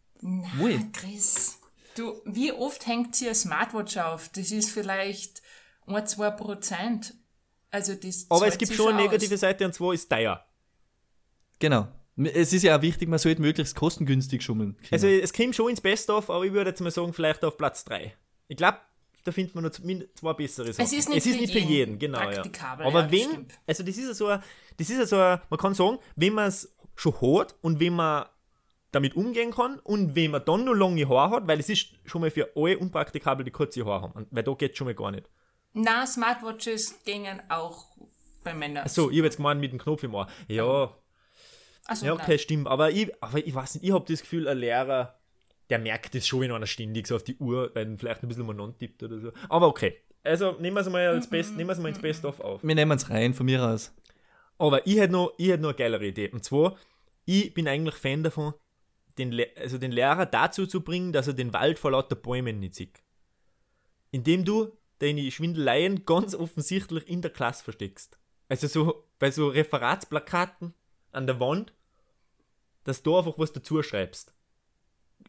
Wohl. 0.57 0.79
Chris, 0.93 1.59
du, 1.97 2.21
wie 2.25 2.53
oft 2.53 2.87
hängt 2.87 3.15
sie 3.17 3.27
eine 3.27 3.35
Smartwatch 3.35 3.97
auf? 3.97 4.29
Das 4.31 4.51
ist 4.51 4.71
vielleicht 4.71 5.41
ein, 5.87 6.07
zwei 6.07 6.31
Prozent. 6.31 7.15
Also 7.71 7.95
das 7.95 8.27
Aber 8.29 8.47
es 8.47 8.57
gibt 8.59 8.73
schon 8.73 8.89
eine 8.95 8.99
aus. 8.99 9.05
negative 9.05 9.37
Seite 9.37 9.65
und 9.67 9.73
zwar 9.75 9.93
ist 9.93 10.09
teuer. 10.09 10.45
Genau. 11.59 11.89
Es 12.17 12.53
ist 12.53 12.63
ja 12.63 12.79
auch 12.79 12.83
wichtig, 12.83 13.09
man 13.09 13.19
sollte 13.19 13.43
möglichst 13.43 13.75
kostengünstig 13.77 14.43
schummeln. 14.43 14.77
können. 14.77 14.89
Also 14.93 15.07
es 15.07 15.33
kommt 15.33 15.55
schon 15.55 15.69
ins 15.71 15.81
Best-of, 15.83 16.31
aber 16.31 16.45
ich 16.45 16.53
würde 16.53 16.71
jetzt 16.71 16.81
mal 16.81 16.91
sagen, 16.91 17.13
vielleicht 17.13 17.45
auf 17.45 17.59
Platz 17.59 17.85
3. 17.85 18.15
Ich 18.49 18.57
glaube, 18.57 18.79
da 19.25 19.33
findet 19.33 19.55
man 19.55 19.65
noch 19.65 19.71
zwei 19.71 20.33
bessere 20.33 20.73
Sachen. 20.73 20.85
ist 20.97 21.09
nicht 21.09 21.23
für 21.23 21.35
für 21.35 21.59
jeden 21.59 21.69
jeden, 21.69 21.99
genau. 21.99 22.21
Ja. 22.31 22.43
Aber 22.79 22.91
ja, 22.91 23.03
das 23.03 23.13
wenn, 23.13 23.29
stimmt. 23.31 23.55
also 23.67 23.83
das 23.83 23.97
ist 23.99 24.07
ja 24.09 24.15
so, 24.15 24.27
ein- 24.29 24.43
das 24.79 24.89
ist 24.89 24.99
ja 24.99 25.07
so, 25.07 25.17
ein- 25.19 25.41
man 25.51 25.59
kann 25.59 25.75
sagen, 25.75 25.99
wenn 26.15 26.33
man 26.33 26.47
es 26.49 26.75
schon 26.95 27.13
hat 27.21 27.55
und 27.61 27.81
wenn 27.81 27.93
man 27.95 28.25
damit 28.93 29.15
umgehen 29.17 29.51
kann 29.51 29.79
und 29.81 30.15
wenn 30.15 30.31
man 30.31 30.43
dann 30.45 30.65
noch 30.65 30.73
lange 30.75 31.07
Haare 31.09 31.37
hat, 31.37 31.47
weil 31.49 31.61
es 31.61 31.69
ist 31.69 31.89
schon 32.07 32.23
mal 32.23 32.31
für 32.31 32.51
alle 32.57 32.79
unpraktikabel, 32.79 33.45
die 33.45 33.51
kurze 33.51 33.85
Haare 33.85 34.03
haben, 34.15 34.27
weil 34.31 34.43
da 34.45 34.55
geht 34.55 34.77
schon 34.77 34.87
mal 34.87 34.95
gar 34.95 35.11
nicht. 35.11 35.29
Na, 35.79 36.07
Smartwatches 36.07 37.05
gingen 37.05 37.43
auch 37.51 37.85
bei 38.43 38.55
Männern. 38.55 38.89
So, 38.89 39.11
ich 39.11 39.19
habe 39.19 39.27
jetzt 39.27 39.37
gemeint 39.37 39.61
mit 39.61 39.73
dem 39.73 39.79
Knopf 39.79 40.03
im 40.05 40.15
Ohr. 40.15 40.27
Ja, 40.49 40.97
also, 41.85 42.07
ja, 42.07 42.15
nein. 42.15 42.23
okay, 42.23 42.39
stimmt. 42.39 42.67
Aber 42.67 42.91
ich, 42.91 43.13
aber 43.23 43.47
ich 43.47 43.55
weiß 43.55 43.75
nicht, 43.75 43.85
ich 43.85 43.93
habe 43.93 44.07
das 44.09 44.23
Gefühl, 44.23 44.49
ein 44.49 44.57
Lehrer, 44.57 45.21
der 45.69 45.79
merkt 45.79 46.15
das 46.15 46.27
schon, 46.27 46.41
wenn 46.41 46.51
einer 46.51 46.67
ständig 46.67 47.07
so 47.07 47.17
auf 47.17 47.25
die 47.25 47.37
Uhr, 47.37 47.71
weil 47.75 47.91
er 47.91 47.99
vielleicht 47.99 48.23
ein 48.23 48.29
bisschen 48.29 48.47
mal 48.47 48.73
tippt 48.73 49.03
oder 49.03 49.21
so. 49.21 49.33
Aber 49.51 49.69
okay. 49.69 49.99
Also 50.25 50.53
nehmen 50.53 50.77
wir 50.77 50.81
es 50.81 50.89
mal 50.89 51.07
als 51.09 51.29
Best, 51.29 51.57
nehmen 51.57 51.69
wir 51.69 51.75
es 51.75 51.79
mal 51.79 51.91
ins 51.91 52.01
Best-of 52.01 52.41
auf. 52.41 52.65
Wir 52.65 52.75
nehmen 52.75 52.97
es 52.97 53.11
rein, 53.11 53.35
von 53.35 53.45
mir 53.45 53.63
aus. 53.63 53.95
Aber 54.57 54.87
ich 54.87 54.97
hätte 54.97 55.13
noch, 55.13 55.35
ich 55.37 55.49
hätte 55.49 55.63
noch 55.63 55.69
eine 55.69 55.79
geilere 55.79 56.07
Idee. 56.07 56.31
Und 56.31 56.43
zwar, 56.43 56.77
ich 57.27 57.53
bin 57.53 57.69
eigentlich 57.69 57.97
Fan 57.97 58.23
davon, 58.23 58.55
den, 59.19 59.31
Le 59.31 59.49
also 59.57 59.77
den 59.77 59.93
Lehrer 59.93 60.25
dazu 60.25 60.67
zu 60.67 60.83
bringen, 60.83 61.13
dass 61.13 61.29
er 61.29 61.35
den 61.35 61.53
Wald 61.53 61.79
vor 61.79 61.91
lauter 61.91 62.17
Bäumen 62.17 62.61
nicht 62.61 62.75
sieht. 62.75 63.03
Indem 64.11 64.45
du 64.45 64.73
deine 64.99 65.31
Schwindeleien 65.31 66.05
ganz 66.05 66.35
offensichtlich 66.35 67.09
in 67.09 67.23
der 67.23 67.31
Klasse 67.31 67.65
versteckst. 67.65 68.19
Also 68.49 68.67
so 68.69 69.05
bei 69.19 69.31
so 69.31 69.49
Referatsplakaten 69.49 70.75
an 71.13 71.27
der 71.27 71.41
Wand, 71.41 71.73
dass 72.85 73.03
du 73.03 73.17
einfach 73.17 73.39
was 73.39 73.53
dazu 73.53 73.83
schreibst. 73.83 74.33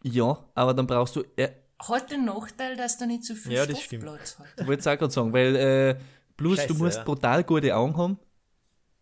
Ja, 0.04 0.46
aber 0.54 0.74
dann 0.74 0.86
brauchst 0.88 1.16
du, 1.16 1.24
äh, 1.36 1.50
Hat 1.80 2.12
den 2.12 2.26
Nachteil, 2.26 2.76
dass 2.76 2.98
da 2.98 3.06
nicht 3.06 3.24
so 3.24 3.34
viel 3.36 3.54
Ja, 3.54 3.66
das 3.66 3.82
stimmt. 3.82 4.04
Stoffplatz 4.04 4.38
hat. 4.40 4.46
ich 4.60 4.68
wollte 4.68 4.80
es 4.82 4.88
auch 4.88 4.98
gerade 4.98 5.14
sagen, 5.14 5.34
weil 5.34 5.56
äh, 5.56 6.00
plus 6.36 6.58
Scheiße, 6.58 6.68
du 6.68 6.74
musst 6.76 6.98
ja. 6.98 7.04
brutal 7.04 7.44
gute 7.44 7.76
Augen 7.76 7.98
haben. 7.98 8.20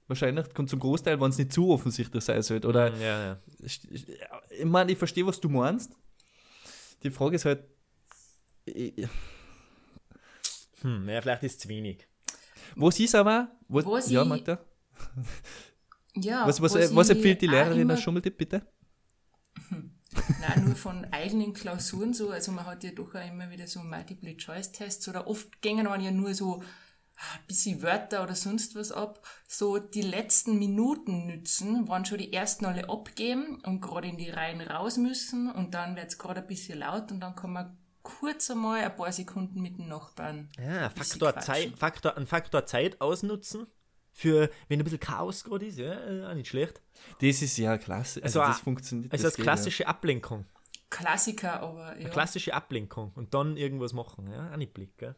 Wahrscheinlich 0.08 0.46
und 0.58 0.70
zum 0.70 0.80
Großteil, 0.80 1.20
wenn 1.20 1.32
es 1.32 1.38
nicht 1.38 1.52
zu 1.52 1.70
offensichtlich 1.72 2.24
sein 2.24 2.42
sollte. 2.44 2.68
Oder 2.68 2.96
Ja, 2.98 3.26
ja. 3.26 3.40
ich 3.60 4.66
meine, 4.66 4.92
ich 4.92 4.98
verstehe, 4.98 5.26
was 5.26 5.40
du 5.42 5.50
meinst. 5.50 5.92
Die 7.04 7.10
Frage 7.10 7.36
ist 7.36 7.46
halt, 7.46 7.64
ich- 8.66 9.08
Hm, 10.86 11.10
ja, 11.10 11.20
vielleicht 11.22 11.44
ist 11.44 11.54
es 11.54 11.60
zu 11.60 11.68
wenig. 11.70 12.08
was 12.76 13.00
ist 13.00 13.16
aber, 13.16 13.52
was, 13.68 13.86
Was 13.86 14.10
ja, 14.12 14.22
ich- 14.22 14.28
Magda, 14.30 14.60
Ja, 16.16 16.48
was, 16.48 16.62
was, 16.62 16.74
was 16.76 16.96
was 16.96 17.10
empfiehlt 17.10 17.42
die 17.42 17.48
Lehrerin 17.48 17.90
als 17.92 18.02
Schummeltipp, 18.02 18.38
bitte? 18.38 18.62
Nein, 20.40 20.64
nur 20.66 20.76
von 20.76 21.06
eigenen 21.12 21.54
Klausuren 21.54 22.14
so. 22.14 22.30
Also 22.30 22.52
man 22.52 22.66
hat 22.66 22.84
ja 22.84 22.92
doch 22.92 23.14
auch 23.16 23.28
immer 23.28 23.50
wieder 23.50 23.68
so 23.68 23.80
Multiple-Choice-Tests 23.82 25.08
oder 25.10 25.28
oft 25.28 25.62
gängen 25.62 25.86
man 25.88 26.02
ja 26.02 26.12
nur 26.12 26.34
so 26.34 26.62
ein 26.62 27.46
bisschen 27.48 27.82
Wörter 27.82 28.24
oder 28.24 28.36
sonst 28.36 28.76
was 28.76 28.92
ab. 28.92 29.26
So 29.48 29.78
die 29.78 30.02
letzten 30.04 30.58
Minuten 30.60 31.26
nützen, 31.26 31.88
wann 31.88 32.06
schon 32.06 32.20
die 32.20 32.32
ersten 32.32 32.66
alle 32.66 32.90
abgeben 32.90 33.62
und 33.66 33.82
gerade 33.82 34.08
in 34.08 34.18
die 34.18 34.30
Reihen 34.30 34.62
raus 34.62 34.98
müssen 34.98 35.52
und 35.52 35.74
dann 35.74 35.96
wird's 35.96 36.18
gerade 36.18 36.42
ein 36.42 36.48
bisschen 36.48 36.80
laut 36.80 37.12
und 37.12 37.20
dann 37.20 37.36
kann 37.36 37.52
man 37.54 37.78
kurz 38.06 38.50
einmal 38.50 38.82
ein 38.82 38.96
paar 38.96 39.12
Sekunden 39.12 39.62
mit 39.62 39.78
dem 39.78 39.88
Nachbarn. 39.90 40.50
Ja, 40.58 40.86
ein 40.86 40.92
Faktor. 40.92 41.38
Zeit, 41.42 41.74
Faktor, 41.78 42.16
einen 42.16 42.28
Faktor 42.28 42.66
Zeit 42.66 43.02
ausnutzen. 43.02 43.68
Für, 44.18 44.50
wenn 44.70 44.80
ein 44.80 44.86
bisschen 44.86 45.02
Chaos 45.02 45.44
gerade 45.44 45.66
ist, 45.66 45.78
ja, 45.78 45.92
äh, 45.94 46.26
auch 46.26 46.34
nicht 46.36 46.48
schlecht. 46.48 46.82
Das 47.20 47.42
ist 47.42 47.58
ja 47.58 47.78
klasse. 47.78 48.24
Also, 48.24 48.40
Also, 48.40 48.54
das 48.54 48.62
funktioniert. 48.62 49.12
Also 49.12 49.24
das 49.24 49.32
als 49.34 49.36
geht, 49.36 49.44
klassische 49.44 49.88
Ablenkung. 49.88 50.46
Klassiker, 50.90 51.60
aber 51.62 52.00
ja. 52.00 52.08
Klassische 52.08 52.54
Ablenkung. 52.54 53.12
Und 53.16 53.34
dann 53.34 53.58
irgendwas 53.58 53.92
machen. 53.92 54.32
Ja, 54.32 54.54
auch 54.54 54.56
nicht 54.58 54.74
blick, 54.74 54.98
gell? 54.98 55.10
Ja. 55.10 55.16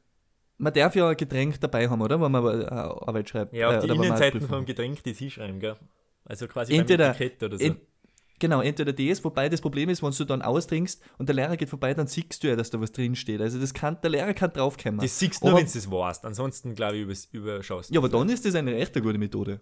Man 0.58 0.74
darf 0.74 0.96
ja 0.96 1.10
ein 1.10 1.16
Getränk 1.18 1.60
dabei 1.62 1.88
haben, 1.88 2.02
oder? 2.02 2.20
Wenn 2.20 2.32
man 2.32 2.44
äh, 2.62 2.66
Arbeit 2.66 3.30
schreibt. 3.30 3.54
Ja, 3.54 3.70
auf 3.70 3.84
Äh, 3.84 3.88
die 3.88 3.94
Innenseiten 3.94 4.40
Prüfung 4.40 4.58
vom. 4.58 4.66
Getränk 4.66 5.04
das 5.04 5.18
hinschreiben, 5.18 5.60
gell? 5.60 5.76
Also 6.26 6.48
quasi 6.48 6.74
Entweder, 6.76 7.10
beim 7.14 7.16
Etikett 7.22 7.44
oder 7.44 7.58
so. 7.60 7.64
en, 7.64 7.80
genau, 8.40 8.62
entweder 8.62 8.94
das, 8.94 9.24
wobei 9.24 9.50
das 9.50 9.62
Problem 9.62 9.90
ist, 9.90 10.04
wenn 10.04 10.12
du 10.12 10.26
dann 10.26 10.42
austrinkst 10.42 11.02
und 11.18 11.30
der 11.30 11.36
Lehrer 11.36 11.58
geht 11.58 11.70
vorbei, 11.70 11.94
dann 11.94 12.08
siehst 12.08 12.44
du 12.44 12.48
ja, 12.48 12.56
dass 12.56 12.70
da 12.70 12.80
was 12.80 12.92
drin 12.92 13.16
steht. 13.16 13.42
Also 13.42 13.60
das 13.60 13.74
kann, 13.74 14.00
der 14.02 14.10
Lehrer 14.10 14.34
kann 14.34 14.52
draufkommen. 14.54 15.00
das 15.00 15.20
siehst 15.20 15.42
du 15.42 15.48
nur, 15.48 15.58
wenn 15.58 15.66
du 15.66 15.78
es 15.78 15.90
weißt. 15.90 16.26
Ansonsten, 16.26 16.76
glaube 16.76 16.98
ich, 16.98 17.04
übers, 17.04 17.26
überschaust. 17.32 17.92
Ja, 17.92 18.00
aber 18.00 18.10
dann 18.10 18.30
ist 18.30 18.46
das 18.46 18.56
eine 18.56 18.72
recht 18.72 18.94
gute 18.94 19.18
Methode. 19.18 19.60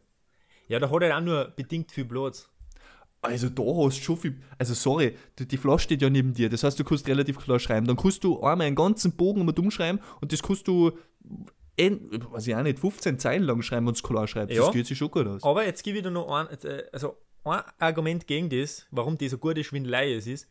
Ja, 0.67 0.79
da 0.79 0.89
hat 0.89 1.01
er 1.03 1.17
auch 1.17 1.21
nur 1.21 1.53
bedingt 1.55 1.91
viel 1.91 2.05
Platz. 2.05 2.49
Also 3.21 3.49
da 3.49 3.63
hast 3.63 3.97
du 3.97 4.03
schon 4.03 4.17
viel. 4.17 4.41
Also 4.57 4.73
sorry, 4.73 5.15
die, 5.39 5.47
die 5.47 5.57
Flasche 5.57 5.85
steht 5.85 6.01
ja 6.01 6.09
neben 6.09 6.33
dir. 6.33 6.49
Das 6.49 6.63
heißt, 6.63 6.79
du 6.79 6.83
kannst 6.83 7.07
relativ 7.07 7.39
klar 7.39 7.59
schreiben. 7.59 7.87
Dann 7.87 7.97
kannst 7.97 8.23
du 8.23 8.41
einmal 8.41 8.67
einen 8.67 8.75
ganzen 8.75 9.13
Bogen 9.13 9.41
um 9.41 9.49
umschreiben 9.49 9.99
und 10.21 10.31
das 10.31 10.43
kannst 10.43 10.67
du, 10.67 10.91
en, 11.75 12.09
weiß 12.31 12.47
ich 12.47 12.55
auch 12.55 12.63
nicht, 12.63 12.79
15 12.79 13.19
Zeilen 13.19 13.43
lang 13.43 13.61
schreiben, 13.61 13.87
wenn 13.87 13.93
du 13.93 13.97
es 13.97 14.03
klar 14.03 14.27
schreibst. 14.27 14.55
Ja. 14.55 14.65
Das 14.65 14.73
geht 14.73 14.85
sich 14.85 14.97
schon 14.97 15.09
gut 15.09 15.27
aus. 15.27 15.43
Aber 15.43 15.65
jetzt 15.65 15.83
gebe 15.83 15.97
ich 15.97 16.03
dir 16.03 16.11
noch 16.11 16.29
ein, 16.29 16.47
äh, 16.63 16.83
also 16.91 17.17
ein 17.51 17.63
Argument 17.79 18.27
gegen 18.27 18.49
das, 18.49 18.85
warum 18.91 19.17
das 19.17 19.31
so 19.31 19.37
gute 19.37 19.63
Schwindelei 19.63 20.13
ist, 20.13 20.27
ist, 20.27 20.47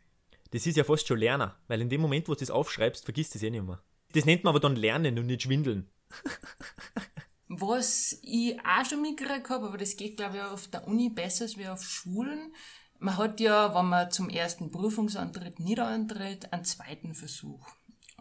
das 0.50 0.66
ist 0.66 0.76
ja 0.76 0.84
fast 0.84 1.06
schon 1.06 1.18
Lernen. 1.18 1.50
Weil 1.66 1.80
in 1.80 1.88
dem 1.88 2.00
Moment, 2.00 2.28
wo 2.28 2.34
du 2.34 2.40
das 2.40 2.50
aufschreibst, 2.50 3.04
vergisst 3.04 3.34
du 3.34 3.38
es 3.38 3.42
eh 3.42 3.50
nicht 3.50 3.66
mehr. 3.66 3.82
Das 4.12 4.24
nennt 4.24 4.44
man 4.44 4.50
aber 4.52 4.60
dann 4.60 4.76
Lernen 4.76 5.18
und 5.18 5.26
nicht 5.26 5.42
Schwindeln. 5.42 5.90
Was 7.48 8.18
ich 8.22 8.58
auch 8.60 8.84
schon 8.84 9.02
mitgekriegt 9.02 9.50
habe, 9.50 9.66
aber 9.66 9.78
das 9.78 9.96
geht, 9.96 10.16
glaube 10.16 10.36
ich, 10.36 10.42
auf 10.42 10.68
der 10.68 10.86
Uni 10.86 11.10
besser 11.10 11.44
als 11.44 11.58
wie 11.58 11.68
auf 11.68 11.82
Schulen. 11.82 12.54
Man 12.98 13.16
hat 13.16 13.38
ja, 13.40 13.74
wenn 13.74 13.86
man 13.86 14.10
zum 14.10 14.30
ersten 14.30 14.70
Prüfungsantritt 14.70 15.60
nicht 15.60 15.78
antritt, 15.78 16.52
einen 16.52 16.64
zweiten 16.64 17.14
Versuch. 17.14 17.66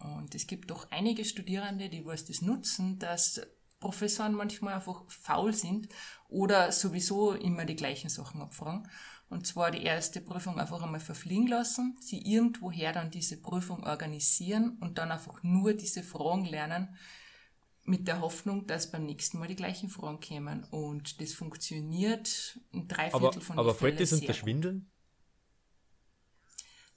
Und 0.02 0.36
es 0.36 0.48
gibt 0.48 0.72
doch 0.72 0.88
einige 0.92 1.24
Studierende, 1.24 1.90
die 1.90 2.06
was 2.06 2.26
das 2.26 2.42
nutzen, 2.42 3.00
dass 3.00 3.42
Professoren 3.80 4.34
manchmal 4.34 4.74
einfach 4.74 5.04
faul 5.08 5.54
sind 5.54 5.88
oder 6.34 6.72
sowieso 6.72 7.34
immer 7.34 7.66
die 7.66 7.76
gleichen 7.76 8.10
Sachen 8.10 8.42
abfragen. 8.42 8.88
Und 9.30 9.48
zwar 9.48 9.72
die 9.72 9.84
erste 9.84 10.22
Prüfung 10.22 10.60
einfach 10.60 10.82
einmal 10.84 11.00
verfliegen 11.00 11.48
lassen, 11.48 11.96
sie 12.00 12.22
irgendwoher 12.22 12.92
dann 12.94 13.10
diese 13.10 13.38
Prüfung 13.38 13.84
organisieren 13.84 14.78
und 14.80 14.98
dann 14.98 15.12
einfach 15.12 15.42
nur 15.44 15.74
diese 15.74 16.04
Fragen 16.04 16.46
lernen, 16.46 16.96
mit 17.86 18.08
der 18.08 18.22
Hoffnung, 18.22 18.66
dass 18.68 18.92
beim 18.92 19.06
nächsten 19.06 19.40
Mal 19.40 19.48
die 19.48 19.56
gleichen 19.58 19.90
Fragen 19.90 20.20
kämen. 20.20 20.64
Und 20.66 21.20
das 21.20 21.34
funktioniert 21.34 22.60
ein 22.74 22.88
Dreiviertel 22.88 23.28
Aber, 23.28 23.42
von 23.42 23.60
aber 23.60 23.76
fällt 23.76 24.00
das 24.00 24.14
unter. 24.14 24.34
Schwindeln? 24.34 24.90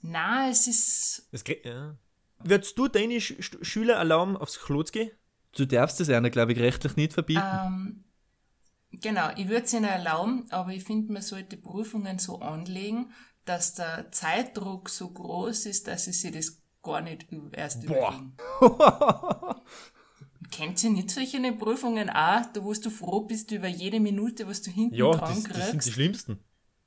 Na, 0.01 0.49
es 0.49 0.67
ist, 0.67 1.27
Das, 1.31 1.43
krieg- 1.43 1.65
ja. 1.65 1.97
Würdest 2.43 2.77
du 2.77 2.87
deine 2.87 3.15
Sch- 3.15 3.63
Schüler 3.63 3.95
erlauben, 3.95 4.37
aufs 4.37 4.59
Klo 4.59 4.83
zu 4.83 4.91
gehen? 4.93 5.11
Du 5.57 5.65
darfst 5.65 5.99
das 5.99 6.09
einer, 6.09 6.29
glaube 6.29 6.53
ich, 6.53 6.59
rechtlich 6.59 6.95
nicht 6.95 7.13
verbieten. 7.13 7.41
ähm, 7.65 8.03
genau, 9.01 9.29
ich 9.35 9.47
würde 9.47 9.63
es 9.65 9.73
ihnen 9.73 9.85
erlauben, 9.85 10.45
aber 10.49 10.71
ich 10.71 10.83
finde, 10.83 11.11
man 11.13 11.21
sollte 11.21 11.57
Prüfungen 11.57 12.19
so 12.19 12.39
anlegen, 12.39 13.11
dass 13.45 13.75
der 13.75 14.11
Zeitdruck 14.11 14.89
so 14.89 15.09
groß 15.09 15.65
ist, 15.67 15.87
dass 15.87 16.05
sie 16.05 16.11
sich 16.13 16.31
das 16.31 16.61
gar 16.83 17.01
nicht 17.01 17.27
erst 17.53 17.83
überlegen. 17.83 18.35
Kennt 20.51 20.83
ihr 20.83 20.89
nicht 20.91 21.11
solche 21.11 21.39
Prüfungen 21.53 22.09
auch, 22.09 22.45
da 22.53 22.63
wo 22.63 22.73
du 22.73 22.89
froh 22.89 23.21
bist 23.21 23.51
über 23.51 23.67
jede 23.67 23.99
Minute, 23.99 24.47
was 24.47 24.61
du 24.61 24.71
hinten 24.71 24.95
Ja, 24.95 25.11
dran 25.11 25.43
das, 25.43 25.43
das 25.43 25.43
sind 25.43 25.57
die 25.57 25.77
kriegst? 25.77 25.93
schlimmsten. 25.93 26.39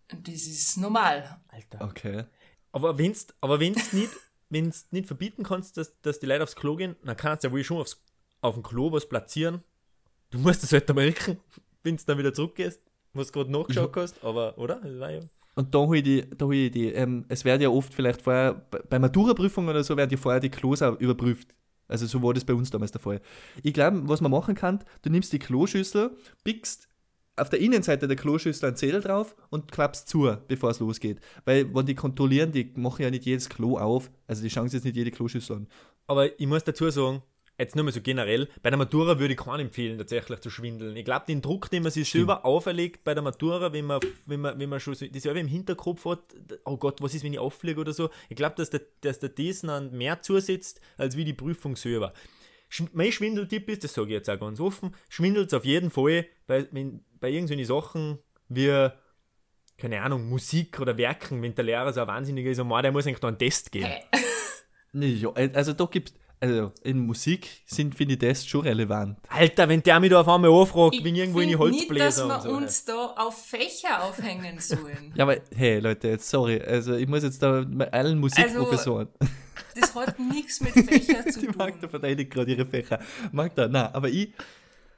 Das 0.09 0.35
ist 0.35 0.77
normal. 0.77 1.41
Alter. 1.49 1.83
Okay. 1.83 2.25
Aber 2.73 2.99
wenn's, 2.99 3.27
aber 3.41 3.61
wenn's 3.61 3.93
nicht, 3.93 4.11
wenn's 4.49 4.87
nicht 4.91 5.07
verbieten 5.07 5.43
kannst, 5.43 5.77
dass, 5.77 6.01
dass 6.01 6.19
die 6.21 6.27
Leute 6.27 6.43
aufs 6.45 6.57
Klo 6.57 6.77
gehen, 6.77 6.97
dann 7.05 7.17
kannst 7.17 7.45
du 7.45 7.49
ja 7.49 7.53
wohl 7.53 7.65
schon 7.65 7.79
aufs, 7.79 8.03
auf 8.41 8.55
dem 8.55 8.63
Klo 8.63 8.91
was 8.93 9.09
platzieren. 9.09 9.63
Du 10.31 10.39
musst 10.39 10.63
das 10.63 10.73
halt 10.73 10.93
merken, 10.95 11.39
wenn 11.83 11.97
du 11.97 12.03
dann 12.07 12.19
wieder 12.19 12.35
zurückgehst, 12.35 12.81
was 13.13 13.29
du 13.29 13.33
gerade 13.33 13.53
nachgeschaut 13.53 13.95
hast, 13.97 14.25
aber, 14.25 14.57
oder? 14.59 14.81
Ja. 14.87 15.21
Und 15.57 15.75
da 15.75 15.79
hole 15.79 15.99
ich 15.99 16.05
die, 16.05 16.25
da 16.37 16.47
hol 16.47 16.55
ich 16.55 16.71
die 16.71 16.93
ähm, 16.93 17.25
es 17.29 17.45
werden 17.45 17.63
ja 17.63 17.69
oft 17.69 17.93
vielleicht 17.93 18.23
vorher, 18.23 18.55
bei 18.89 18.99
Matura-Prüfungen 18.99 19.69
oder 19.69 19.83
so, 19.83 19.97
werden 19.97 20.11
ja 20.11 20.17
vorher 20.17 20.41
die 20.41 20.51
Klos 20.51 20.83
auch 20.83 20.99
überprüft. 21.01 21.55
Also 21.89 22.07
so 22.07 22.23
war 22.23 22.33
das 22.33 22.45
bei 22.45 22.55
uns 22.55 22.71
damals 22.71 22.93
der 22.93 23.01
Fall. 23.01 23.21
Ich 23.63 23.75
glaube, 23.75 24.09
was 24.09 24.21
man 24.21 24.31
machen 24.31 24.55
kann, 24.55 24.85
du 25.03 25.11
nimmst 25.11 25.33
die 25.33 25.41
Kloschüssel, 25.41 26.17
pickst 26.45 26.89
auf 27.37 27.49
der 27.49 27.59
Innenseite 27.59 28.07
der 28.07 28.17
Kloschüssel 28.17 28.67
einen 28.67 28.77
Zettel 28.77 29.01
drauf 29.01 29.35
und 29.49 29.73
klappst 29.73 30.09
zu, 30.09 30.37
bevor 30.47 30.71
es 30.71 30.79
losgeht. 30.79 31.21
Weil, 31.45 31.75
wenn 31.75 31.87
die 31.87 31.95
kontrollieren, 31.95 32.53
die 32.53 32.73
machen 32.77 33.03
ja 33.03 33.11
nicht 33.11 33.25
jedes 33.25 33.49
Klo 33.49 33.77
auf, 33.77 34.11
also 34.27 34.43
die 34.43 34.51
schauen 34.51 34.69
sich 34.69 34.75
jetzt 34.75 34.85
nicht 34.85 34.97
jede 34.97 35.11
Kloschüssel 35.11 35.57
an. 35.57 35.69
Aber 36.07 36.39
ich 36.39 36.47
muss 36.47 36.65
dazu 36.65 36.89
sagen, 36.91 37.23
jetzt 37.61 37.77
nur 37.77 37.85
mal 37.85 37.93
so 37.93 38.01
generell, 38.01 38.49
bei 38.63 38.71
der 38.71 38.79
Matura 38.79 39.19
würde 39.19 39.35
ich 39.35 39.41
keinen 39.41 39.61
empfehlen, 39.61 39.99
tatsächlich 39.99 40.41
zu 40.41 40.51
schwindeln. 40.51 40.97
Ich 40.97 41.05
glaube, 41.05 41.27
den 41.29 41.43
Druck, 41.43 41.71
den 41.71 41.83
man 41.83 41.93
sich 41.93 42.11
selber 42.11 42.45
auferlegt 42.45 43.05
bei 43.05 43.15
der 43.15 43.23
Matura, 43.23 43.73
wenn 43.73 43.85
man, 43.85 44.01
wenn 44.27 44.41
man, 44.41 44.59
wenn 44.59 44.69
man 44.69 44.81
schon 44.81 44.95
so, 44.95 45.07
das 45.07 45.23
selber 45.23 45.41
im 45.41 45.47
Hinterkopf 45.47 46.05
hat, 46.07 46.21
oh 46.65 46.77
Gott, 46.77 47.01
was 47.03 47.15
ist, 47.15 47.25
wenn 47.25 47.33
ich 47.33 47.39
auffliege 47.39 47.81
oder 47.81 47.93
so, 47.93 48.11
ich 48.29 48.37
glaube, 48.37 48.57
dass 48.57 48.71
der, 48.71 48.81
dass 49.03 49.19
der 49.19 49.31
dann 49.63 49.93
mehr 49.93 50.23
zusetzt, 50.23 50.81
als 50.97 51.17
wie 51.17 51.25
die 51.25 51.33
Prüfung 51.33 51.77
selber. 51.77 52.13
Sch 52.69 52.85
mein 52.93 53.13
Schwindeltipp 53.13 53.69
ist, 53.69 53.85
das 53.85 53.95
sage 53.95 54.09
ich 54.09 54.15
jetzt 54.15 54.31
auch 54.31 54.39
ganz 54.39 54.61
offen, 54.61 54.95
schwindelt 55.09 55.53
auf 55.55 55.65
jeden 55.65 55.91
Fall 55.91 56.27
bei, 56.47 56.67
wenn, 56.73 57.05
bei 57.19 57.31
irgendwelchen 57.31 57.67
Sachen 57.67 58.19
wie, 58.49 58.89
keine 59.77 60.03
Ahnung, 60.03 60.29
Musik 60.29 60.81
oder 60.81 60.97
Werken, 60.97 61.43
wenn 61.43 61.55
der 61.55 61.65
Lehrer 61.65 61.93
so 61.93 62.01
ein 62.01 62.07
Wahnsinniger 62.07 62.51
ist, 62.51 62.59
und 62.59 62.69
meint, 62.69 62.85
der 62.85 62.93
muss 62.93 63.07
eigentlich 63.07 63.21
da 63.21 63.29
einen 63.29 63.39
Test 63.39 63.73
geben. 63.73 63.93
Nee, 64.93 65.13
ja, 65.13 65.31
also 65.31 65.73
da 65.73 65.85
gibt's, 65.85 66.15
also 66.41 66.73
in 66.83 66.99
Musik 67.07 67.49
sind, 67.67 67.95
finde 67.95 68.15
ich, 68.15 68.19
das 68.21 68.47
schon 68.47 68.63
relevant. 68.63 69.19
Alter, 69.29 69.69
wenn 69.69 69.83
der 69.83 70.01
mich 70.01 70.11
da 70.11 70.21
auf 70.23 70.29
einmal 70.29 70.51
anfragt, 70.51 70.95
Ich 70.95 71.05
wenn 71.05 71.15
irgendwo 71.15 71.41
in 71.41 71.49
die 71.49 71.57
find 71.57 71.71
nicht, 71.73 71.91
dass 71.91 72.19
Holzbläser 72.23 72.29
wir 72.29 72.35
und 72.37 72.43
so. 72.43 72.51
uns 72.51 72.85
da 72.87 73.07
auf 73.19 73.47
Fächer 73.47 74.03
aufhängen 74.05 74.59
sollen. 74.61 75.13
Ja, 75.15 75.25
aber 75.25 75.37
hey 75.55 75.79
Leute, 75.81 76.09
jetzt 76.09 76.29
sorry, 76.31 76.61
also 76.61 76.95
ich 76.95 77.07
muss 77.07 77.23
jetzt 77.23 77.43
da 77.43 77.65
bei 77.69 77.93
allen 77.93 78.19
Musikprofessoren. 78.19 79.09
Das 79.79 79.95
hat 79.95 80.19
nichts 80.19 80.61
mit 80.61 80.73
Fächern 80.89 81.31
zu 81.31 81.41
die 81.41 81.49
Magda 81.49 81.81
tun. 81.83 81.91
verteidigt 81.91 82.31
gerade 82.33 82.51
ihre 82.53 82.67
Fächer. 82.67 82.99
Magda, 83.33 83.69
na, 83.69 83.95
aber 83.95 84.09
ich, 84.09 84.31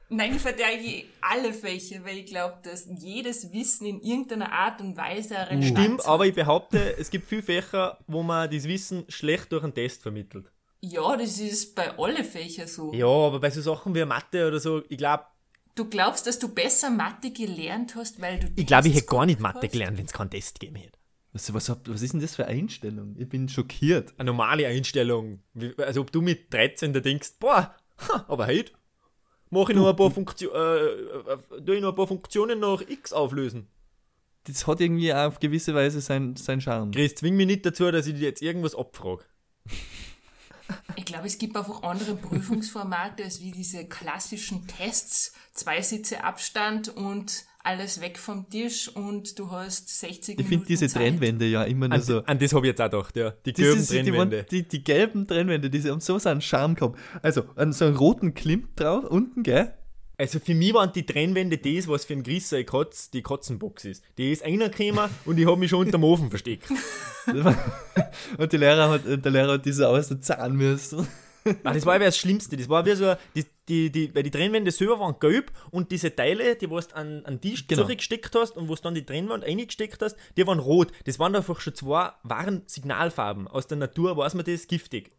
Nein, 0.09 0.35
ich 0.35 0.41
verteidige 0.41 1.05
alle 1.21 1.51
Fächer, 1.53 2.05
weil 2.05 2.19
ich 2.19 2.27
glaube, 2.27 2.57
dass 2.63 2.87
jedes 2.99 3.51
Wissen 3.51 3.85
in 3.87 3.99
irgendeiner 4.01 4.51
Art 4.51 4.79
und 4.79 4.95
Weise 4.95 5.37
eine 5.39 5.61
Relevanz 5.63 5.79
Stimmt, 5.79 5.99
hat. 6.01 6.07
aber 6.07 6.25
ich 6.27 6.35
behaupte, 6.35 6.97
es 6.99 7.09
gibt 7.09 7.27
viele 7.27 7.41
Fächer, 7.41 7.97
wo 8.05 8.21
man 8.21 8.49
das 8.51 8.65
Wissen 8.65 9.05
schlecht 9.09 9.51
durch 9.51 9.63
einen 9.63 9.73
Test 9.73 10.03
vermittelt. 10.03 10.51
Ja, 10.85 11.15
das 11.15 11.39
ist 11.39 11.75
bei 11.75 11.97
alle 11.97 12.25
Fächern 12.25 12.67
so. 12.67 12.93
Ja, 12.93 13.07
aber 13.07 13.39
bei 13.39 13.49
so 13.49 13.61
Sachen 13.61 13.95
wie 13.95 14.03
Mathe 14.03 14.45
oder 14.45 14.59
so, 14.59 14.83
ich 14.89 14.97
glaube, 14.97 15.23
Du 15.75 15.85
glaubst, 15.89 16.27
dass 16.27 16.37
du 16.37 16.49
besser 16.49 16.89
Mathe 16.91 17.31
gelernt 17.31 17.95
hast, 17.95 18.21
weil 18.21 18.39
du 18.39 18.47
ich 18.55 18.67
glaube, 18.67 18.89
ich 18.89 18.95
hätte 18.95 19.07
gar 19.07 19.25
nicht 19.25 19.39
Mathe 19.39 19.61
hast? 19.63 19.71
gelernt, 19.71 19.97
wenn 19.97 20.05
es 20.05 20.11
keinen 20.11 20.29
Test 20.29 20.59
gegeben 20.59 20.75
hätte. 20.75 20.99
was, 21.31 21.53
was, 21.53 21.69
was 21.87 22.01
ist 22.01 22.13
denn 22.13 22.19
das 22.19 22.35
für 22.35 22.45
eine 22.45 22.59
Einstellung? 22.59 23.15
Ich 23.17 23.29
bin 23.29 23.47
schockiert. 23.47 24.13
Eine 24.17 24.31
normale 24.31 24.67
Einstellung. 24.67 25.41
Also 25.77 26.01
ob 26.01 26.11
du 26.11 26.21
mit 26.21 26.53
13 26.53 26.91
da 26.91 26.99
denkst, 26.99 27.35
boah, 27.39 27.73
aber 28.27 28.45
heute 28.47 28.73
mache 29.49 29.71
ich 29.71 29.77
noch 29.77 29.87
ein 29.89 29.95
paar 29.95 30.11
Funktionen, 30.11 30.53
äh, 30.53 31.71
äh, 31.71 31.75
ich 31.75 31.81
noch 31.81 31.89
ein 31.89 31.95
paar 31.95 32.07
Funktionen 32.07 32.59
nach 32.59 32.81
X 32.81 33.13
auflösen. 33.13 33.67
Das 34.43 34.67
hat 34.67 34.81
irgendwie 34.81 35.13
auch 35.13 35.27
auf 35.27 35.39
gewisse 35.39 35.73
Weise 35.73 36.01
sein, 36.01 36.35
sein 36.35 36.59
Charme. 36.59 36.91
Chris, 36.91 37.15
zwing 37.15 37.35
mich 37.37 37.47
nicht 37.47 37.65
dazu, 37.65 37.89
dass 37.89 38.05
ich 38.05 38.15
dir 38.15 38.23
jetzt 38.27 38.41
irgendwas 38.41 38.75
abfrage. 38.75 39.23
Ich 40.95 41.05
glaube, 41.05 41.27
es 41.27 41.37
gibt 41.37 41.55
einfach 41.57 41.83
andere 41.83 42.15
Prüfungsformate 42.15 43.23
als 43.23 43.41
wie 43.41 43.51
diese 43.51 43.85
klassischen 43.85 44.67
Tests, 44.67 45.33
zwei 45.53 45.81
Sitze 45.81 46.23
Abstand 46.23 46.89
und 46.89 47.45
alles 47.63 48.01
weg 48.01 48.17
vom 48.17 48.49
Tisch 48.49 48.89
und 48.89 49.39
du 49.39 49.49
hast 49.49 49.87
60 49.87 50.19
Ich 50.19 50.37
Minuten 50.37 50.49
finde 50.49 50.65
diese 50.65 50.87
Zeit. 50.87 51.01
Trennwände 51.01 51.45
ja 51.45 51.63
immer 51.63 51.87
nur 51.87 51.95
An, 51.95 52.01
so. 52.01 52.23
an 52.23 52.37
das 52.37 52.53
habe 52.53 52.65
ich 52.65 52.71
jetzt 52.71 52.81
auch 52.81 52.89
gedacht, 52.89 53.15
ja. 53.15 53.31
Die 53.45 53.53
gelben 53.53 53.79
ist, 53.79 53.89
Trennwände. 53.89 54.45
die, 54.49 54.67
die 54.67 54.83
gelben 54.83 55.27
Trennwände, 55.27 55.69
die 55.69 55.81
haben 55.89 56.01
so 56.01 56.19
seinen 56.19 56.41
Charme 56.41 56.75
gehabt. 56.75 56.99
Also, 57.21 57.43
an 57.55 57.71
so 57.71 57.85
einen 57.85 57.95
roten 57.95 58.33
Klimt 58.33 58.79
drauf, 58.79 59.05
unten, 59.05 59.43
gell? 59.43 59.73
Also 60.17 60.39
für 60.39 60.53
mich 60.53 60.73
waren 60.73 60.91
die 60.93 61.05
Trennwände 61.05 61.57
das, 61.57 61.87
was 61.87 62.05
für 62.05 62.13
ein 62.13 62.23
Grisser 62.23 62.63
Kotz, 62.63 63.09
die 63.09 63.21
Kotzenbox 63.21 63.85
ist. 63.85 64.03
Die 64.17 64.31
ist 64.31 64.43
reingekommen 64.43 65.09
und 65.25 65.39
ich 65.39 65.45
habe 65.47 65.57
mich 65.57 65.69
schon 65.69 65.79
unter 65.79 65.93
dem 65.93 66.03
Ofen 66.03 66.29
versteckt. 66.29 66.69
Und 68.37 68.51
die 68.51 68.57
Lehrer 68.57 68.89
hat, 68.89 69.01
der 69.05 69.31
Lehrer 69.31 69.53
hat 69.53 69.65
diese 69.65 69.87
aus 69.87 70.09
der 70.09 70.19
Zahn 70.19 70.57
müssen. 70.57 71.07
Ah, 71.63 71.73
das 71.73 71.85
war 71.85 71.93
ja 71.95 71.99
das 72.05 72.17
Schlimmste. 72.17 72.57
Das 72.57 72.69
war 72.69 72.85
wie 72.85 72.95
so, 72.95 73.15
die, 73.35 73.45
die, 73.67 73.89
die, 73.91 74.15
weil 74.15 74.23
die 74.23 74.31
Trennwände 74.31 74.71
selber 74.71 74.99
waren 74.99 75.15
gelb 75.19 75.51
und 75.71 75.91
diese 75.91 76.15
Teile, 76.15 76.55
die 76.55 76.67
du 76.67 76.77
an, 76.93 77.25
an 77.25 77.41
Tisch 77.41 77.67
Genau. 77.67 77.83
zurückgesteckt 77.83 78.35
hast 78.35 78.57
und 78.57 78.67
wo 78.69 78.75
du 78.75 78.81
dann 78.81 78.95
die 78.95 79.05
Trennwand 79.05 79.43
reingesteckt 79.43 80.01
hast, 80.01 80.15
die 80.37 80.45
waren 80.47 80.59
rot. 80.59 80.91
Das 81.05 81.19
waren 81.19 81.35
einfach 81.35 81.59
schon 81.59 81.75
zwei 81.75 82.11
wahren 82.23 82.63
Signalfarben. 82.65 83.47
Aus 83.47 83.67
der 83.67 83.77
Natur 83.77 84.15
weiß 84.17 84.35
man 84.35 84.45
das 84.45 84.67
giftig. 84.67 85.11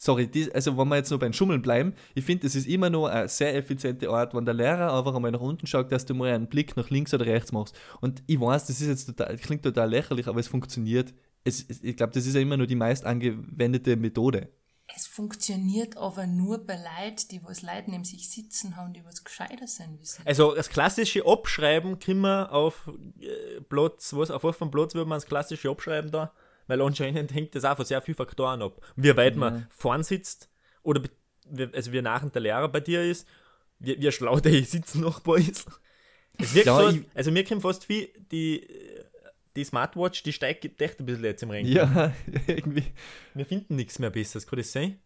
Sorry, 0.00 0.30
also 0.54 0.78
wenn 0.78 0.88
wir 0.88 0.96
jetzt 0.96 1.10
noch 1.10 1.18
beim 1.18 1.32
Schummeln 1.32 1.60
bleiben, 1.60 1.92
ich 2.14 2.24
finde, 2.24 2.44
das 2.44 2.54
ist 2.54 2.68
immer 2.68 2.88
noch 2.88 3.06
eine 3.06 3.28
sehr 3.28 3.56
effiziente 3.56 4.08
Art, 4.08 4.32
wenn 4.32 4.44
der 4.44 4.54
Lehrer 4.54 4.96
einfach 4.96 5.12
einmal 5.12 5.32
nach 5.32 5.40
unten 5.40 5.66
schaut, 5.66 5.90
dass 5.90 6.06
du 6.06 6.14
mal 6.14 6.32
einen 6.32 6.46
Blick 6.46 6.76
nach 6.76 6.88
links 6.88 7.12
oder 7.12 7.26
rechts 7.26 7.50
machst. 7.50 7.76
Und 8.00 8.22
ich 8.28 8.40
weiß, 8.40 8.66
das 8.66 8.80
ist 8.80 8.86
jetzt 8.86 9.06
total, 9.06 9.36
klingt 9.38 9.64
total 9.64 9.90
lächerlich, 9.90 10.28
aber 10.28 10.38
es 10.38 10.46
funktioniert. 10.46 11.12
Es, 11.42 11.64
es, 11.68 11.82
ich 11.82 11.96
glaube, 11.96 12.12
das 12.12 12.26
ist 12.26 12.34
ja 12.34 12.40
immer 12.40 12.56
nur 12.56 12.68
die 12.68 12.76
meist 12.76 13.04
angewendete 13.04 13.96
Methode. 13.96 14.48
Es 14.94 15.08
funktioniert 15.08 15.96
aber 15.96 16.28
nur 16.28 16.64
bei 16.64 16.74
Leuten, 16.74 17.28
die 17.32 17.42
was 17.42 17.62
Leute 17.62 17.90
neben 17.90 18.04
sich 18.04 18.30
sitzen 18.30 18.76
haben, 18.76 18.92
die 18.92 19.04
was 19.04 19.24
gescheiter 19.24 19.66
sein 19.66 19.98
wissen. 20.00 20.22
Also 20.24 20.54
das 20.54 20.70
klassische 20.70 21.26
Abschreiben 21.26 21.98
können 21.98 22.20
wir 22.20 22.52
auf 22.52 22.88
äh, 23.20 23.60
Platz, 23.62 24.14
was, 24.14 24.30
auf 24.30 24.44
welchem 24.44 24.70
Platz 24.70 24.94
würde 24.94 25.08
man 25.08 25.16
das 25.16 25.26
klassische 25.26 25.68
abschreiben 25.70 26.12
da? 26.12 26.32
Weil 26.68 26.80
anscheinend 26.82 27.34
hängt 27.34 27.54
das 27.54 27.64
auch 27.64 27.76
von 27.76 27.84
sehr 27.84 28.00
vielen 28.00 28.16
Faktoren 28.16 28.62
ab. 28.62 28.80
Wie 28.94 29.16
weit 29.16 29.36
man 29.36 29.66
vorn 29.70 30.04
sitzt 30.04 30.48
oder 30.82 31.02
also 31.72 31.92
wie 31.92 32.02
nach 32.02 32.28
der 32.28 32.42
Lehrer 32.42 32.68
bei 32.68 32.80
dir 32.80 33.02
ist, 33.02 33.26
wie, 33.78 34.00
wie 34.00 34.12
schlau 34.12 34.38
der 34.38 34.62
Sitznachbar 34.62 35.38
ist. 35.38 35.66
Es 36.38 36.54
wirkt 36.54 36.66
Ja, 36.66 36.90
so, 36.90 36.98
also 37.14 37.30
mir 37.32 37.44
kommt 37.44 37.62
fast 37.62 37.88
wie 37.88 38.12
die, 38.30 38.68
die 39.56 39.64
Smartwatch, 39.64 40.22
die 40.22 40.32
steigt 40.32 40.80
echt 40.80 41.00
ein 41.00 41.06
bisschen 41.06 41.24
jetzt 41.24 41.42
im 41.42 41.50
Rennen. 41.50 41.68
Ja, 41.68 42.12
irgendwie. 42.46 42.84
Wir 43.34 43.46
finden 43.46 43.76
nichts 43.76 43.98
mehr 43.98 44.10
Besseres, 44.10 44.46
kann 44.46 44.58
das 44.58 44.70
sein? 44.70 44.98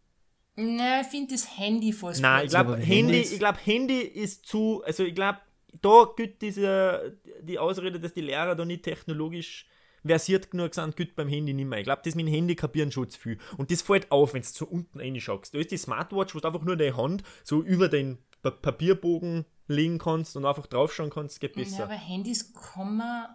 Nein, 0.56 1.02
ich 1.02 1.06
finde 1.08 1.32
das 1.32 1.58
Handy 1.58 1.92
fast 1.92 2.20
Nein, 2.20 2.44
ich 2.44 2.50
glaube, 2.50 2.76
Handy, 2.76 3.20
ich 3.20 3.38
glaub, 3.38 3.56
Handy 3.64 4.00
ist 4.00 4.44
zu, 4.44 4.82
also 4.84 5.04
ich 5.04 5.14
glaube, 5.14 5.38
da 5.80 6.06
gilt 6.14 6.42
diese, 6.42 7.16
die 7.40 7.58
Ausrede, 7.58 7.98
dass 7.98 8.12
die 8.12 8.20
Lehrer 8.20 8.54
da 8.54 8.64
nicht 8.64 8.82
technologisch 8.82 9.66
versiert 10.04 10.50
genug 10.50 10.74
sind, 10.74 10.96
gilt 10.96 11.14
beim 11.16 11.28
Handy 11.28 11.52
nicht 11.54 11.66
mehr. 11.66 11.78
Ich 11.78 11.84
glaube, 11.84 12.02
das 12.04 12.14
mit 12.14 12.26
dem 12.26 12.32
Handy 12.34 12.54
kapieren 12.56 12.90
schon 12.92 13.08
zu 13.08 13.18
viel. 13.18 13.38
Und 13.56 13.70
das 13.70 13.82
fällt 13.82 14.10
auf, 14.10 14.34
wenn 14.34 14.42
du 14.42 14.48
so 14.48 14.66
unten 14.66 14.98
reinschaust. 15.00 15.54
Da 15.54 15.58
ist 15.58 15.70
die 15.70 15.76
Smartwatch, 15.76 16.34
wo 16.34 16.40
du 16.40 16.46
einfach 16.48 16.62
nur 16.62 16.76
deine 16.76 16.96
Hand 16.96 17.22
so 17.44 17.62
über 17.62 17.88
den 17.88 18.18
Pa- 18.42 18.50
Papierbogen 18.50 19.44
legen 19.68 19.98
kannst 19.98 20.36
und 20.36 20.44
einfach 20.44 20.66
draufschauen 20.66 21.10
kannst, 21.10 21.40
geht 21.40 21.56
Ja, 21.56 21.62
besser. 21.62 21.84
aber 21.84 21.94
Handys 21.94 22.52
man 22.96 23.26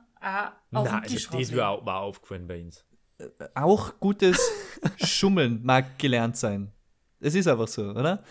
auch 0.71 0.79
auf 0.81 0.91
Nein, 0.91 1.01
den 1.03 1.09
Tisch 1.09 1.27
also 1.27 1.37
das 1.37 1.47
rauflegen. 1.51 1.57
war, 1.57 1.85
war 1.85 2.01
aufgefallen 2.01 2.47
bei 2.47 2.61
uns. 2.61 2.85
Auch 3.55 3.99
gutes 3.99 4.39
Schummeln 4.97 5.61
mag 5.63 5.97
gelernt 5.97 6.37
sein. 6.37 6.71
Es 7.19 7.33
ist 7.33 7.47
einfach 7.47 7.67
so, 7.67 7.83
oder? 7.91 8.23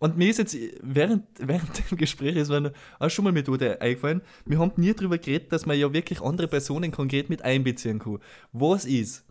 Und 0.00 0.16
mir 0.16 0.30
ist 0.30 0.38
jetzt 0.38 0.56
während, 0.80 1.26
während 1.38 1.90
dem 1.90 1.98
Gespräch 1.98 2.34
ist 2.34 2.48
mir 2.48 2.56
eine 2.56 2.72
eine 2.98 3.10
Schummelmethode 3.10 3.82
eingefallen. 3.82 4.22
Wir 4.46 4.58
haben 4.58 4.72
nie 4.76 4.94
darüber 4.94 5.18
geredet, 5.18 5.52
dass 5.52 5.66
man 5.66 5.78
ja 5.78 5.92
wirklich 5.92 6.22
andere 6.22 6.48
Personen 6.48 6.90
konkret 6.90 7.28
mit 7.28 7.42
einbeziehen 7.42 7.98
kann. 7.98 8.18
Was 8.50 8.86
ist? 8.86 9.26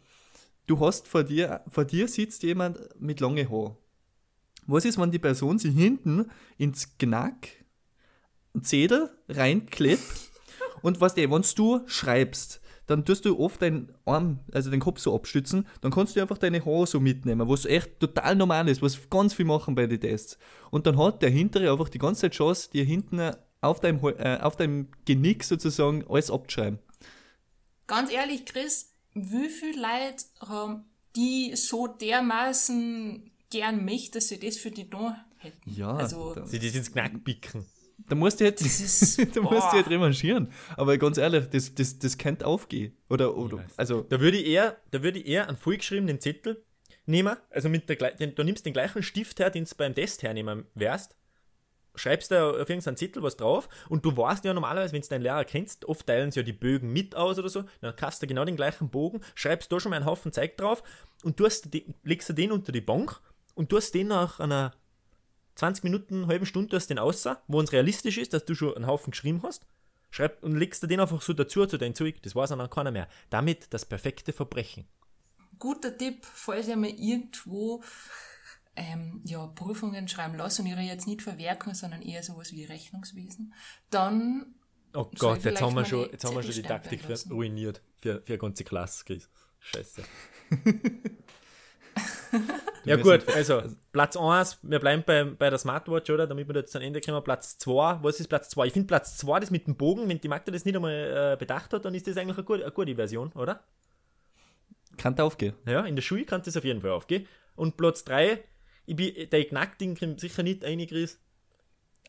Du 0.68 0.80
hast 0.80 1.08
vor 1.08 1.24
dir, 1.24 1.62
vor 1.70 1.86
dir 1.86 2.08
sitzt 2.08 2.44
jemand 2.44 2.78
mit 3.00 3.20
langen 3.20 3.50
Haaren. 3.50 3.78
Was 4.68 4.86
ist, 4.86 5.00
wenn 5.00 5.10
die 5.10 5.18
Person 5.18 5.58
sich 5.58 5.74
hinten 5.76 6.30
ins 6.60 6.96
Knack, 7.00 7.48
Zedel 8.62 9.10
reinklebt 9.28 10.04
und 10.84 11.02
was 11.02 11.16
der, 11.16 11.32
wenn 11.32 11.44
du 11.56 11.82
schreibst, 11.88 12.62
dann 12.90 13.06
tust 13.06 13.24
du 13.26 13.40
oft 13.40 13.62
deinen 13.62 13.94
Arm, 14.06 14.40
also 14.52 14.72
den 14.72 14.80
Kopf 14.80 15.00
so 15.00 15.14
abstützen, 15.16 15.68
dann 15.82 15.92
kannst 15.92 16.16
du 16.16 16.22
einfach 16.22 16.40
deine 16.40 16.66
Haare 16.66 16.88
so 16.88 17.00
mitnehmen, 17.00 17.48
was 17.48 17.66
echt 17.66 18.00
total 18.00 18.36
normal 18.36 18.68
ist, 18.68 18.82
was 18.82 19.10
ganz 19.12 19.36
viel 19.36 19.46
machen 19.46 19.76
bei 19.76 19.86
den 19.86 20.02
Tests. 20.02 20.40
Und 20.72 20.88
dann 20.88 20.98
hat 20.98 21.22
der 21.22 21.30
hintere 21.30 21.72
einfach 21.72 21.90
die 21.90 22.00
ganze 22.00 22.22
Zeit 22.22 22.32
Chance, 22.32 22.72
dir 22.72 22.84
hinten 22.84 23.32
auf 23.62 23.80
deinem, 23.80 24.04
äh, 24.04 24.40
auf 24.42 24.56
deinem 24.56 24.88
Genick 25.06 25.44
sozusagen 25.44 26.04
alles 26.10 26.32
abzuschreiben. 26.32 26.80
Ganz 27.86 28.12
ehrlich, 28.12 28.46
Chris, 28.46 28.92
wie 29.14 29.50
viele 29.50 29.82
Leute 29.82 30.26
haben 30.40 30.86
die 31.16 31.56
so 31.56 31.86
dermaßen 31.86 33.30
gern 33.52 33.86
mich, 33.86 34.10
dass 34.10 34.30
sie 34.30 34.40
das 34.40 34.58
für 34.58 34.72
die 34.72 34.90
da 34.90 35.26
hätten? 35.38 35.70
Ja, 35.70 35.96
Also, 35.96 36.36
Sie 36.46 36.58
das 36.58 36.74
ins 36.74 36.92
Knack 36.92 37.24
picken. 37.24 37.66
Da 38.08 38.16
musst 38.16 38.40
du 38.40 38.46
jetzt, 38.46 38.62
ist, 38.66 39.36
da 39.36 39.42
musst 39.42 39.72
du 39.74 39.78
jetzt 39.78 39.90
revanchieren. 39.90 40.52
Aber 40.78 40.98
ganz 40.98 41.18
ehrlich, 41.18 41.48
das, 41.50 41.74
das, 41.76 42.00
das 42.00 42.18
könnte 42.18 42.46
aufgehen. 42.48 42.96
Oder, 43.10 43.36
oder 43.36 43.66
also, 43.78 44.02
Da 44.02 44.20
würde 44.20 44.38
ich 44.38 44.48
eher, 44.48 44.78
da 44.92 45.04
würde 45.04 45.20
ich 45.20 45.28
eher 45.28 45.48
einen 45.48 45.58
vollgeschriebenen 45.58 46.20
Zettel 46.20 46.64
nehmen, 47.06 47.36
also 47.50 47.70
mit 47.70 47.90
der, 47.90 47.96
den, 48.12 48.36
du 48.36 48.44
nimmst 48.44 48.66
den 48.66 48.74
gleichen 48.74 49.02
Stift 49.04 49.40
her, 49.40 49.50
den 49.50 49.66
du 49.66 49.76
beim 49.76 49.96
Test 49.96 50.22
hernehmen 50.24 50.66
wärst, 50.76 51.16
schreibst 51.96 52.32
da 52.32 52.52
auf 52.52 52.70
irgendeinen 52.70 52.98
Zettel 52.98 53.24
was 53.24 53.36
drauf. 53.36 53.68
Und 53.90 54.06
du 54.06 54.16
weißt 54.16 54.46
ja 54.46 54.54
normalerweise, 54.54 54.94
wenn 54.94 55.02
du 55.02 55.08
deinen 55.08 55.24
Lehrer 55.24 55.44
kennst, 55.44 55.86
oft 55.86 56.06
teilen 56.08 56.32
sie 56.32 56.40
ja 56.40 56.44
die 56.44 56.54
Bögen 56.54 56.94
mit 56.94 57.16
aus 57.16 57.40
oder 57.40 57.50
so, 57.50 57.64
dann 57.82 57.94
hast 58.00 58.22
du 58.22 58.28
genau 58.28 58.46
den 58.46 58.56
gleichen 58.56 58.90
Bogen, 58.90 59.22
schreibst 59.36 59.72
da 59.72 59.80
schon 59.80 59.90
mal 59.90 59.98
einen 59.98 60.06
Haufen 60.06 60.32
Zeug 60.32 60.56
drauf. 60.56 60.84
Und 61.24 61.38
tust, 61.38 61.74
den- 61.74 61.96
legst 62.04 62.30
du 62.30 62.34
den 62.34 62.52
unter 62.52 62.72
die 62.72 62.80
Bank 62.82 63.20
und 63.56 63.70
tust 63.70 63.94
den 63.96 64.08
nach 64.08 64.40
einer 64.40 64.72
20 65.60 65.84
Minuten, 65.84 66.28
halben 66.28 66.46
Stunde 66.46 66.70
tust 66.70 66.90
den 66.90 67.00
außer, 67.00 67.42
wo 67.48 67.62
es 67.62 67.72
realistisch 67.72 68.18
ist, 68.18 68.34
dass 68.34 68.46
du 68.46 68.56
schon 68.56 68.76
einen 68.76 68.88
Haufen 68.88 69.12
geschrieben 69.12 69.42
hast, 69.44 69.66
schreib 70.10 70.44
und 70.44 70.56
legst 70.56 70.82
du 70.82 70.88
den 70.88 71.00
einfach 71.00 71.22
so 71.22 71.34
dazu 71.34 71.66
zu 71.66 71.78
deinem 71.78 71.96
Zeug, 71.96 72.22
das 72.24 72.36
weiß 72.36 72.50
dann 72.50 72.70
keiner 72.70 72.92
mehr. 72.92 73.08
Damit 73.30 73.74
das 73.74 73.86
perfekte 73.86 74.34
Verbrechen. 74.34 74.88
guter 75.60 75.98
Tipp, 75.98 76.26
falls 76.26 76.68
ihr 76.68 76.78
mal 76.78 76.90
irgendwo 76.90 77.84
ähm, 78.76 79.22
ja, 79.26 79.46
Prüfungen 79.48 80.08
schreiben 80.08 80.38
lasst 80.38 80.60
und 80.62 80.68
ihr 80.68 80.82
jetzt 80.82 81.08
nicht 81.08 81.22
verwerken, 81.22 81.74
sondern 81.74 82.02
eher 82.02 82.24
sowas 82.24 82.54
wie 82.54 82.64
Rechnungswesen, 82.64 83.54
dann 83.90 84.56
Oh 84.94 85.06
Gott, 85.20 85.44
jetzt 85.44 85.62
haben 85.62 85.76
wir 85.76 85.86
schon, 85.86 86.10
jetzt 86.12 86.26
haben 86.26 86.36
wir 86.36 86.42
schon 86.42 86.54
die 86.54 86.64
Taktik 86.64 87.04
für, 87.04 87.16
ruiniert 87.30 87.80
für, 88.00 88.24
für 88.24 88.34
eine 88.34 88.40
ganze 88.40 88.64
Klasse. 88.64 89.06
Chris. 89.06 89.30
Scheiße. 89.60 90.02
ja 92.90 92.98
Wir 92.98 93.04
gut, 93.04 93.22
sind- 93.22 93.36
also 93.36 93.62
Platz 93.92 94.18
1, 94.18 94.60
wir 94.64 94.80
bleiben 94.80 95.04
bei, 95.06 95.24
bei 95.24 95.50
der 95.50 95.60
Smartwatch, 95.60 96.10
oder? 96.10 96.28
Damit 96.28 96.48
wir 96.48 96.54
da 96.54 96.60
jetzt 96.62 96.76
am 96.76 96.82
Ende 96.82 97.00
kommen. 97.02 97.24
Platz 97.24 97.58
2, 97.60 98.00
was 98.02 98.20
ist 98.20 98.28
Platz 98.28 98.50
2? 98.50 98.68
Ich 98.68 98.74
finde 98.74 98.88
Platz 98.88 99.18
2, 99.18 99.40
das 99.40 99.52
mit 99.52 99.68
dem 99.68 99.76
Bogen, 99.76 100.08
wenn 100.10 100.20
die 100.20 100.28
Magda 100.28 100.52
das 100.52 100.66
nicht 100.66 100.76
einmal 100.76 101.34
äh, 101.34 101.38
bedacht 101.38 101.74
hat, 101.74 101.86
dann 101.86 101.96
ist 101.96 102.08
das 102.08 102.18
eigentlich 102.18 102.38
eine 102.38 102.46
gute, 102.46 102.64
eine 102.64 102.72
gute 102.72 102.96
Version, 102.96 103.32
oder? 103.34 103.64
kann 104.98 105.16
da 105.16 105.24
aufgehen. 105.24 105.54
Ja, 105.66 105.86
in 105.86 105.96
der 105.96 106.02
Schule 106.04 106.26
kann 106.26 106.42
das 106.44 106.58
auf 106.58 106.66
jeden 106.66 106.82
Fall 106.82 106.92
aufgehen. 106.92 107.26
Und 107.56 107.78
Platz 107.78 108.04
3, 108.04 108.44
ich 108.86 108.96
bin, 108.98 109.14
der 109.30 109.46
Knackding 109.46 109.96
kommt 109.96 110.20
sicher 110.20 110.44
nicht 110.44 110.62
Chris. 110.90 111.18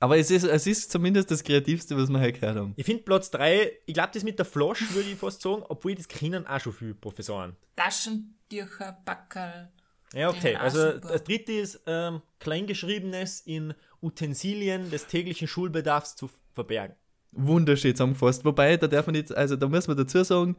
Aber 0.01 0.17
es 0.17 0.31
ist, 0.31 0.45
es 0.45 0.67
ist 0.67 0.91
zumindest 0.91 1.31
das 1.31 1.45
Kreativste, 1.45 1.97
was 1.97 2.09
wir 2.09 2.19
heute 2.19 2.41
gehört 2.41 2.57
haben. 2.57 2.73
Ich 2.77 2.87
finde 2.87 3.03
Platz 3.05 3.31
3, 3.31 3.71
ich 3.87 3.95
glaube, 3.95 4.11
das 4.15 4.25
mit 4.25 4.39
der 4.39 4.47
Flasch 4.47 4.93
würde 4.95 5.09
ich 5.11 5.17
fast 5.19 5.43
sagen, 5.43 5.63
obwohl 5.69 5.95
das 5.95 6.09
kennen 6.09 6.47
auch 6.47 6.59
schon 6.59 6.73
viele 6.73 6.95
Professoren. 6.95 7.55
Taschentücher, 7.77 8.99
Backerl. 9.05 9.69
Ja, 10.15 10.29
okay. 10.31 10.57
Also 10.57 10.93
super. 10.93 11.09
das 11.09 11.25
dritte 11.25 11.53
ist 11.53 11.81
ähm, 11.87 12.23
Kleingeschriebenes 12.41 13.41
in 13.43 13.75
Utensilien 14.03 14.91
des 14.91 15.07
täglichen 15.07 15.47
Schulbedarfs 15.47 16.17
zu 16.17 16.31
verbergen. 16.53 16.97
Wunderschön 17.33 17.95
zusammengefasst. 17.95 18.45
Wobei, 18.45 18.77
da 18.77 18.89
darf 18.89 19.07
man 19.07 19.15
nicht, 19.15 19.33
also 19.33 19.55
da 19.57 19.69
muss 19.69 19.87
man 19.87 19.97
dazu 19.97 20.25
sagen, 20.25 20.57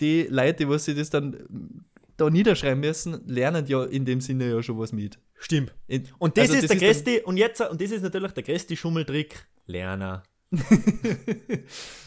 die 0.00 0.22
Leute, 0.30 0.66
die 0.66 0.78
sich 0.78 0.96
das 0.96 1.10
dann 1.10 1.30
mm, 1.30 1.84
da 2.16 2.30
niederschreiben 2.30 2.80
müssen, 2.80 3.26
lernen 3.26 3.66
ja 3.66 3.84
in 3.84 4.04
dem 4.04 4.20
Sinne 4.20 4.48
ja 4.48 4.62
schon 4.62 4.78
was 4.78 4.92
mit. 4.92 5.18
Stimmt. 5.38 5.74
Und 6.18 6.36
das 6.36 6.50
also 6.50 6.54
ist 6.54 6.62
der 6.62 6.68
dann- 6.68 6.78
größte, 6.78 7.22
und 7.22 7.36
jetzt, 7.36 7.60
und 7.60 7.80
das 7.80 7.90
ist 7.90 8.02
natürlich 8.02 8.32
der 8.32 8.42
größte 8.44 8.76
Schummeltrick. 8.76 9.46
Lerner. 9.66 10.22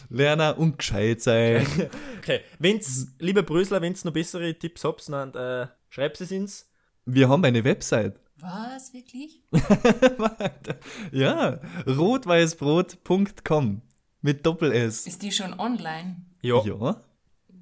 Lerner 0.08 0.58
und 0.58 0.78
gescheit 0.78 1.20
sein. 1.20 1.66
Okay, 2.18 2.40
wenn's, 2.58 3.08
liebe 3.18 3.42
Brösler, 3.42 3.80
wenn's 3.80 4.04
noch 4.04 4.12
bessere 4.12 4.54
Tipps 4.54 4.84
habt, 4.84 5.08
dann 5.08 5.34
äh, 5.34 5.66
schreibt 5.88 6.20
es 6.20 6.30
ins. 6.30 6.70
Wir 7.10 7.26
haben 7.30 7.42
eine 7.42 7.64
Website. 7.64 8.16
Was, 8.38 8.92
wirklich? 8.92 9.42
Ja, 11.10 11.58
rotweißbrot.com 11.86 13.80
mit 14.20 14.44
Doppel-S. 14.44 15.06
Ist 15.06 15.22
die 15.22 15.32
schon 15.32 15.58
online? 15.58 16.16
Ja. 16.42 16.62
Ja, 16.64 17.02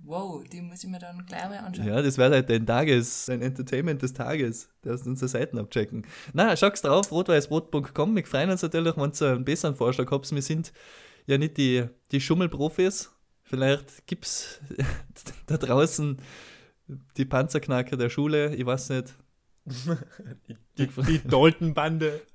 Wow, 0.02 0.44
die 0.48 0.60
muss 0.60 0.82
ich 0.84 0.90
mir 0.90 0.98
dann 0.98 1.24
gleich 1.26 1.48
mal 1.48 1.58
anschauen. 1.58 1.86
ja, 1.86 2.02
das 2.02 2.18
wäre 2.18 2.32
halt 2.32 2.50
dein 2.50 2.66
Tages, 2.66 3.26
dein 3.26 3.42
Entertainment 3.42 4.02
des 4.02 4.12
Tages. 4.12 4.68
Du 4.82 4.90
hast 4.90 5.06
unsere 5.06 5.28
Seiten 5.28 5.58
abchecken. 5.58 6.06
Na, 6.32 6.56
schau's 6.56 6.82
drauf, 6.82 7.10
rotweißbrot.com. 7.12 8.14
Wir 8.16 8.24
freuen 8.24 8.50
uns 8.50 8.62
natürlich, 8.62 8.96
wenn 8.96 9.12
ihr 9.12 9.32
einen 9.32 9.44
besseren 9.44 9.74
Vorschlag 9.76 10.10
habt. 10.10 10.30
Wir 10.32 10.42
sind 10.42 10.72
ja 11.26 11.38
nicht 11.38 11.56
die, 11.56 11.84
die 12.12 12.20
Schummelprofis. 12.20 13.12
Vielleicht 13.42 14.06
gibt 14.06 14.26
es 14.26 14.60
da 15.46 15.56
draußen 15.56 16.18
die 17.16 17.24
Panzerknacker 17.24 17.96
der 17.96 18.10
Schule, 18.10 18.54
ich 18.54 18.66
weiß 18.66 18.90
nicht. 18.90 19.14
Die, 20.78 20.86
die 20.86 21.20
Dalton-Bande. 21.26 22.22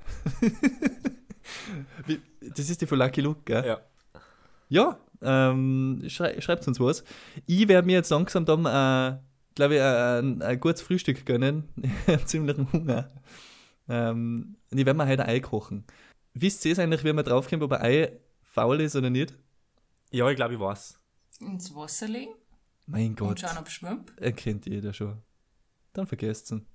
Das 2.55 2.69
ist 2.69 2.81
die 2.81 2.85
von 2.87 2.97
Lucky 2.97 3.21
Luke, 3.21 3.41
gell? 3.45 3.65
Ja. 3.65 3.81
Ja, 4.69 4.99
ähm, 5.21 6.03
schrei 6.07 6.39
schreibt 6.39 6.67
uns 6.67 6.79
was. 6.79 7.03
Ich 7.45 7.67
werde 7.67 7.85
mir 7.85 7.93
jetzt 7.93 8.09
langsam 8.09 8.45
dann, 8.45 8.61
äh, 8.61 9.19
glaube 9.55 9.75
ich, 9.75 9.79
äh, 9.81 10.19
ein, 10.19 10.41
ein 10.41 10.59
gutes 10.59 10.81
Frühstück 10.81 11.25
gönnen. 11.25 11.67
Ich 12.07 12.07
habe 12.07 12.25
ziemlichen 12.25 12.71
Hunger. 12.71 13.11
Ähm, 13.89 14.55
und 14.71 14.77
ich 14.77 14.85
werde 14.85 14.97
mir 14.97 15.07
heute 15.07 15.23
ein 15.25 15.29
Ei 15.29 15.39
kochen. 15.39 15.83
Wisst 16.33 16.63
ihr 16.65 16.77
eigentlich, 16.79 17.03
wie 17.03 17.11
man 17.13 17.25
draufkommt, 17.25 17.63
ob 17.63 17.73
ein 17.73 17.81
Ei 17.81 18.19
faul 18.41 18.79
ist 18.81 18.95
oder 18.95 19.09
nicht? 19.09 19.37
Ja, 20.11 20.29
ich 20.29 20.35
glaube, 20.37 20.53
ich 20.53 20.59
weiß. 20.59 20.97
Ins 21.41 21.75
Wasser 21.75 22.07
legen 22.07 22.33
Mein 22.87 23.07
und 23.09 23.15
Gott, 23.17 23.39
schauen, 23.41 23.57
ob 23.57 23.67
es 23.67 23.73
schwimmt. 23.73 24.17
erkennt 24.17 24.65
jeder 24.67 24.93
schon. 24.93 25.17
Dann 25.93 26.07
vergesst 26.07 26.51
ihn. 26.51 26.65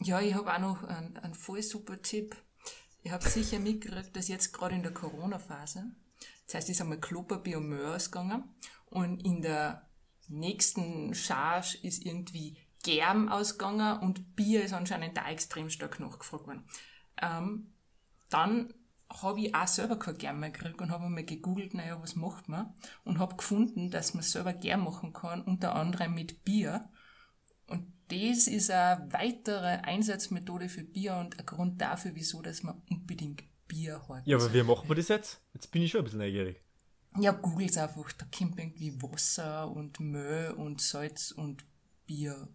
Ja, 0.00 0.20
ich 0.20 0.34
habe 0.34 0.52
auch 0.52 0.58
noch 0.58 0.84
einen, 0.84 1.16
einen 1.16 1.34
voll 1.34 1.62
super 1.62 2.00
Tipp. 2.00 2.36
Ich 3.02 3.10
habe 3.10 3.28
sicher 3.28 3.58
mitgekriegt, 3.58 4.14
dass 4.16 4.28
jetzt 4.28 4.52
gerade 4.52 4.74
in 4.74 4.82
der 4.82 4.92
Corona-Phase, 4.92 5.84
das 6.46 6.54
heißt, 6.54 6.70
ist 6.70 6.80
einmal 6.80 7.00
Klopapier 7.00 7.58
und 7.58 7.68
Müll 7.68 7.86
ausgegangen 7.86 8.44
und 8.86 9.24
in 9.24 9.42
der 9.42 9.88
nächsten 10.28 11.14
Charge 11.14 11.78
ist 11.82 12.04
irgendwie 12.04 12.56
Germ 12.82 13.28
ausgegangen 13.28 13.98
und 14.00 14.36
Bier 14.36 14.64
ist 14.64 14.72
anscheinend 14.72 15.16
da 15.16 15.28
extrem 15.28 15.70
stark 15.70 16.00
nachgefragt 16.00 16.46
worden. 16.46 16.64
Ähm, 17.20 17.72
dann 18.30 18.72
habe 19.10 19.40
ich 19.40 19.54
auch 19.54 19.66
selber 19.66 19.98
kein 19.98 20.18
Germ 20.18 20.40
mehr 20.40 20.50
gekriegt 20.50 20.80
und 20.80 20.90
habe 20.90 21.08
mal 21.08 21.24
gegoogelt, 21.24 21.74
naja, 21.74 22.00
was 22.02 22.14
macht 22.14 22.48
man? 22.48 22.74
Und 23.04 23.18
habe 23.18 23.36
gefunden, 23.36 23.90
dass 23.90 24.14
man 24.14 24.22
selber 24.22 24.52
Germ 24.52 24.84
machen 24.84 25.12
kann, 25.12 25.42
unter 25.42 25.74
anderem 25.74 26.14
mit 26.14 26.44
Bier. 26.44 26.88
Und 27.66 27.92
das 28.08 28.46
ist 28.46 28.70
eine 28.70 29.08
weitere 29.12 29.78
Einsatzmethode 29.82 30.68
für 30.68 30.84
Bier 30.84 31.16
und 31.16 31.38
ein 31.38 31.46
Grund 31.46 31.80
dafür, 31.80 32.12
wieso, 32.14 32.42
dass 32.42 32.62
man 32.62 32.80
unbedingt 32.90 33.44
Bier 33.66 34.02
hat. 34.08 34.26
Ja, 34.26 34.36
aber 34.36 34.52
wie 34.52 34.62
machen 34.62 34.88
wir 34.88 34.96
das 34.96 35.08
jetzt? 35.08 35.40
Jetzt 35.54 35.70
bin 35.70 35.82
ich 35.82 35.90
schon 35.90 36.00
ein 36.00 36.04
bisschen 36.04 36.20
neugierig. 36.20 36.60
Ja, 37.18 37.32
googles 37.32 37.76
einfach, 37.76 38.12
da 38.12 38.26
kommt 38.36 38.58
irgendwie 38.58 39.00
Wasser 39.02 39.70
und 39.70 39.98
Müll 40.00 40.54
und 40.56 40.80
Salz 40.80 41.32
und 41.32 41.64
Bier 42.06 42.48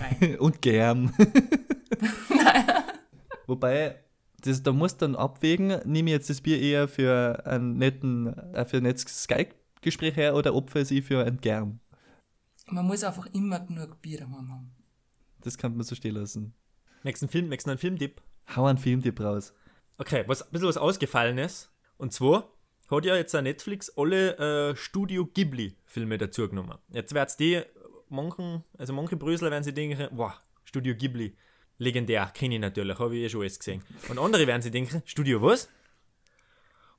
rein. 0.00 0.36
Und 0.38 0.60
Germ. 0.60 1.14
Wobei, 3.46 3.96
das, 4.40 4.62
da 4.62 4.72
musst 4.72 5.00
du 5.00 5.06
dann 5.06 5.16
abwägen, 5.16 5.80
nehme 5.84 6.10
ich 6.10 6.14
jetzt 6.14 6.30
das 6.30 6.40
Bier 6.40 6.60
eher 6.60 6.88
für 6.88 7.46
einen 7.46 7.78
netten, 7.78 8.26
äh, 8.54 8.64
für 8.64 8.78
ein 8.78 8.82
nettes 8.82 9.22
Skype-Gespräch 9.22 10.16
her 10.16 10.34
oder 10.34 10.54
opfere 10.54 10.82
ich 10.82 11.04
für 11.04 11.24
ein 11.24 11.38
Germ? 11.38 11.80
man 12.72 12.86
muss 12.86 13.04
einfach 13.04 13.26
immer 13.26 13.60
genug 13.60 14.00
Bier 14.02 14.18
daheim 14.18 14.52
haben. 14.52 14.70
Das 15.42 15.58
kann 15.58 15.76
man 15.76 15.84
so 15.84 15.94
stehen 15.94 16.14
lassen. 16.14 16.54
Nächsten 17.04 17.28
Film, 17.28 17.48
nächsten 17.48 17.70
einen 17.70 17.78
Filmtipp. 17.78 18.20
Hau 18.54 18.66
einen 18.66 18.78
Filmtipp 18.78 19.20
raus. 19.20 19.54
Okay, 19.98 20.24
was 20.26 20.42
ein 20.42 20.50
bisschen 20.50 20.68
was 20.68 20.76
ausgefallen 20.76 21.38
ist. 21.38 21.70
Und 21.96 22.12
zwar 22.12 22.52
hat 22.90 23.04
ja 23.04 23.16
jetzt 23.16 23.34
Netflix 23.34 23.92
alle 23.96 24.70
äh, 24.70 24.76
Studio 24.76 25.26
Ghibli-Filme 25.26 26.18
dazu 26.18 26.48
genommen. 26.48 26.78
Jetzt 26.90 27.14
wird's 27.14 27.36
die, 27.36 27.62
manchen, 28.08 28.64
also 28.78 28.92
manche 28.92 29.16
Brösler 29.16 29.50
werden 29.50 29.64
sie 29.64 29.74
denken, 29.74 30.08
wow, 30.12 30.32
Studio 30.64 30.94
Ghibli, 30.94 31.36
legendär, 31.78 32.30
kenne 32.34 32.54
ich 32.56 32.60
natürlich, 32.60 32.98
habe 32.98 33.16
ich 33.16 33.24
eh 33.24 33.28
schon 33.28 33.42
alles 33.42 33.58
gesehen. 33.58 33.82
Und 34.08 34.18
andere 34.18 34.46
werden 34.46 34.62
sie 34.62 34.70
denken, 34.70 35.02
Studio 35.04 35.42
was? 35.42 35.68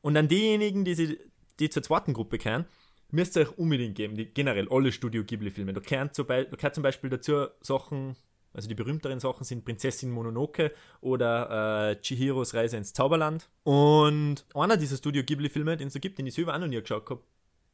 Und 0.01 0.13
dann 0.13 0.27
diejenigen, 0.27 0.85
die, 0.85 0.95
sie, 0.95 1.19
die 1.59 1.69
zur 1.69 1.83
zweiten 1.83 2.13
Gruppe 2.13 2.37
kehren, 2.37 2.65
müsst 3.11 3.35
ihr 3.35 3.41
euch 3.41 3.57
unbedingt 3.57 3.95
geben, 3.95 4.15
die 4.15 4.25
generell 4.25 4.67
alle 4.69 4.91
Studio 4.91 5.23
Ghibli-Filme. 5.23 5.73
Da 5.73 5.81
gehören 5.81 6.13
zum, 6.13 6.27
Be 6.27 6.45
da 6.49 6.55
gehört 6.55 6.75
zum 6.75 6.83
Beispiel 6.83 7.09
dazu 7.09 7.47
Sachen, 7.61 8.15
also 8.53 8.67
die 8.67 8.75
berühmteren 8.75 9.19
Sachen 9.19 9.43
sind 9.43 9.63
Prinzessin 9.63 10.11
Mononoke 10.11 10.73
oder 11.01 11.91
äh, 11.91 12.01
Chihiros 12.01 12.53
Reise 12.53 12.77
ins 12.77 12.93
Zauberland. 12.93 13.49
Und 13.63 14.45
einer 14.53 14.77
dieser 14.77 14.97
Studio 14.97 15.23
Ghibli-Filme, 15.23 15.77
den 15.77 15.87
es 15.87 15.93
so 15.93 15.99
gibt, 15.99 16.17
den 16.17 16.27
ich 16.27 16.33
selber 16.33 16.55
auch 16.55 16.59
noch 16.59 16.67
nie 16.67 16.81
geschaut 16.81 17.09
habe, 17.09 17.21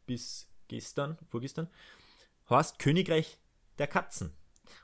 bis 0.06 0.48
gestern, 0.68 1.18
vorgestern, 1.30 1.68
heißt 2.50 2.80
Königreich 2.80 3.38
der 3.78 3.88
Katzen. 3.88 4.34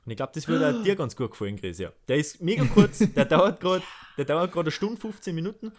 Und 0.05 0.11
ich 0.11 0.17
glaube, 0.17 0.31
das 0.33 0.47
würde 0.47 0.81
dir 0.83 0.95
ganz 0.95 1.15
gut 1.15 1.31
gefallen, 1.31 1.57
Chris, 1.57 1.79
ja. 1.79 1.91
Der 2.07 2.17
ist 2.17 2.41
mega 2.41 2.65
kurz, 2.65 2.99
der 2.99 3.25
dauert 3.25 3.59
gerade, 3.59 3.83
der 4.17 4.25
dauert 4.25 4.51
gerade 4.51 4.67
eine 4.67 4.71
Stunde, 4.71 4.99
15 4.99 5.35
Minuten. 5.35 5.71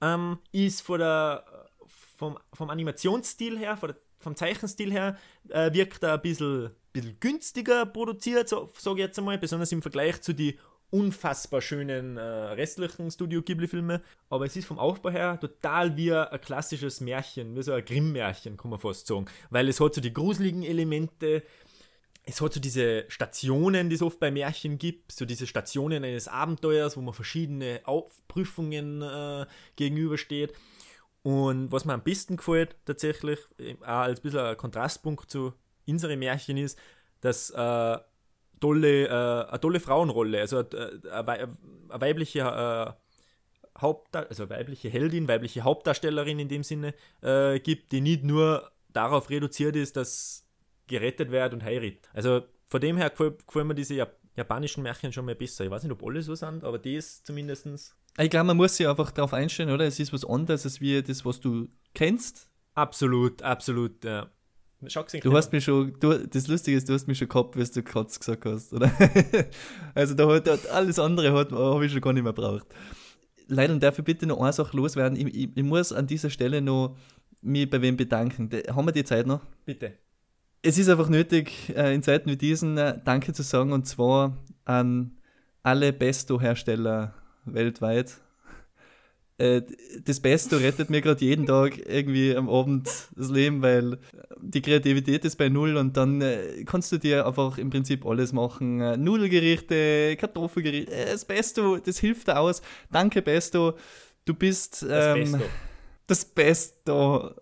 Ähm, 0.00 0.38
ist 0.52 0.82
von 0.82 0.98
der, 0.98 1.44
vom, 1.86 2.38
vom 2.52 2.70
Animationsstil 2.70 3.58
her, 3.58 3.76
von 3.76 3.90
der, 3.90 3.98
vom 4.18 4.36
Zeichenstil 4.36 4.92
her, 4.92 5.16
äh, 5.48 5.72
wirkt 5.72 6.02
er 6.02 6.14
ein 6.14 6.20
bisschen, 6.20 6.70
bisschen 7.00 7.20
günstiger 7.20 7.86
produziert, 7.86 8.48
so, 8.48 8.70
sage 8.78 9.00
ich 9.00 9.06
jetzt 9.06 9.18
einmal, 9.18 9.38
besonders 9.38 9.72
im 9.72 9.82
Vergleich 9.82 10.20
zu 10.22 10.32
den 10.32 10.54
unfassbar 10.90 11.60
schönen 11.60 12.16
äh, 12.16 12.22
restlichen 12.22 13.10
Studio 13.10 13.42
Ghibli-Filme. 13.42 14.02
Aber 14.30 14.46
es 14.46 14.56
ist 14.56 14.66
vom 14.66 14.78
Aufbau 14.78 15.10
her 15.10 15.38
total 15.40 15.96
wie 15.96 16.12
ein 16.12 16.40
klassisches 16.40 17.00
Märchen, 17.00 17.56
wie 17.56 17.62
so 17.62 17.72
ein 17.72 17.84
Grimm-Märchen, 17.84 18.56
kann 18.56 18.70
man 18.70 18.78
fast 18.78 19.06
sagen. 19.06 19.26
Weil 19.50 19.68
es 19.68 19.80
hat 19.80 19.94
so 19.94 20.00
die 20.00 20.12
gruseligen 20.12 20.62
Elemente, 20.62 21.42
es 22.24 22.40
hat 22.40 22.52
so 22.52 22.60
diese 22.60 23.04
Stationen, 23.08 23.88
die 23.88 23.96
es 23.96 24.02
oft 24.02 24.20
bei 24.20 24.30
Märchen 24.30 24.78
gibt, 24.78 25.12
so 25.12 25.24
diese 25.24 25.46
Stationen 25.46 26.04
eines 26.04 26.28
Abenteuers, 26.28 26.96
wo 26.96 27.00
man 27.00 27.14
verschiedene 27.14 27.80
Aufprüfungen 27.84 29.02
äh, 29.02 29.46
gegenübersteht. 29.76 30.54
Und 31.22 31.72
was 31.72 31.84
mir 31.84 31.94
am 31.94 32.04
besten 32.04 32.36
gefällt, 32.36 32.76
tatsächlich, 32.84 33.40
äh, 33.58 33.74
auch 33.82 34.04
als 34.04 34.20
bisschen 34.20 34.40
ein 34.40 34.56
Kontrastpunkt 34.56 35.28
zu 35.28 35.52
unseren 35.88 36.18
Märchen 36.18 36.56
ist, 36.56 36.78
dass 37.20 37.50
äh, 37.50 37.98
tolle, 38.60 39.06
äh, 39.06 39.48
eine 39.50 39.60
tolle 39.60 39.80
Frauenrolle, 39.80 40.40
also 40.40 40.60
äh, 40.60 41.00
eine, 41.10 41.26
wei- 41.26 41.42
eine 41.42 42.00
weibliche 42.00 42.40
äh, 42.40 42.92
Haupt 43.80 44.16
also 44.16 44.48
weibliche 44.48 44.88
Heldin, 44.88 45.28
weibliche 45.28 45.62
Hauptdarstellerin 45.62 46.38
in 46.38 46.48
dem 46.48 46.62
Sinne 46.62 46.94
äh, 47.20 47.60
gibt, 47.60 47.92
die 47.92 48.00
nicht 48.00 48.24
nur 48.24 48.70
darauf 48.88 49.28
reduziert 49.28 49.76
ist, 49.76 49.96
dass 49.98 50.46
gerettet 50.86 51.30
wird 51.30 51.52
und 51.52 51.62
heiratet. 51.62 52.08
Also 52.14 52.42
von 52.68 52.80
dem 52.80 52.96
her 52.96 53.10
gefallen 53.10 53.66
mir 53.66 53.74
diese 53.74 53.94
Jap 53.94 54.16
japanischen 54.34 54.82
Märchen 54.82 55.12
schon 55.12 55.24
mal 55.24 55.34
besser. 55.34 55.64
Ich 55.64 55.70
weiß 55.70 55.82
nicht, 55.82 55.92
ob 55.92 56.02
alle 56.04 56.20
so 56.22 56.34
sind, 56.34 56.62
aber 56.62 56.78
die 56.78 56.96
ist 56.96 57.26
zumindest 57.26 57.94
Ich 58.18 58.30
glaube, 58.30 58.46
man 58.46 58.56
muss 58.58 58.76
sich 58.76 58.86
einfach 58.86 59.10
darauf 59.10 59.32
einstellen, 59.32 59.70
oder? 59.70 59.86
Es 59.86 59.98
ist 59.98 60.12
was 60.12 60.24
anderes 60.26 60.64
als 60.64 60.80
wie 60.80 61.02
das, 61.02 61.24
was 61.24 61.40
du 61.40 61.68
kennst. 61.94 62.50
absolut, 62.74 63.40
absolut. 63.42 64.04
Ja. 64.04 64.30
Du 65.22 65.32
hast 65.32 65.52
mich 65.52 65.64
schon, 65.64 65.94
du, 66.00 66.26
das 66.28 66.48
Lustige 66.48 66.76
ist, 66.76 66.88
du 66.88 66.92
hast 66.94 67.06
mich 67.08 67.18
schon 67.18 67.28
gehabt, 67.28 67.56
wie 67.56 67.64
du 67.64 67.82
Katz 67.82 68.18
gesagt 68.18 68.44
hast, 68.44 68.72
oder? 68.74 68.90
also 69.94 70.14
da 70.14 70.28
hat, 70.28 70.48
hat 70.48 70.68
alles 70.70 70.98
andere 70.98 71.32
habe 71.32 71.86
ich 71.86 71.92
schon 71.92 72.00
gar 72.02 72.12
nicht 72.12 72.22
mehr 72.22 72.32
braucht. 72.32 72.66
Leider 73.48 73.76
darf 73.78 73.98
ich 73.98 74.04
bitte 74.04 74.26
noch 74.26 74.40
eine 74.40 74.52
Sache 74.52 74.76
loswerden. 74.76 75.16
Ich, 75.18 75.34
ich, 75.34 75.56
ich 75.56 75.62
muss 75.64 75.92
an 75.92 76.06
dieser 76.06 76.30
Stelle 76.30 76.60
noch 76.60 76.96
mich 77.42 77.70
bei 77.70 77.80
wem 77.80 77.96
bedanken. 77.96 78.48
Da- 78.50 78.74
Haben 78.74 78.86
wir 78.86 78.92
die 78.92 79.04
Zeit 79.04 79.26
noch? 79.26 79.40
bitte. 79.64 79.94
Es 80.62 80.78
ist 80.78 80.88
einfach 80.88 81.08
nötig, 81.08 81.72
äh, 81.76 81.94
in 81.94 82.02
Zeiten 82.02 82.28
wie 82.28 82.36
diesen 82.36 82.76
äh, 82.76 82.98
Danke 83.04 83.32
zu 83.32 83.42
sagen 83.44 83.72
und 83.72 83.86
zwar 83.86 84.36
an 84.64 85.12
alle 85.62 85.92
Besto-Hersteller 85.92 87.14
weltweit. 87.44 88.16
Äh, 89.38 89.62
das 90.02 90.20
Besto 90.20 90.56
rettet 90.56 90.88
mir 90.88 91.02
gerade 91.02 91.22
jeden 91.24 91.44
Tag 91.46 91.78
irgendwie 91.86 92.34
am 92.34 92.48
Abend 92.48 92.88
das 93.14 93.28
Leben, 93.28 93.60
weil 93.60 93.98
die 94.40 94.62
Kreativität 94.62 95.24
ist 95.26 95.36
bei 95.36 95.48
Null 95.50 95.76
und 95.76 95.96
dann 95.96 96.22
äh, 96.22 96.64
kannst 96.64 96.90
du 96.92 96.98
dir 96.98 97.26
einfach 97.26 97.58
im 97.58 97.68
Prinzip 97.68 98.06
alles 98.06 98.32
machen. 98.32 98.80
Äh, 98.80 98.96
Nudelgerichte, 98.96 100.16
Kartoffelgerichte, 100.16 100.90
äh, 100.92 101.12
das 101.12 101.24
Besto, 101.26 101.76
das 101.78 101.98
hilft 101.98 102.28
dir 102.28 102.38
aus. 102.38 102.62
Danke 102.90 103.20
Besto, 103.20 103.76
du 104.24 104.32
bist 104.34 104.82
Das 104.82 105.16
ähm, 105.16 105.32
Beste. 105.32 105.50
das 106.06 106.24
Besto. 106.24 107.34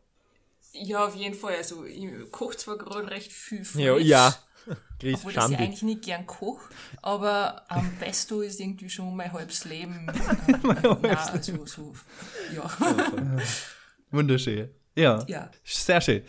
Ja, 0.73 1.07
auf 1.07 1.15
jeden 1.15 1.35
Fall. 1.37 1.55
Also, 1.55 1.85
ich 1.85 2.05
koche 2.33 2.57
zwar 2.57 2.77
gerade 2.77 3.09
recht 3.09 3.33
viel 3.33 3.65
frisch, 3.65 3.81
Ja, 3.83 3.97
ja. 3.99 4.35
Chris, 5.01 5.15
obwohl 5.17 5.33
scham 5.33 5.53
ich 5.53 5.59
eigentlich 5.59 5.83
nicht 5.83 6.03
gern 6.03 6.27
koche, 6.27 6.69
aber 7.03 7.65
am 7.71 7.97
Pesto 7.99 8.41
ist 8.41 8.61
irgendwie 8.61 8.89
schon 8.91 9.15
mein 9.17 9.33
halbes 9.33 9.65
Leben. 9.65 10.11
Äh, 10.65 10.97
nein, 11.03 11.17
also 11.17 11.67
so, 11.67 11.95
ja. 12.55 12.71
Wunderschön. 14.11 14.71
Ja, 14.97 15.25
ja. 15.27 15.51
sehr 15.65 16.01
schön. 16.01 16.23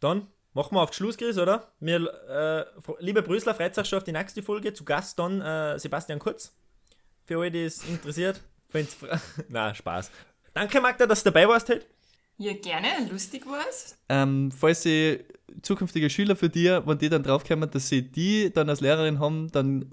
Dann 0.00 0.26
machen 0.54 0.74
wir 0.74 0.82
auf 0.82 0.90
den 0.90 0.94
Schluss, 0.94 1.16
Chris, 1.16 1.38
oder? 1.38 1.72
Wir, 1.80 2.00
äh, 2.28 2.84
liebe 3.00 3.22
Brüsseler, 3.22 3.54
freut 3.54 3.76
euch 3.76 3.86
schon 3.88 3.98
auf 3.98 4.04
die 4.04 4.12
nächste 4.12 4.42
Folge. 4.42 4.72
Zu 4.72 4.84
Gast 4.84 5.18
dann 5.18 5.40
äh, 5.40 5.78
Sebastian 5.78 6.18
Kurz. 6.18 6.54
Für 7.24 7.38
alle, 7.40 7.50
die 7.50 7.64
es 7.64 7.84
interessiert. 7.84 8.40
Wenn's 8.72 8.96
Na, 9.48 9.74
Spaß. 9.74 10.10
Danke, 10.54 10.80
Magda, 10.80 11.06
dass 11.06 11.22
du 11.22 11.30
dabei 11.30 11.48
warst 11.48 11.68
heute. 11.68 11.84
ja, 12.38 12.52
gerne. 12.54 13.08
Lustig 13.10 13.46
war's. 13.46 13.96
Ähm, 14.08 14.50
falls 14.52 14.82
sie 14.82 15.24
zukünftige 15.62 16.10
Schüler 16.10 16.36
für 16.36 16.48
dir, 16.48 16.82
wenn 16.86 16.98
die 16.98 17.08
dann 17.08 17.22
draufkommen, 17.22 17.70
dass 17.70 17.88
sie 17.88 18.02
die 18.02 18.52
dann 18.52 18.68
als 18.68 18.80
Lehrerin 18.80 19.20
haben, 19.20 19.50
dann 19.52 19.86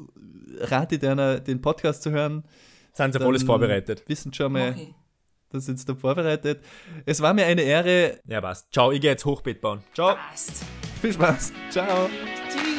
rate 0.59 0.95
ich 0.95 1.01
denen, 1.01 1.43
den 1.43 1.61
Podcast 1.61 2.03
zu 2.03 2.11
hören. 2.11 2.43
Sind 2.93 3.13
sie 3.13 3.19
auf 3.19 3.25
alles 3.25 3.43
vorbereitet. 3.43 4.03
Wissen 4.07 4.33
schon 4.33 4.51
mal, 4.51 4.75
ich. 4.77 4.93
das 5.51 5.67
jetzt 5.67 5.89
da 5.89 5.95
vorbereitet. 5.95 6.63
Es 7.05 7.21
war 7.21 7.33
mir 7.33 7.45
eine 7.45 7.61
Ehre. 7.61 8.19
Ja, 8.27 8.41
passt. 8.41 8.71
Ciao, 8.71 8.91
ich 8.91 9.01
gehe 9.01 9.11
jetzt 9.11 9.25
Hochbett 9.25 9.61
bauen. 9.61 9.81
Ciao. 9.93 10.15
Passt. 10.15 10.63
Viel 11.01 11.13
Spaß. 11.13 11.53
Ciao. 11.71 12.09
Tschüss. 12.49 12.72